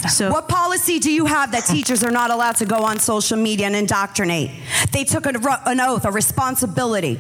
So- 0.10 0.32
what 0.32 0.48
policy 0.48 1.00
do 1.00 1.12
you 1.12 1.26
have 1.26 1.52
that 1.52 1.66
teachers 1.66 2.04
are 2.04 2.12
not 2.12 2.32
allowed 2.32 2.56
to 2.58 2.66
go 2.66 2.78
on 2.78 3.00
social 3.00 3.38
media 3.38 3.68
and 3.68 3.76
indoctrinate? 3.76 4.52
They 4.92 5.04
took 5.04 5.26
an, 5.26 5.38
an 5.66 5.80
oath, 5.80 6.06
a 6.06 6.12
responsibility, 6.12 7.20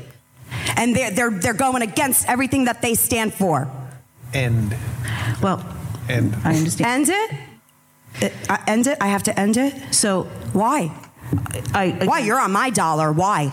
and 0.77 0.95
they're, 0.95 1.11
they're, 1.11 1.29
they're 1.31 1.53
going 1.53 1.81
against 1.81 2.27
everything 2.27 2.65
that 2.65 2.81
they 2.81 2.95
stand 2.95 3.33
for. 3.33 3.69
End. 4.33 4.75
Well, 5.41 5.65
End. 6.09 6.35
I 6.43 6.55
understand. 6.55 7.09
End 7.09 7.09
it? 7.09 7.39
It- 8.21 8.33
I 8.49 8.63
end 8.67 8.87
it? 8.87 8.97
I 9.01 9.07
have 9.07 9.23
to 9.23 9.39
end 9.39 9.57
it? 9.57 9.73
So 9.93 10.23
Why? 10.53 10.91
I, 11.73 11.97
Why? 12.05 12.19
You're 12.19 12.39
on 12.39 12.51
my 12.51 12.69
dollar. 12.69 13.11
Why? 13.11 13.51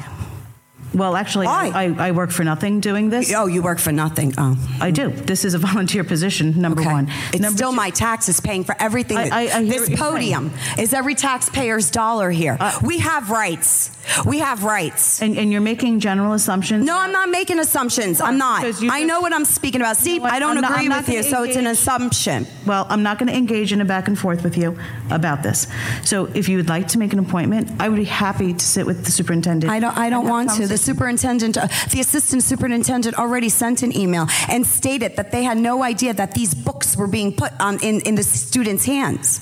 Well, 0.95 1.17
actually, 1.17 1.47
Why? 1.47 1.71
I, 1.75 2.09
I 2.09 2.11
work 2.13 2.31
for 2.31 2.45
nothing 2.45 2.81
doing 2.81 3.11
this. 3.11 3.33
Oh, 3.35 3.47
you 3.47 3.63
work 3.63 3.79
for 3.79 3.93
nothing. 3.93 4.35
Oh. 4.37 4.57
I 4.81 4.91
do. 4.91 5.09
This 5.11 5.45
is 5.45 5.55
a 5.55 5.59
volunteer 5.71 6.05
position, 6.05 6.61
number 6.61 6.83
Okay. 6.83 6.93
one. 6.93 7.09
It's 7.33 7.41
number 7.41 7.57
still 7.57 7.71
two- 7.71 7.77
my 7.77 7.91
taxes 7.91 8.41
paying 8.41 8.65
for 8.65 8.75
everything. 8.79 9.17
I- 9.17 9.31
I- 9.33 9.59
I 9.59 9.65
this 9.65 9.89
podium 9.99 10.53
is 10.79 10.93
every 10.93 11.15
taxpayer's 11.15 11.91
dollar 11.91 12.31
here. 12.31 12.57
Uh, 12.61 12.79
we 12.83 12.99
have 12.99 13.31
rights. 13.31 13.91
We 14.27 14.41
have 14.41 14.65
rights. 14.65 15.23
And, 15.23 15.39
and 15.39 15.51
you're 15.53 15.61
making 15.61 16.01
general 16.01 16.33
assumptions. 16.33 16.85
No, 16.85 16.99
I'm 16.99 17.13
not 17.13 17.29
making 17.31 17.59
assumptions. 17.59 18.21
I'm 18.21 18.37
not. 18.37 18.81
You 18.83 18.91
I 18.91 19.05
know 19.05 19.21
what 19.21 19.33
I'm 19.33 19.45
speaking 19.45 19.81
about. 19.81 19.97
See, 19.97 20.19
what? 20.19 20.33
I 20.33 20.39
don't 20.41 20.59
I'm 20.59 20.65
agree 20.65 20.89
not 20.89 21.07
with 21.07 21.09
you, 21.09 21.23
gonna 21.23 21.31
so 21.37 21.43
it's 21.45 21.57
an 21.57 21.67
assumption. 21.69 22.47
Well, 22.67 22.87
I'm 22.91 23.03
not 23.03 23.19
going 23.19 23.29
to 23.29 23.37
engage 23.37 23.73
in 23.73 23.81
a 23.81 23.85
back 23.85 24.09
and 24.09 24.19
forth 24.19 24.43
with 24.43 24.57
you 24.59 24.77
about 25.11 25.43
this. 25.43 25.67
So 26.05 26.27
if 26.35 26.49
you 26.49 26.57
would 26.57 26.69
like 26.69 26.89
to 26.89 26.99
make 26.99 27.13
an 27.13 27.19
appointment, 27.21 27.71
I 27.81 27.89
would 27.89 27.97
be 27.97 28.05
happy 28.05 28.53
to 28.53 28.65
sit 28.65 28.87
with 28.87 29.05
the 29.05 29.13
superintendent. 29.13 29.73
I 29.73 29.79
don't. 29.81 29.97
I 29.97 30.11
don't 30.11 30.27
want 30.29 30.49
to. 30.51 30.53
Conversation. 30.57 30.82
Superintendent, 30.83 31.57
uh, 31.57 31.69
the 31.91 32.01
assistant 32.01 32.43
superintendent, 32.43 33.19
already 33.19 33.49
sent 33.49 33.83
an 33.83 33.97
email 33.97 34.27
and 34.49 34.67
stated 34.67 35.17
that 35.17 35.31
they 35.33 35.45
had 35.45 35.59
no 35.59 35.83
idea 35.83 36.13
that 36.15 36.35
these 36.35 36.55
books 36.55 36.97
were 36.97 37.07
being 37.07 37.33
put 37.33 37.53
on 37.61 37.83
in, 37.83 38.01
in 38.03 38.15
the 38.15 38.23
students' 38.23 38.85
hands. 38.85 39.41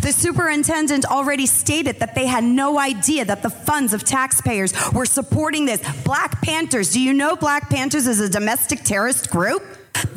The 0.00 0.12
superintendent 0.12 1.04
already 1.04 1.46
stated 1.46 2.00
that 2.00 2.14
they 2.14 2.26
had 2.26 2.44
no 2.44 2.78
idea 2.78 3.24
that 3.24 3.42
the 3.42 3.50
funds 3.50 3.92
of 3.92 4.04
taxpayers 4.04 4.72
were 4.92 5.06
supporting 5.06 5.66
this. 5.66 5.80
Black 6.04 6.40
Panthers. 6.42 6.92
Do 6.92 7.00
you 7.00 7.12
know 7.12 7.36
Black 7.36 7.68
Panthers 7.68 8.06
is 8.06 8.20
a 8.20 8.28
domestic 8.28 8.82
terrorist 8.84 9.30
group? 9.30 9.62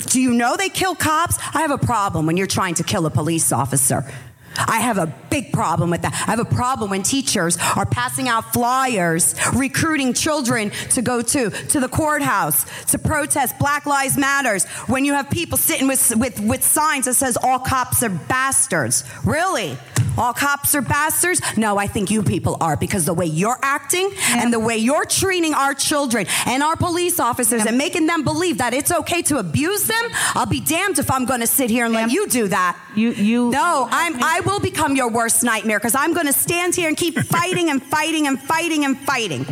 Do 0.07 0.21
you 0.21 0.33
know 0.33 0.55
they 0.57 0.69
kill 0.69 0.95
cops? 0.95 1.37
I 1.53 1.61
have 1.61 1.71
a 1.71 1.77
problem 1.77 2.25
when 2.25 2.37
you're 2.37 2.47
trying 2.47 2.75
to 2.75 2.83
kill 2.83 3.05
a 3.05 3.09
police 3.09 3.51
officer. 3.51 4.05
I 4.67 4.79
have 4.81 4.97
a 4.97 5.13
big 5.29 5.51
problem 5.53 5.89
with 5.89 6.01
that. 6.01 6.13
I 6.13 6.31
have 6.31 6.39
a 6.39 6.45
problem 6.45 6.89
when 6.89 7.03
teachers 7.03 7.57
are 7.75 7.85
passing 7.85 8.27
out 8.27 8.53
flyers, 8.53 9.35
recruiting 9.53 10.13
children 10.13 10.71
to 10.91 11.01
go 11.01 11.21
to 11.21 11.49
to 11.49 11.79
the 11.79 11.89
courthouse 11.89 12.65
to 12.91 12.99
protest 12.99 13.57
Black 13.59 13.85
Lives 13.85 14.17
Matters. 14.17 14.65
When 14.87 15.05
you 15.05 15.13
have 15.13 15.29
people 15.29 15.57
sitting 15.57 15.87
with 15.87 16.15
with 16.15 16.39
with 16.39 16.63
signs 16.63 17.05
that 17.05 17.15
says 17.15 17.37
all 17.41 17.59
cops 17.59 18.03
are 18.03 18.09
bastards. 18.09 19.03
Really? 19.23 19.77
All 20.17 20.33
cops 20.33 20.75
are 20.75 20.81
bastards? 20.81 21.41
No, 21.57 21.77
I 21.77 21.87
think 21.87 22.11
you 22.11 22.23
people 22.23 22.57
are 22.61 22.75
because 22.75 23.05
the 23.05 23.13
way 23.13 23.25
you're 23.25 23.59
acting 23.61 24.11
and 24.29 24.51
the 24.51 24.59
way 24.59 24.77
you're 24.77 25.05
treating 25.05 25.53
our 25.53 25.73
children 25.73 26.25
and 26.45 26.61
our 26.63 26.75
police 26.75 27.19
officers 27.19 27.65
and 27.65 27.77
making 27.77 28.07
them 28.07 28.23
believe 28.23 28.57
that 28.57 28.73
it's 28.73 28.91
okay 28.91 29.21
to 29.23 29.37
abuse 29.37 29.87
them. 29.87 30.09
I'll 30.35 30.45
be 30.45 30.59
damned 30.59 30.99
if 30.99 31.09
I'm 31.09 31.25
going 31.25 31.39
to 31.41 31.47
sit 31.47 31.69
here 31.69 31.85
and 31.85 31.93
let 31.93 32.11
you 32.11 32.27
do 32.27 32.47
that. 32.49 32.77
You 32.95 33.11
you 33.11 33.51
No, 33.51 33.87
I'm 33.89 34.21
I 34.21 34.41
will 34.41 34.59
become 34.59 34.95
your 34.95 35.09
worst 35.09 35.43
nightmare 35.43 35.79
because 35.79 35.95
I'm 35.95 36.13
going 36.13 36.27
to 36.27 36.33
stand 36.33 36.75
here 36.75 36.87
and 36.87 36.97
keep 36.97 37.17
fighting 37.19 37.69
and 37.69 37.81
fighting 37.81 38.27
and 38.27 38.39
fighting 38.41 38.85
and 38.85 38.97
fighting. 38.97 39.45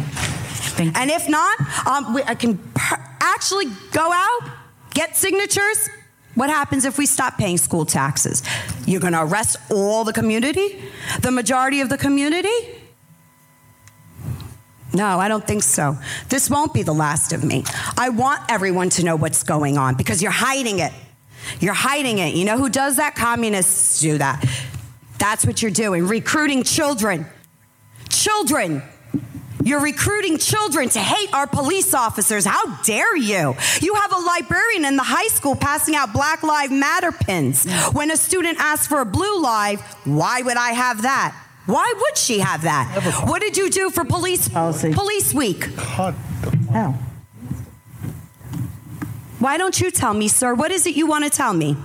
And 0.80 1.10
if 1.10 1.28
not, 1.28 1.88
um, 1.88 2.14
we, 2.14 2.24
I 2.24 2.36
can 2.36 2.58
per- 2.76 3.04
actually 3.20 3.66
go 3.92 4.12
out, 4.12 4.42
get 4.94 5.16
signatures. 5.16 5.90
What 6.38 6.52
happens 6.52 6.86
if 6.86 7.00
we 7.00 7.08
stop 7.08 7.40
paying 7.40 7.58
school 7.58 7.84
taxes? 7.84 8.44
You're 8.86 9.02
going 9.02 9.14
to 9.14 9.24
arrest 9.24 9.58
all 9.72 10.04
the 10.04 10.14
community, 10.14 10.80
the 11.22 11.32
majority 11.32 11.82
of 11.82 11.90
the 11.90 11.98
community. 11.98 12.54
No, 14.94 15.18
I 15.18 15.30
don't 15.30 15.46
think 15.48 15.64
so. 15.64 15.98
This 16.30 16.48
won't 16.48 16.76
be 16.76 16.84
the 16.84 16.94
last 16.94 17.34
of 17.34 17.44
me. 17.44 17.64
I 17.98 18.10
want 18.10 18.44
everyone 18.50 18.90
to 18.90 19.04
know 19.04 19.16
what's 19.16 19.42
going 19.42 19.80
on 19.80 19.96
because 19.96 20.22
you're 20.22 20.30
hiding 20.30 20.78
it. 20.78 20.94
You're 21.60 21.74
hiding 21.74 22.20
it. 22.20 22.36
You 22.36 22.46
know 22.46 22.60
who 22.60 22.70
does 22.70 22.98
that? 22.98 23.16
Communists 23.16 24.00
do 24.00 24.20
that. 24.20 24.46
That's 25.18 25.44
what 25.44 25.64
you're 25.64 25.72
doing, 25.72 26.06
recruiting 26.06 26.62
children. 26.62 27.26
Children. 28.10 28.84
You're 29.68 29.82
recruiting 29.82 30.38
children 30.38 30.88
to 30.90 31.00
hate 31.00 31.34
our 31.34 31.46
police 31.46 31.94
officers. 31.94 32.46
How 32.46 32.82
dare 32.84 33.18
you? 33.18 33.54
You 33.82 33.96
have 33.96 34.14
a 34.14 34.18
librarian 34.18 34.86
in 34.86 34.96
the 34.96 35.04
high 35.04 35.28
school 35.28 35.58
passing 35.58 35.94
out 35.94 36.14
Black 36.14 36.42
Lives 36.42 36.72
Matter 36.72 37.12
pins. 37.12 37.70
When 37.92 38.10
a 38.10 38.16
student 38.16 38.60
asks 38.62 38.88
for 38.88 39.02
a 39.02 39.06
blue 39.06 39.42
live, 39.42 39.82
why 40.06 40.42
would 40.42 40.56
I 40.56 40.70
have 40.72 41.02
that? 41.02 41.36
Why 41.66 41.94
would 42.00 42.18
she 42.18 42.40
have 42.40 42.62
that? 42.62 43.26
What 43.28 43.42
did 43.42 43.58
you 43.58 43.70
do 43.70 43.90
for 43.90 44.06
police 44.06 44.48
police 44.48 45.34
week? 45.34 45.66
How? 45.76 46.16
Oh. 46.74 46.94
Why 49.40 49.58
don't 49.58 49.78
you 49.82 49.92
tell 49.92 50.14
me, 50.14 50.30
sir? 50.30 50.54
What 50.54 50.72
is 50.72 50.88
it 50.88 50.96
you 50.96 51.08
want 51.08 51.26
to 51.26 51.30
tell 51.30 51.54
me? 51.54 51.76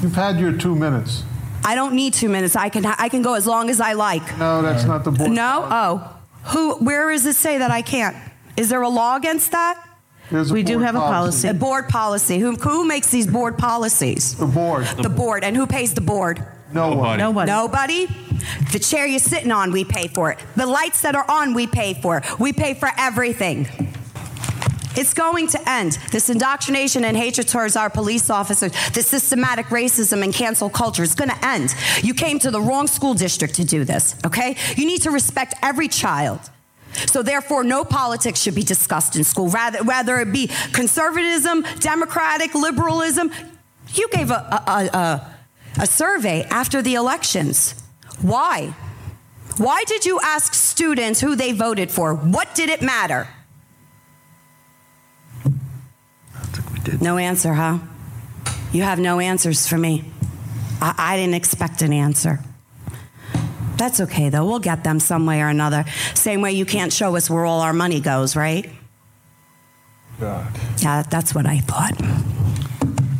You've 0.00 0.14
had 0.14 0.38
your 0.38 0.52
two 0.52 0.76
minutes. 0.76 1.24
I 1.64 1.74
don't 1.74 1.94
need 1.94 2.14
two 2.14 2.28
minutes. 2.28 2.54
I 2.54 2.68
can 2.68 2.86
I 2.86 3.08
can 3.08 3.22
go 3.22 3.34
as 3.34 3.48
long 3.48 3.68
as 3.68 3.80
I 3.80 3.94
like. 3.94 4.38
No, 4.38 4.62
that's 4.62 4.84
not 4.84 5.02
the 5.02 5.10
board. 5.10 5.32
No? 5.32 5.66
Oh. 5.68 6.11
Who 6.46 6.76
where 6.76 7.10
does 7.10 7.26
it 7.26 7.36
say 7.36 7.58
that 7.58 7.70
I 7.70 7.82
can't? 7.82 8.16
Is 8.56 8.68
there 8.68 8.82
a 8.82 8.88
law 8.88 9.16
against 9.16 9.52
that? 9.52 9.88
There's 10.30 10.50
a 10.50 10.54
We 10.54 10.62
do 10.62 10.74
board 10.74 10.86
have 10.86 10.94
a 10.94 11.00
policy. 11.00 11.48
A 11.48 11.54
board 11.54 11.88
policy. 11.88 12.38
Who 12.38 12.56
who 12.56 12.86
makes 12.86 13.10
these 13.10 13.26
board 13.26 13.58
policies? 13.58 14.36
The 14.36 14.46
board. 14.46 14.86
The 14.86 15.10
board. 15.10 15.44
And 15.44 15.56
who 15.56 15.66
pays 15.66 15.94
the 15.94 16.00
board? 16.00 16.44
No 16.72 16.94
one. 16.94 17.18
Nobody. 17.18 17.50
Nobody? 17.50 18.06
The 18.72 18.78
chair 18.78 19.06
you're 19.06 19.18
sitting 19.18 19.52
on, 19.52 19.72
we 19.72 19.84
pay 19.84 20.08
for 20.08 20.32
it. 20.32 20.38
The 20.56 20.66
lights 20.66 21.02
that 21.02 21.14
are 21.14 21.30
on, 21.30 21.54
we 21.54 21.66
pay 21.66 21.94
for. 21.94 22.22
We 22.38 22.52
pay 22.52 22.74
for 22.74 22.90
everything. 22.96 23.68
It's 24.96 25.14
going 25.14 25.46
to 25.48 25.68
end. 25.68 25.98
This 26.10 26.28
indoctrination 26.28 27.04
and 27.04 27.16
hatred 27.16 27.48
towards 27.48 27.76
our 27.76 27.90
police 27.90 28.30
officers, 28.30 28.72
this 28.92 29.06
systematic 29.06 29.66
racism 29.66 30.22
and 30.22 30.32
cancel 30.32 30.68
culture 30.70 31.02
is 31.02 31.14
going 31.14 31.30
to 31.30 31.44
end. 31.44 31.74
You 32.02 32.14
came 32.14 32.38
to 32.40 32.50
the 32.50 32.60
wrong 32.60 32.86
school 32.86 33.14
district 33.14 33.54
to 33.54 33.64
do 33.64 33.84
this, 33.84 34.14
okay? 34.26 34.56
You 34.76 34.86
need 34.86 35.02
to 35.02 35.10
respect 35.10 35.54
every 35.62 35.88
child. 35.88 36.40
So 37.06 37.22
therefore, 37.22 37.64
no 37.64 37.84
politics 37.84 38.40
should 38.40 38.54
be 38.54 38.62
discussed 38.62 39.16
in 39.16 39.24
school, 39.24 39.48
rather, 39.48 39.82
whether 39.82 40.18
it 40.20 40.30
be 40.30 40.50
conservatism, 40.72 41.64
democratic, 41.80 42.54
liberalism. 42.54 43.30
You 43.94 44.08
gave 44.10 44.30
a, 44.30 44.34
a, 44.34 44.96
a, 44.96 45.34
a 45.80 45.86
survey 45.86 46.44
after 46.50 46.82
the 46.82 46.94
elections. 46.94 47.74
Why? 48.20 48.74
Why 49.56 49.84
did 49.84 50.04
you 50.04 50.20
ask 50.22 50.54
students 50.54 51.20
who 51.20 51.34
they 51.34 51.52
voted 51.52 51.90
for? 51.90 52.14
What 52.14 52.54
did 52.54 52.68
it 52.68 52.82
matter? 52.82 53.28
No 57.00 57.16
answer, 57.16 57.54
huh? 57.54 57.78
You 58.72 58.82
have 58.82 58.98
no 58.98 59.20
answers 59.20 59.66
for 59.66 59.78
me. 59.78 60.04
I, 60.80 60.94
I 60.98 61.16
didn't 61.16 61.34
expect 61.34 61.82
an 61.82 61.92
answer. 61.92 62.40
That's 63.76 64.00
okay, 64.00 64.28
though. 64.28 64.44
We'll 64.44 64.60
get 64.60 64.84
them 64.84 65.00
some 65.00 65.26
way 65.26 65.40
or 65.42 65.48
another. 65.48 65.84
Same 66.14 66.40
way 66.40 66.52
you 66.52 66.64
can't 66.64 66.92
show 66.92 67.16
us 67.16 67.28
where 67.28 67.44
all 67.44 67.60
our 67.60 67.72
money 67.72 68.00
goes, 68.00 68.36
right? 68.36 68.70
God. 70.20 70.46
Yeah, 70.78 71.02
that's 71.02 71.34
what 71.34 71.46
I 71.46 71.58
thought. 71.58 71.96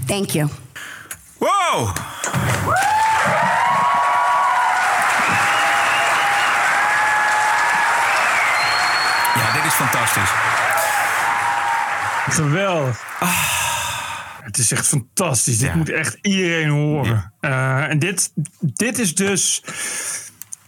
Thank 0.06 0.34
you. 0.34 0.48
Wow! 1.40 1.92
Ja, 9.34 9.52
dit 9.52 9.64
is 9.64 9.74
fantastisch. 9.74 10.72
Geweldig. 12.33 13.03
Het 14.43 14.59
is 14.59 14.72
echt 14.72 14.87
fantastisch. 14.87 15.59
Dit 15.59 15.74
moet 15.74 15.91
echt 15.91 16.18
iedereen 16.22 16.68
horen. 16.68 17.33
Eh, 17.41 17.89
en 17.89 17.99
dit, 17.99 18.33
dit 18.61 18.99
is 18.99 19.14
dus 19.14 19.62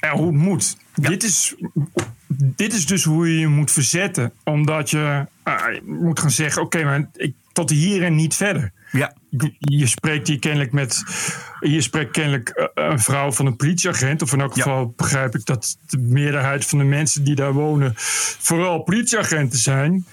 ja, 0.01 0.13
hoe 0.13 0.27
het 0.27 0.35
moet. 0.35 0.77
Dit, 0.95 1.23
is, 1.23 1.55
dit 2.37 2.73
is 2.73 2.87
dus 2.87 3.05
hoe 3.05 3.29
je 3.29 3.39
je 3.39 3.49
moet 3.49 3.71
verzetten. 3.71 4.33
Omdat 4.45 4.91
je, 4.91 5.27
eh, 5.43 5.55
je 5.73 5.83
moet 5.85 6.21
gaan 6.21 6.31
zeggen: 6.31 6.63
oké, 6.63 6.85
maar 6.85 7.09
ik, 7.13 7.35
tot 7.53 7.71
hier 7.71 8.03
en 8.03 8.15
niet 8.15 8.35
verder. 8.35 8.73
Ja. 8.91 9.15
Je 9.59 9.87
spreekt 9.87 10.29
hier 10.29 10.39
kennelijk 10.39 10.73
met. 10.73 11.03
Je 11.61 11.81
spreekt 11.81 12.11
kennelijk 12.11 12.49
eh, 12.49 12.67
een 12.75 13.01
vrouw 13.01 13.33
van 13.33 13.47
een 13.47 13.57
politieagent. 13.57 14.23
Of 14.23 14.33
in 14.33 14.41
elk 14.41 14.53
geval 14.53 14.93
begrijp 14.97 15.35
ik 15.35 15.45
dat 15.45 15.77
de 15.87 15.99
meerderheid 15.99 16.67
van 16.67 16.79
de 16.79 16.85
mensen 16.85 17.25
die 17.25 17.35
daar 17.35 17.53
wonen. 17.53 17.93
vooral 18.39 18.83
politieagenten 18.83 19.59
zijn. 19.59 20.05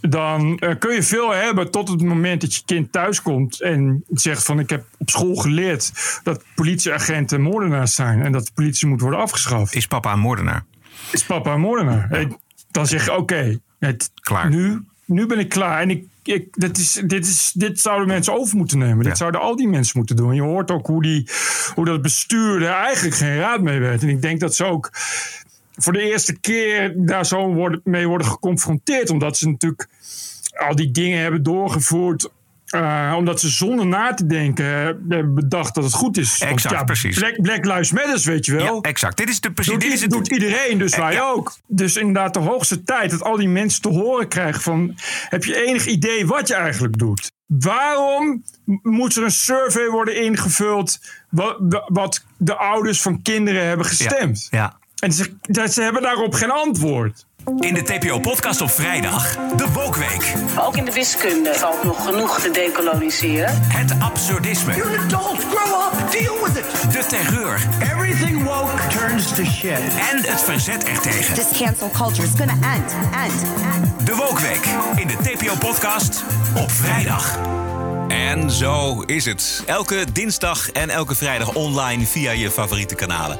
Dan 0.00 0.58
eh, 0.58 0.78
kun 0.78 0.94
je 0.94 1.02
veel 1.02 1.30
hebben 1.30 1.70
tot 1.70 1.88
het 1.88 2.02
moment 2.02 2.40
dat 2.40 2.54
je 2.54 2.62
kind 2.64 2.92
thuis 2.92 3.22
komt 3.22 3.60
en 3.60 4.04
zegt 4.10 4.44
van 4.44 4.58
ik 4.58 4.70
heb 4.70 4.84
op 4.98 5.10
school 5.10 5.34
geleerd 5.34 5.92
dat 6.22 6.44
politieagenten 6.54 7.40
moordenaars 7.40 7.94
zijn 7.94 8.22
en 8.22 8.32
dat 8.32 8.46
de 8.46 8.52
politie 8.54 8.88
moet 8.88 9.00
worden 9.00 9.20
afgeschaft. 9.20 9.74
Is 9.74 9.86
papa 9.86 10.12
een 10.12 10.18
moordenaar? 10.18 10.64
Is 11.12 11.24
papa 11.24 11.52
een 11.52 11.60
moordenaar? 11.60 12.28
Dan 12.70 12.86
zeg 12.86 13.04
je 13.04 13.16
oké, 13.16 13.58
het 13.78 14.10
nu, 14.48 14.80
nu 15.04 15.26
ben 15.26 15.38
ik 15.38 15.48
klaar. 15.48 15.80
En 15.80 15.90
ik, 15.90 16.04
ik, 16.22 16.46
dit, 16.50 16.78
is, 16.78 17.02
dit, 17.04 17.26
is, 17.26 17.52
dit 17.54 17.80
zouden 17.80 18.08
mensen 18.08 18.32
over 18.32 18.56
moeten 18.56 18.78
nemen. 18.78 19.04
Dit 19.04 19.16
zouden 19.16 19.40
al 19.40 19.56
die 19.56 19.68
mensen 19.68 19.98
moeten 19.98 20.16
doen. 20.16 20.34
Je 20.34 20.42
hoort 20.42 20.70
ook 20.70 20.86
hoe, 20.86 21.02
die, 21.02 21.28
hoe 21.74 21.84
dat 21.84 22.02
bestuur 22.02 22.62
er 22.62 22.72
eigenlijk 22.72 23.16
geen 23.16 23.36
raad 23.36 23.60
mee 23.60 23.78
weet. 23.78 24.02
En 24.02 24.08
ik 24.08 24.22
denk 24.22 24.40
dat 24.40 24.54
ze 24.54 24.64
ook 24.64 24.90
voor 25.82 25.92
de 25.92 26.02
eerste 26.10 26.38
keer 26.40 26.92
daar 26.96 27.26
zo 27.26 27.52
worden, 27.52 27.80
mee 27.84 28.06
worden 28.06 28.26
geconfronteerd. 28.26 29.10
Omdat 29.10 29.36
ze 29.36 29.48
natuurlijk 29.48 29.88
al 30.68 30.74
die 30.76 30.90
dingen 30.90 31.20
hebben 31.20 31.42
doorgevoerd. 31.42 32.28
eh, 32.70 33.14
omdat 33.16 33.40
ze 33.40 33.48
zonder 33.48 33.86
na 33.86 34.14
te 34.14 34.26
denken 34.26 34.64
eh, 34.64 34.72
hebben 35.08 35.34
bedacht 35.34 35.74
dat 35.74 35.84
het 35.84 35.92
goed 35.92 36.16
is. 36.16 36.38
Want 36.38 36.50
Exact, 36.52 36.74
ja, 36.74 36.84
precies. 36.84 37.18
Black, 37.18 37.40
Black 37.42 37.64
Lives 37.64 37.92
Matters, 37.92 38.24
weet 38.24 38.46
je 38.46 38.52
wel. 38.56 38.74
Ja, 38.74 38.80
exact. 38.80 39.16
Dit 39.16 39.28
is 39.28 39.40
de 39.40 39.52
precies. 39.52 39.72
Doet, 39.72 39.82
Dit 39.82 39.92
is 39.92 39.98
i- 39.98 40.02
het, 40.02 40.10
doet 40.10 40.28
iedereen, 40.28 40.78
dus 40.78 40.92
Eh, 40.92 40.98
wij 40.98 41.12
ja. 41.12 41.30
ook. 41.30 41.56
Dus 41.66 41.96
inderdaad 41.96 42.34
de 42.34 42.40
hoogste 42.40 42.82
tijd 42.82 43.10
dat 43.10 43.22
al 43.22 43.36
die 43.36 43.48
mensen 43.48 43.82
te 43.82 43.88
horen 43.88 44.28
krijgen 44.28 44.60
van... 44.62 44.94
heb 45.28 45.44
je 45.44 45.66
enig 45.66 45.86
idee 45.86 46.26
wat 46.26 46.48
je 46.48 46.54
eigenlijk 46.54 46.98
doet? 46.98 47.30
Waarom 47.46 48.42
moet 48.82 49.16
er 49.16 49.22
een 49.24 49.30
survey 49.30 49.88
worden 49.88 50.22
ingevuld... 50.22 50.98
wat, 51.30 51.56
wat 51.86 52.24
de 52.36 52.54
ouders 52.56 53.02
van 53.02 53.22
kinderen 53.22 53.66
hebben 53.66 53.86
gestemd? 53.86 54.46
Ja. 54.50 54.78
En 55.00 55.12
ze, 55.12 55.36
dat- 55.42 55.72
ze 55.72 55.82
hebben 55.82 56.02
daarop 56.02 56.34
geen 56.34 56.50
antwoord. 56.50 57.26
In 57.58 57.74
de 57.74 57.82
TPO-podcast 57.82 58.60
op 58.60 58.70
vrijdag, 58.70 59.36
de 59.56 59.72
Wokweek. 59.72 60.32
Ook 60.58 60.76
in 60.76 60.84
de 60.84 60.92
wiskunde 60.92 61.54
valt 61.54 61.82
nog 61.84 62.04
genoeg 62.04 62.40
te 62.40 62.50
decoloniseren. 62.50 63.58
Het 63.62 63.94
absurdisme. 64.00 64.74
You're 64.76 64.98
an 64.98 65.04
adult. 65.04 65.44
Grow 65.50 65.80
up. 66.02 66.10
Deal 66.10 66.36
with 66.44 66.56
it. 66.56 66.92
De 66.92 67.04
terreur. 67.08 67.60
Everything 67.82 68.44
woke 68.44 68.86
turns 68.98 69.28
to 69.34 69.44
shit. 69.44 69.78
En 70.12 70.16
het 70.30 70.40
verzet 70.40 70.84
ertegen. 70.84 71.34
This 71.34 71.58
cancel 71.58 71.90
culture 71.90 72.22
is 72.26 72.32
gonna 72.36 72.74
end, 72.74 72.94
end, 73.24 73.42
end. 73.74 74.06
De 74.06 74.14
Wokweek 74.14 74.66
in 74.94 75.06
de 75.06 75.16
TPO-podcast 75.22 76.24
op 76.56 76.70
vrijdag. 76.70 77.38
En 78.10 78.50
zo 78.50 79.00
is 79.00 79.24
het. 79.24 79.62
Elke 79.66 80.04
dinsdag 80.12 80.70
en 80.70 80.90
elke 80.90 81.14
vrijdag 81.14 81.54
online 81.54 82.06
via 82.06 82.30
je 82.30 82.50
favoriete 82.50 82.94
kanalen. 82.94 83.38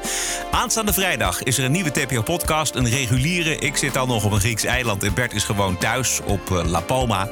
Aanstaande 0.51 0.93
vrijdag 0.93 1.43
is 1.43 1.57
er 1.57 1.65
een 1.65 1.71
nieuwe 1.71 1.91
TPO-podcast. 1.91 2.75
Een 2.75 2.89
reguliere. 2.89 3.57
Ik 3.57 3.77
zit 3.77 3.97
al 3.97 4.07
nog 4.07 4.23
op 4.25 4.31
een 4.31 4.39
Grieks 4.39 4.63
eiland 4.63 5.03
en 5.03 5.13
Bert 5.13 5.33
is 5.33 5.43
gewoon 5.43 5.77
thuis 5.77 6.19
op 6.25 6.51
eh, 6.51 6.65
La 6.65 6.79
Palma. 6.79 7.29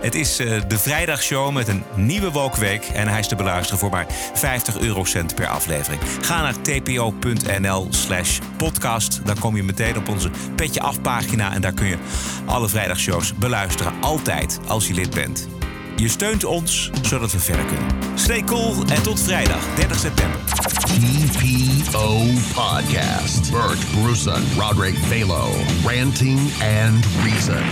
Het 0.00 0.14
is 0.14 0.38
eh, 0.38 0.60
de 0.68 0.78
vrijdagshow 0.78 1.52
met 1.52 1.68
een 1.68 1.84
nieuwe 1.94 2.30
Wokweek. 2.30 2.84
En 2.84 3.08
hij 3.08 3.18
is 3.18 3.28
te 3.28 3.36
beluisteren 3.36 3.78
voor 3.78 3.90
maar 3.90 4.06
50 4.34 4.78
eurocent 4.78 5.34
per 5.34 5.46
aflevering. 5.46 6.00
Ga 6.20 6.42
naar 6.42 6.60
tpo.nl 6.60 7.86
slash 7.90 8.38
podcast. 8.56 9.20
Dan 9.24 9.38
kom 9.38 9.56
je 9.56 9.62
meteen 9.62 9.96
op 9.96 10.08
onze 10.08 10.30
Petje 10.56 10.80
Af 10.80 11.00
pagina. 11.00 11.52
En 11.54 11.60
daar 11.60 11.72
kun 11.72 11.86
je 11.86 11.98
alle 12.44 12.68
vrijdagshows 12.68 13.34
beluisteren. 13.34 13.92
Altijd 14.00 14.60
als 14.66 14.86
je 14.86 14.94
lid 14.94 15.14
bent. 15.14 15.48
Je 15.96 16.08
steunt 16.08 16.44
ons, 16.44 16.90
zodat 17.02 17.32
we 17.32 17.38
verder 17.38 17.64
kunnen. 17.64 18.18
Stay 18.18 18.42
cool 18.44 18.74
en 18.86 19.02
tot 19.02 19.20
vrijdag, 19.20 19.64
30 19.74 19.98
september. 19.98 20.40
TPO 20.86 22.24
Podcast. 22.54 23.50
Bert 23.50 23.78
Bruson, 23.92 24.42
Roderick 24.58 24.94
Balo, 25.08 25.50
Ranting 25.84 26.38
and 26.62 27.04
Reason. 27.24 27.62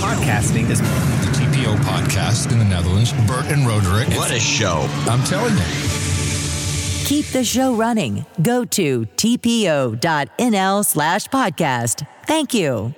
Podcasting 0.00 0.70
is 0.70 0.78
the 0.78 1.30
TPO 1.32 1.76
podcast 1.76 2.50
in 2.50 2.58
the 2.58 2.64
Netherlands. 2.64 3.12
Bert 3.26 3.52
and 3.52 3.66
Roderick. 3.66 4.08
What 4.08 4.30
a 4.30 4.40
show. 4.40 4.86
I'm 5.06 5.22
telling 5.24 5.54
you. 5.54 5.64
Keep 7.04 7.26
the 7.32 7.44
show 7.44 7.74
running. 7.74 8.24
Go 8.42 8.64
to 8.64 9.06
tpo.nl 9.16 10.84
slash 10.84 11.26
podcast. 11.28 12.06
Thank 12.26 12.52
you. 12.52 12.94